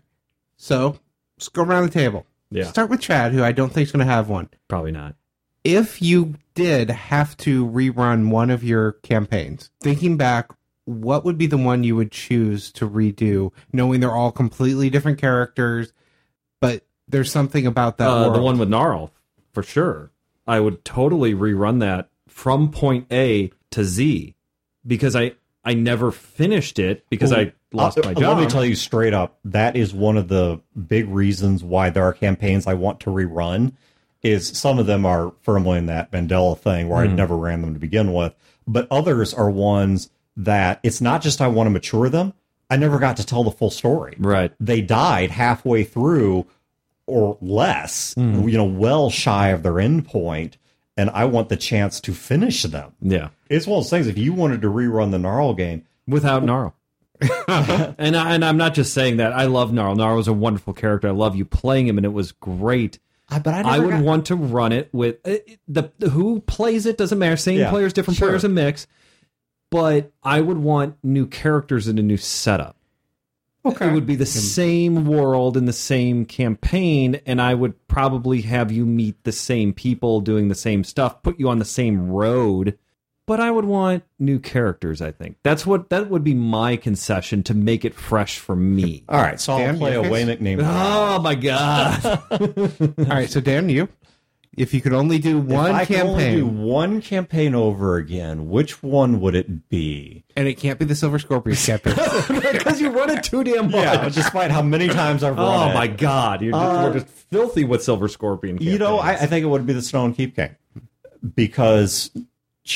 So 0.58 1.00
let's 1.38 1.50
go 1.50 1.64
around 1.64 1.84
the 1.86 1.92
table. 1.92 2.26
Yeah. 2.52 2.66
Start 2.66 2.90
with 2.90 3.00
Chad, 3.00 3.32
who 3.32 3.44
I 3.44 3.54
don't 3.54 3.72
think 3.72 3.88
is 3.88 3.92
going 3.92 4.06
to 4.06 4.12
have 4.12 4.30
one. 4.30 4.50
probably 4.68 4.92
not 4.92 5.16
If 5.64 6.02
you 6.02 6.36
did 6.54 6.90
have 6.90 7.38
to 7.38 7.66
rerun 7.66 8.30
one 8.30 8.50
of 8.50 8.64
your 8.64 8.94
campaigns, 9.04 9.70
thinking 9.82 10.18
back, 10.18 10.52
what 10.86 11.24
would 11.24 11.38
be 11.38 11.48
the 11.48 11.58
one 11.58 11.84
you 11.84 11.96
would 11.96 12.12
choose 12.12 12.72
to 12.74 12.90
redo, 12.90 13.52
knowing 13.72 14.00
they're 14.02 14.16
all 14.16 14.32
completely 14.32 14.90
different 14.90 15.20
characters, 15.20 15.94
but 16.60 16.86
there's 17.08 17.32
something 17.32 17.66
about 17.66 17.98
that 17.98 18.10
uh, 18.10 18.30
the 18.30 18.42
one 18.42 18.58
with 18.58 18.70
Gnarl, 18.70 19.14
for 19.54 19.64
sure. 19.64 20.12
I 20.48 20.60
would 20.60 20.84
totally 20.84 21.34
rerun 21.34 21.80
that 21.80 22.10
from 22.28 22.72
point 22.72 23.08
A 23.12 23.52
to 23.72 23.84
Z 23.84 24.36
because 24.86 25.16
I 25.16 25.34
I 25.64 25.74
never 25.76 26.12
finished 26.12 26.80
it 26.80 27.06
because 27.10 27.32
I 27.32 27.54
lost 27.72 28.00
Uh, 28.00 28.02
my 28.06 28.14
job. 28.14 28.38
Let 28.38 28.44
me 28.46 28.50
tell 28.50 28.66
you 28.66 28.76
straight 28.76 29.14
up, 29.14 29.38
that 29.46 29.76
is 29.76 29.94
one 29.94 30.18
of 30.18 30.28
the 30.28 30.60
big 30.88 31.08
reasons 31.10 31.64
why 31.64 31.90
there 31.92 32.04
are 32.04 32.14
campaigns 32.14 32.66
I 32.68 32.74
want 32.74 33.00
to 33.02 33.10
rerun. 33.12 33.74
Is 34.24 34.48
some 34.50 34.78
of 34.80 34.86
them 34.86 35.06
are 35.06 35.34
firmly 35.42 35.78
in 35.80 35.88
that 35.88 36.12
Mandela 36.12 36.58
thing 36.58 36.90
where 36.90 37.04
Hmm. 37.06 37.12
I 37.12 37.16
never 37.16 37.36
ran 37.38 37.62
them 37.62 37.74
to 37.74 37.80
begin 37.80 38.14
with, 38.14 38.34
but 38.68 38.88
others 38.92 39.34
are 39.34 39.50
ones 39.50 40.10
that 40.38 40.80
it's 40.84 41.02
not 41.02 41.22
just 41.22 41.42
I 41.42 41.48
want 41.48 41.68
to 41.68 41.72
mature 41.72 42.08
them. 42.10 42.34
I 42.70 42.78
never 42.78 43.00
got 43.00 43.18
to 43.18 43.26
tell 43.26 43.44
the 43.44 43.52
full 43.52 43.70
story. 43.72 44.16
right. 44.20 44.52
They 44.60 44.82
died 44.82 45.32
halfway 45.32 45.84
through 45.84 46.46
or 47.08 47.38
less, 47.42 48.14
Hmm. 48.14 48.48
you 48.48 48.58
know, 48.58 48.64
well 48.64 49.10
shy 49.10 49.50
of 49.50 49.64
their 49.64 49.80
end 49.80 50.06
point, 50.06 50.58
and 51.02 51.10
I 51.10 51.26
want 51.26 51.50
the 51.50 51.58
chance 51.58 52.00
to 52.02 52.14
finish 52.14 52.62
them. 52.64 52.94
Yeah. 53.02 53.30
It's 53.50 53.66
one 53.66 53.80
of 53.80 53.84
those 53.86 53.90
things. 53.90 54.06
If 54.08 54.18
you 54.20 54.34
wanted 54.34 54.62
to 54.62 54.68
rerun 54.70 55.10
the 55.12 55.18
Gnarl 55.20 55.56
game, 55.56 55.86
Without 56.08 56.44
Gnarl. 56.44 56.76
and 57.48 58.16
I, 58.18 58.34
and 58.34 58.46
I'm 58.46 58.58
not 58.58 58.74
just 58.74 58.94
saying 58.94 59.18
that. 59.18 59.34
I 59.34 59.46
love 59.46 59.72
Gnarl. 59.74 59.96
Gnarl 59.96 60.18
was 60.18 60.28
a 60.28 60.34
wonderful 60.34 60.74
character. 60.74 61.08
I 61.08 61.12
love 61.12 61.36
you 61.36 61.46
playing 61.46 61.88
him, 61.88 61.98
and 61.98 62.06
it 62.06 62.14
was 62.14 62.32
great. 62.32 63.00
I, 63.30 63.40
but 63.40 63.54
I, 63.54 63.76
I 63.76 63.80
would 63.80 63.90
got- 63.92 64.04
want 64.04 64.26
to 64.28 64.36
run 64.36 64.72
it 64.72 64.90
with 64.94 65.18
uh, 65.26 65.38
the, 65.68 65.92
the 66.00 66.10
who 66.10 66.42
plays 66.42 66.86
it 66.86 66.98
doesn't 66.98 67.18
matter. 67.20 67.38
Same 67.38 67.60
Yeah, 67.60 67.70
players, 67.70 67.94
different 67.94 68.18
sure. 68.18 68.28
players, 68.30 68.44
a 68.44 68.50
mix. 68.50 68.88
But 69.70 70.12
I 70.24 70.42
would 70.42 70.58
want 70.58 70.98
new 71.04 71.26
characters 71.28 71.88
in 71.88 71.98
a 71.98 72.02
new 72.04 72.18
setup. 72.18 72.76
Okay. 73.64 73.90
It 73.90 73.94
would 73.94 74.08
be 74.08 74.16
the 74.16 74.26
same 74.26 75.06
world 75.06 75.56
and 75.56 75.68
the 75.68 75.74
same 75.74 76.26
campaign, 76.26 77.22
and 77.26 77.40
I 77.42 77.54
would 77.54 77.88
probably 77.88 78.42
have 78.42 78.72
you 78.72 78.86
meet 78.86 79.24
the 79.24 79.32
same 79.32 79.72
people 79.74 80.20
doing 80.22 80.48
the 80.48 80.56
same 80.56 80.84
stuff, 80.84 81.22
put 81.22 81.40
you 81.40 81.48
on 81.48 81.60
the 81.60 81.66
same 81.66 82.10
road. 82.10 82.78
But 83.28 83.40
I 83.40 83.52
would 83.52 83.66
want 83.66 84.04
new 84.18 84.40
characters. 84.40 85.00
I 85.00 85.12
think 85.12 85.38
that's 85.44 85.66
what 85.66 85.90
that 85.90 86.10
would 86.10 86.24
be 86.24 86.34
my 86.34 86.76
concession 86.76 87.44
to 87.44 87.54
make 87.54 87.86
it 87.86 87.94
fresh 87.94 88.40
for 88.40 88.56
me. 88.56 89.04
All 89.08 89.22
right, 89.22 89.40
so 89.40 89.54
I'll 89.54 89.60
Dan, 89.60 89.78
play 89.78 89.92
a 89.92 89.94
your 89.94 90.04
case? 90.04 90.12
Wayne 90.12 90.28
McName. 90.28 90.60
Oh 90.64 91.22
my 91.22 91.36
god! 91.36 92.04
All 93.00 93.06
right, 93.16 93.30
so 93.30 93.40
Dan, 93.40 93.70
you, 93.70 93.88
if 94.58 94.74
you 94.74 94.82
could 94.82 94.92
only 94.94 95.18
do 95.18 95.40
one 95.40 95.70
if 95.72 95.76
I 95.76 95.86
could 95.86 95.96
only 96.02 96.24
campaign, 96.24 96.38
do 96.38 96.46
one 96.48 97.02
campaign 97.02 97.56
over 97.56 97.96
again, 97.98 98.50
which 98.50 98.84
one 98.84 99.22
would 99.22 99.36
it 99.36 99.70
be? 99.70 100.24
and 100.36 100.48
it 100.48 100.56
can't 100.56 100.78
be 100.80 100.86
the 100.86 100.96
Silver 100.96 101.20
Scorpion 101.20 101.56
campaign. 101.66 101.94
Because 102.28 102.80
you 102.82 102.90
run 102.90 103.10
it 103.10 103.24
too 103.24 103.44
damn 103.44 103.66
much. 103.72 103.76
Yeah, 103.76 104.10
despite 104.10 104.52
how 104.52 104.62
many 104.62 104.88
times 104.90 105.24
I've 105.24 105.38
run 105.38 105.68
Oh 105.68 105.72
it. 105.72 105.74
my 105.74 105.88
god! 105.88 106.42
You're 106.42 106.52
just, 106.52 106.64
Uh, 106.64 106.84
we're 106.88 106.94
just 107.00 107.08
filthy 107.08 107.64
with 107.64 107.84
Silver 107.84 108.08
Scorpion. 108.08 108.58
You 108.62 108.78
know, 108.78 108.98
I, 109.00 109.00
I 109.00 109.12
campaigns. 109.12 109.30
think 109.30 109.44
it 109.44 109.48
would 109.48 109.66
be 109.66 109.74
the 109.74 109.82
Snow 109.82 110.06
and 110.06 110.16
Keep 110.16 110.36
King 110.36 110.56
because 111.36 112.12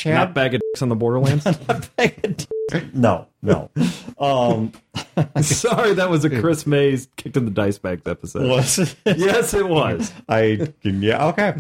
not 0.06 0.34
bag 0.34 0.56
of 0.56 0.62
dicks 0.62 0.82
on 0.82 0.90
the 0.90 0.96
Borderlands. 0.96 1.46
no, 2.94 3.28
no. 3.42 3.70
Um, 4.18 4.72
Sorry, 5.42 5.94
that 5.94 6.10
was 6.10 6.26
a 6.26 6.30
Chris 6.42 6.66
Mays 6.66 7.08
kicked 7.16 7.38
in 7.38 7.46
the 7.46 7.52
dice 7.52 7.78
bags 7.78 8.08
episode. 8.08 8.48
was 8.48 8.96
Yes, 9.06 9.54
it 9.54 9.68
was. 9.68 10.12
I? 10.28 10.68
Yeah, 10.84 11.28
okay. 11.28 11.56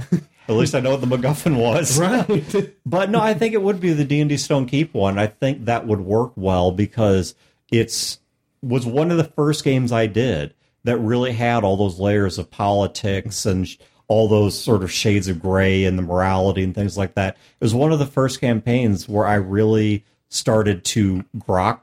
At 0.47 0.55
least 0.55 0.75
I 0.75 0.79
know 0.79 0.91
what 0.91 1.01
the 1.01 1.07
MacGuffin 1.07 1.57
was. 1.57 1.99
right. 1.99 2.73
But 2.85 3.09
no, 3.09 3.19
I 3.19 3.33
think 3.33 3.53
it 3.53 3.61
would 3.61 3.79
be 3.79 3.93
the 3.93 4.05
D 4.05 4.21
and 4.21 4.29
D 4.29 4.37
Stone 4.37 4.67
Keep 4.67 4.93
one. 4.93 5.17
I 5.17 5.27
think 5.27 5.65
that 5.65 5.87
would 5.87 6.01
work 6.01 6.33
well 6.35 6.71
because 6.71 7.33
it's 7.71 8.19
was 8.61 8.85
one 8.85 9.11
of 9.11 9.17
the 9.17 9.23
first 9.23 9.63
games 9.63 9.91
I 9.91 10.07
did 10.07 10.53
that 10.83 10.97
really 10.97 11.33
had 11.33 11.63
all 11.63 11.77
those 11.77 11.99
layers 11.99 12.37
of 12.37 12.51
politics 12.51 13.45
and 13.45 13.67
sh- 13.67 13.77
all 14.07 14.27
those 14.27 14.59
sort 14.59 14.83
of 14.83 14.91
shades 14.91 15.27
of 15.27 15.41
gray 15.41 15.85
and 15.85 15.97
the 15.97 16.03
morality 16.03 16.63
and 16.63 16.75
things 16.75 16.97
like 16.97 17.15
that. 17.15 17.35
It 17.35 17.63
was 17.63 17.73
one 17.73 17.91
of 17.91 17.99
the 17.99 18.05
first 18.05 18.39
campaigns 18.41 19.09
where 19.09 19.25
I 19.25 19.35
really 19.35 20.03
started 20.29 20.83
to 20.85 21.23
grok 21.37 21.79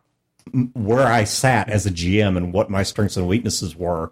where 0.74 1.06
I 1.06 1.24
sat 1.24 1.68
as 1.68 1.86
a 1.86 1.90
GM 1.90 2.36
and 2.36 2.52
what 2.52 2.68
my 2.68 2.82
strengths 2.82 3.16
and 3.16 3.28
weaknesses 3.28 3.76
were. 3.76 4.10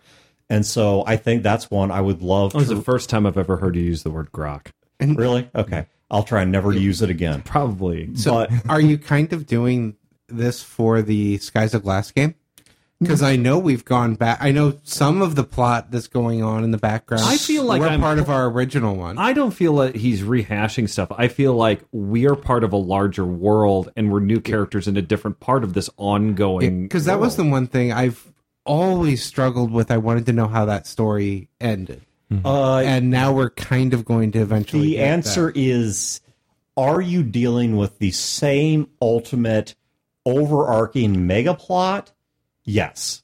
And 0.48 0.64
so 0.64 1.04
I 1.06 1.16
think 1.16 1.42
that's 1.42 1.70
one 1.70 1.90
I 1.90 2.00
would 2.00 2.22
love 2.22 2.52
That 2.52 2.58
was 2.58 2.68
to 2.68 2.74
the 2.76 2.82
first 2.82 3.11
time 3.11 3.26
I've 3.26 3.36
ever 3.38 3.56
heard 3.56 3.76
you 3.76 3.82
use 3.82 4.02
the 4.04 4.11
word 4.11 4.30
grok. 4.32 4.68
really. 5.00 5.48
Okay, 5.54 5.86
I'll 6.11 6.22
try 6.22 6.44
never 6.44 6.72
to 6.72 6.78
use 6.78 7.02
it 7.02 7.11
again. 7.11 7.42
Probably. 7.42 8.14
So, 8.16 8.32
But- 8.48 8.50
are 8.68 8.80
you 8.80 8.96
kind 8.98 9.32
of 9.32 9.46
doing 9.46 9.96
this 10.28 10.62
for 10.62 11.02
the 11.02 11.38
Skies 11.38 11.74
of 11.74 11.82
Glass 11.82 12.11
game? 12.12 12.34
Because 13.01 13.22
I 13.22 13.36
know 13.36 13.59
we've 13.59 13.84
gone 13.84 14.14
back. 14.14 14.38
I 14.42 14.53
know 14.53 14.74
some 14.82 15.22
of 15.22 15.34
the 15.34 15.42
plot 15.42 15.90
that's 15.90 16.07
going 16.07 16.42
on 16.42 16.64
in 16.64 16.70
the 16.70 16.76
background. 16.78 17.24
I 17.24 17.38
feel 17.38 17.64
like 17.64 17.80
we're 17.80 17.88
I'm- 17.88 18.01
part 18.01 18.18
of 18.18 18.28
our 18.28 18.46
original 18.51 18.94
one. 18.94 19.16
I 19.16 19.32
don't 19.32 19.53
feel 19.53 19.76
that 19.76 19.96
he's 19.96 20.20
rehashing 20.20 20.86
stuff. 20.86 21.11
I 21.16 21.28
feel 21.28 21.55
like 21.55 21.80
we 21.92 22.26
are 22.26 22.36
part 22.36 22.62
of 22.62 22.74
a 22.74 22.76
larger 22.76 23.24
world 23.24 23.90
and 23.96 24.12
we're 24.12 24.20
new 24.20 24.38
characters 24.40 24.86
in 24.86 24.98
a 24.98 25.03
different 25.03 25.40
part 25.40 25.64
of 25.64 25.72
this 25.72 25.88
ongoing. 25.96 26.82
Because 26.82 27.07
that 27.07 27.18
was 27.20 27.36
the 27.36 27.44
one 27.44 27.66
thing 27.68 27.90
I've 27.90 28.30
always 28.66 29.24
struggled 29.24 29.70
with. 29.72 29.90
I 29.90 29.96
wanted 29.96 30.26
to 30.26 30.34
know 30.34 30.46
how 30.46 30.66
that 30.66 30.86
story 30.86 31.48
ended, 31.59 32.03
Uh, 32.44 32.76
and 32.84 33.09
now 33.11 33.32
we're 33.32 33.48
kind 33.51 33.94
of 33.94 34.05
going 34.05 34.30
to 34.32 34.40
eventually. 34.40 34.82
the 34.88 34.96
get 34.96 35.09
answer 35.09 35.51
is: 35.55 36.20
Are 36.76 37.01
you 37.01 37.22
dealing 37.22 37.78
with 37.78 37.98
the 37.98 38.11
same 38.11 38.88
ultimate 39.01 39.74
overarching 40.26 41.26
mega 41.26 41.55
plot? 41.55 42.12
Yes. 42.64 43.22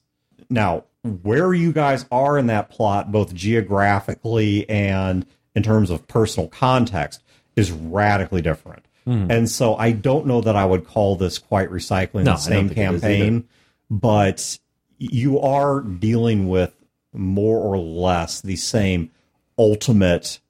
Now, 0.49 0.85
where 1.03 1.53
you 1.53 1.71
guys 1.71 2.05
are 2.11 2.37
in 2.37 2.47
that 2.47 2.69
plot, 2.69 3.11
both 3.11 3.33
geographically 3.33 4.69
and 4.69 5.25
in 5.55 5.63
terms 5.63 5.89
of 5.89 6.07
personal 6.07 6.49
context, 6.49 7.23
is 7.55 7.71
radically 7.71 8.41
different. 8.41 8.83
And 9.09 9.49
so 9.49 9.77
I 9.77 9.93
don't 9.93 10.25
know 10.27 10.41
that 10.41 10.57
I 10.57 10.65
would 10.65 10.85
call 10.85 11.15
this 11.15 11.37
quite 11.37 11.69
recycling 11.69 12.25
No, 12.25 12.33
the 12.33 12.35
same 12.35 12.67
think 12.67 12.77
it 12.77 12.93
is 12.95 13.01
campaign, 13.01 13.47
but 13.89 14.59
you 14.97 15.39
are 15.39 15.79
dealing 15.79 16.49
with 16.49 16.75
more 17.13 17.59
or 17.59 17.77
less 17.77 18.41
the 18.41 18.57
same 18.57 19.09
ultimate 19.57 20.41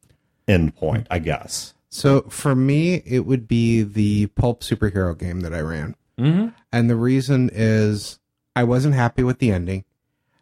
endpoint, 0.48 1.06
I 1.12 1.20
guess. 1.20 1.76
So 1.90 2.22
for 2.30 2.56
me, 2.56 3.04
it 3.06 3.28
would 3.28 3.48
be 3.48 3.84
the 3.84 4.26
pulp 4.28 4.62
superhero 4.62 5.16
game 5.16 5.42
that 5.42 5.54
I 5.54 5.60
ran, 5.60 5.96
Mhm. 6.20 6.52
and 6.72 6.90
the 6.90 6.96
reason 6.96 7.52
is 7.54 8.18
I 8.58 8.64
wasn't 8.64 8.96
happy 8.96 9.22
with 9.22 9.38
the 9.38 9.52
ending. 9.52 9.86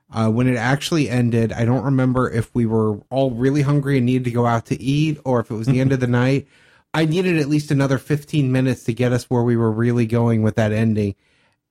Uh, 0.10 0.30
when 0.30 0.48
it 0.48 0.56
actually 0.56 1.10
ended, 1.10 1.52
I 1.52 1.66
don't 1.66 1.84
remember 1.84 2.30
if 2.30 2.54
we 2.56 2.66
were 2.66 3.02
all 3.10 3.32
really 3.32 3.64
hungry 3.64 3.98
and 3.98 4.06
needed 4.06 4.24
to 4.26 4.32
go 4.32 4.46
out 4.46 4.68
to 4.68 4.82
eat, 4.82 5.20
or 5.26 5.42
if 5.42 5.52
it 5.52 5.56
was 5.56 5.68
the 5.68 5.82
end 5.82 5.92
of 5.92 6.00
the 6.00 6.08
night. 6.08 6.48
I 6.94 7.04
needed 7.04 7.38
at 7.38 7.50
least 7.50 7.72
another 7.72 7.98
15 7.98 8.50
minutes 8.50 8.86
to 8.86 8.94
get 8.94 9.12
us 9.12 9.26
where 9.26 9.44
we 9.44 9.58
were 9.58 9.72
really 9.72 10.06
going 10.06 10.44
with 10.44 10.56
that 10.56 10.72
ending 10.72 11.16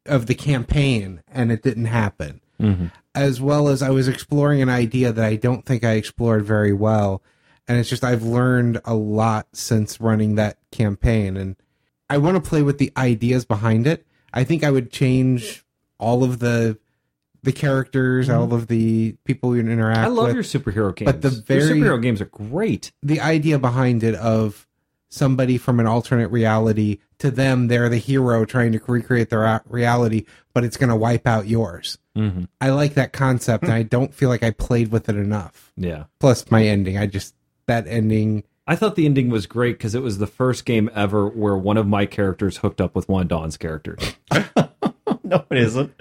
of 0.05 0.27
the 0.27 0.35
campaign, 0.35 1.23
and 1.29 1.51
it 1.51 1.63
didn't 1.63 1.87
happen. 1.87 2.43
as 3.15 3.41
well 3.41 3.69
as 3.69 3.81
I 3.83 3.91
was 3.91 4.07
exploring 4.07 4.61
an 4.61 4.69
idea 4.69 5.13
that 5.13 5.25
I 5.25 5.37
don't 5.37 5.65
think 5.65 5.83
I 5.83 5.93
explored 5.93 6.45
very 6.45 6.73
well. 6.73 7.23
And 7.67 7.79
it's 7.79 7.89
just 7.89 8.05
I've 8.05 8.23
learned 8.23 8.81
a 8.85 8.95
lot 8.95 9.47
since 9.55 10.01
running 10.01 10.35
that 10.35 10.59
campaign, 10.71 11.39
and 11.39 11.57
I 12.11 12.19
want 12.19 12.37
to 12.37 12.47
play 12.47 12.61
with 12.61 12.77
the 12.77 12.93
ideas 12.97 13.47
behind 13.47 13.87
it. 13.87 14.05
I 14.35 14.45
think 14.45 14.63
I 14.63 14.71
would 14.71 14.93
change 14.93 15.64
all 15.99 16.25
of 16.25 16.39
the 16.39 16.79
the 17.43 17.53
characters, 17.53 18.31
all 18.31 18.55
of 18.55 18.69
the 18.69 19.17
people 19.25 19.55
you 19.55 19.61
interact 19.61 19.99
with 19.99 20.07
I 20.07 20.09
love 20.09 20.27
with. 20.29 20.35
your 20.35 20.45
superhero 20.45 20.95
games. 20.97 21.13
But 21.13 21.21
the 21.21 21.55
your 21.55 21.63
superhero 21.69 22.03
games 22.03 22.21
are 22.23 22.27
great. 22.27 22.91
the 23.03 23.21
idea 23.21 23.59
behind 23.59 24.03
it 24.03 24.15
of 24.15 24.67
somebody 25.11 25.59
from 25.59 25.79
an 25.79 25.87
alternate 25.87 26.29
reality 26.29 26.99
to 27.19 27.31
them 27.31 27.69
they're 27.69 27.89
the 27.89 27.99
hero 27.99 28.45
trying 28.45 28.73
to 28.73 28.81
recreate 28.89 29.31
their 29.31 29.63
reality 29.69 30.25
but 30.53 30.65
it's 30.65 30.77
going 30.77 30.89
to 30.91 30.97
wipe 30.97 31.25
out 31.25 31.47
yours 31.47 31.99
Mhm. 32.17 32.49
i 32.61 32.71
like 32.71 32.95
that 32.95 33.13
concept 33.13 33.63
and 33.63 33.73
i 33.73 33.85
don't 33.85 34.13
feel 34.13 34.29
like 34.29 34.43
i 34.43 34.51
played 34.51 34.91
with 34.91 35.09
it 35.09 35.15
enough 35.15 35.71
Yeah. 35.77 36.05
plus 36.19 36.51
my 36.51 36.65
ending 36.65 36.99
i 36.99 37.07
just 37.07 37.35
that 37.67 37.87
ending 37.87 38.43
I 38.67 38.75
thought 38.77 38.97
the 38.97 39.05
ending 39.05 39.29
was 39.29 39.47
great 39.47 39.77
because 39.79 39.95
it 39.95 40.03
was 40.03 40.17
the 40.19 40.27
first 40.27 40.65
game 40.65 40.91
ever 40.95 41.29
where 41.29 41.55
one 41.57 41.77
of 41.77 41.87
my 41.87 42.07
characters 42.07 42.57
hooked 42.57 42.81
up 42.81 42.97
with 42.97 43.09
one 43.11 43.21
of 43.23 43.29
Dawn's 43.29 43.59
characters. 43.59 44.17
no, 45.29 45.45
it 45.51 45.59
isn't. 45.59 45.93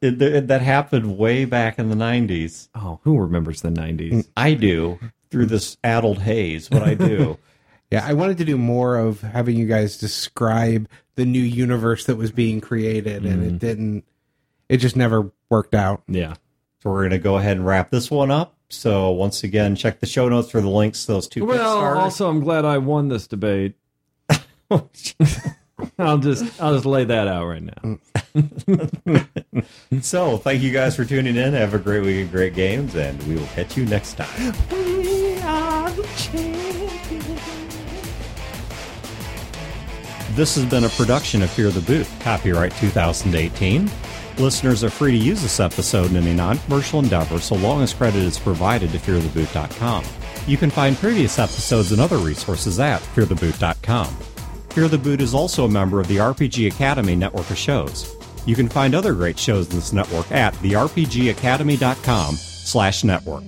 It, 0.00 0.20
it- 0.20 0.48
that 0.48 0.62
happened 0.62 1.18
way 1.18 1.44
back 1.44 1.78
in 1.78 1.88
the 1.88 1.96
90s. 1.96 2.68
Oh, 2.74 3.00
who 3.04 3.18
remembers 3.18 3.62
the 3.62 3.70
90s? 3.70 4.12
Mm, 4.12 4.28
I 4.36 4.54
do 4.54 4.98
through 5.30 5.46
this 5.46 5.76
addled 5.82 6.18
haze, 6.18 6.68
but 6.68 6.82
I 6.82 6.94
do. 6.94 7.38
yeah 7.90 8.02
i 8.06 8.14
wanted 8.14 8.38
to 8.38 8.46
do 8.46 8.56
more 8.56 8.96
of 8.96 9.20
having 9.20 9.56
you 9.56 9.66
guys 9.66 9.98
describe 9.98 10.88
the 11.16 11.24
new 11.26 11.38
universe 11.38 12.06
that 12.06 12.16
was 12.16 12.32
being 12.32 12.58
created 12.58 13.26
and 13.26 13.42
it 13.42 13.48
mm-hmm. 13.48 13.56
didn't 13.58 14.04
it 14.68 14.78
just 14.78 14.96
never 14.96 15.30
worked 15.50 15.74
out 15.74 16.02
Yeah. 16.08 16.34
so 16.82 16.90
we're 16.90 17.02
going 17.02 17.10
to 17.10 17.18
go 17.18 17.36
ahead 17.36 17.56
and 17.56 17.66
wrap 17.66 17.90
this 17.90 18.10
one 18.10 18.30
up. 18.30 18.56
So 18.70 19.10
once 19.10 19.44
again, 19.44 19.76
check 19.76 20.00
the 20.00 20.06
show 20.06 20.28
notes 20.28 20.50
for 20.50 20.60
the 20.60 20.68
links 20.68 21.06
to 21.06 21.12
those 21.12 21.28
two 21.28 21.44
Well, 21.44 21.96
also, 21.96 22.28
I'm 22.28 22.40
glad 22.40 22.64
I 22.64 22.78
won 22.78 23.08
this 23.08 23.26
debate. 23.26 23.74
I'll 25.98 26.18
just 26.18 26.60
I'll 26.60 26.74
just 26.74 26.86
lay 26.86 27.04
that 27.04 27.28
out 27.28 27.46
right 27.46 27.62
now. 27.62 27.98
so 30.00 30.38
thank 30.38 30.62
you 30.62 30.72
guys 30.72 30.96
for 30.96 31.04
tuning 31.04 31.36
in. 31.36 31.52
Have 31.52 31.74
a 31.74 31.78
great 31.78 32.04
week 32.04 32.26
of 32.26 32.32
great 32.32 32.54
games, 32.54 32.94
and 32.94 33.20
we 33.24 33.36
will 33.36 33.46
catch 33.48 33.76
you 33.76 33.84
next 33.84 34.14
time. 34.14 34.54
This 40.34 40.56
has 40.56 40.64
been 40.64 40.84
a 40.84 40.88
production 40.88 41.42
of 41.42 41.50
Fear 41.50 41.70
the 41.70 41.80
Boot, 41.80 42.08
copyright 42.20 42.72
2018. 42.76 43.88
Listeners 44.38 44.82
are 44.82 44.90
free 44.90 45.12
to 45.12 45.16
use 45.16 45.42
this 45.42 45.60
episode 45.60 46.10
in 46.10 46.26
a 46.26 46.34
non-commercial 46.34 46.98
endeavor 46.98 47.38
so 47.38 47.54
long 47.54 47.82
as 47.82 47.94
credit 47.94 48.20
is 48.20 48.36
provided 48.36 48.90
to 48.90 48.98
feartheboot.com. 48.98 50.04
You 50.48 50.56
can 50.56 50.70
find 50.70 50.96
previous 50.96 51.38
episodes 51.38 51.92
and 51.92 52.00
other 52.00 52.18
resources 52.18 52.80
at 52.80 53.00
feartheboot.com. 53.00 54.33
Fear 54.74 54.88
the 54.88 54.98
Boot 54.98 55.20
is 55.20 55.34
also 55.34 55.66
a 55.66 55.68
member 55.68 56.00
of 56.00 56.08
the 56.08 56.16
RPG 56.16 56.66
Academy 56.66 57.14
network 57.14 57.48
of 57.48 57.56
shows. 57.56 58.16
You 58.44 58.56
can 58.56 58.68
find 58.68 58.92
other 58.92 59.14
great 59.14 59.38
shows 59.38 59.70
in 59.70 59.76
this 59.76 59.92
network 59.92 60.32
at 60.32 60.52
therpgacademy.com 60.54 62.34
slash 62.34 63.04
network. 63.04 63.44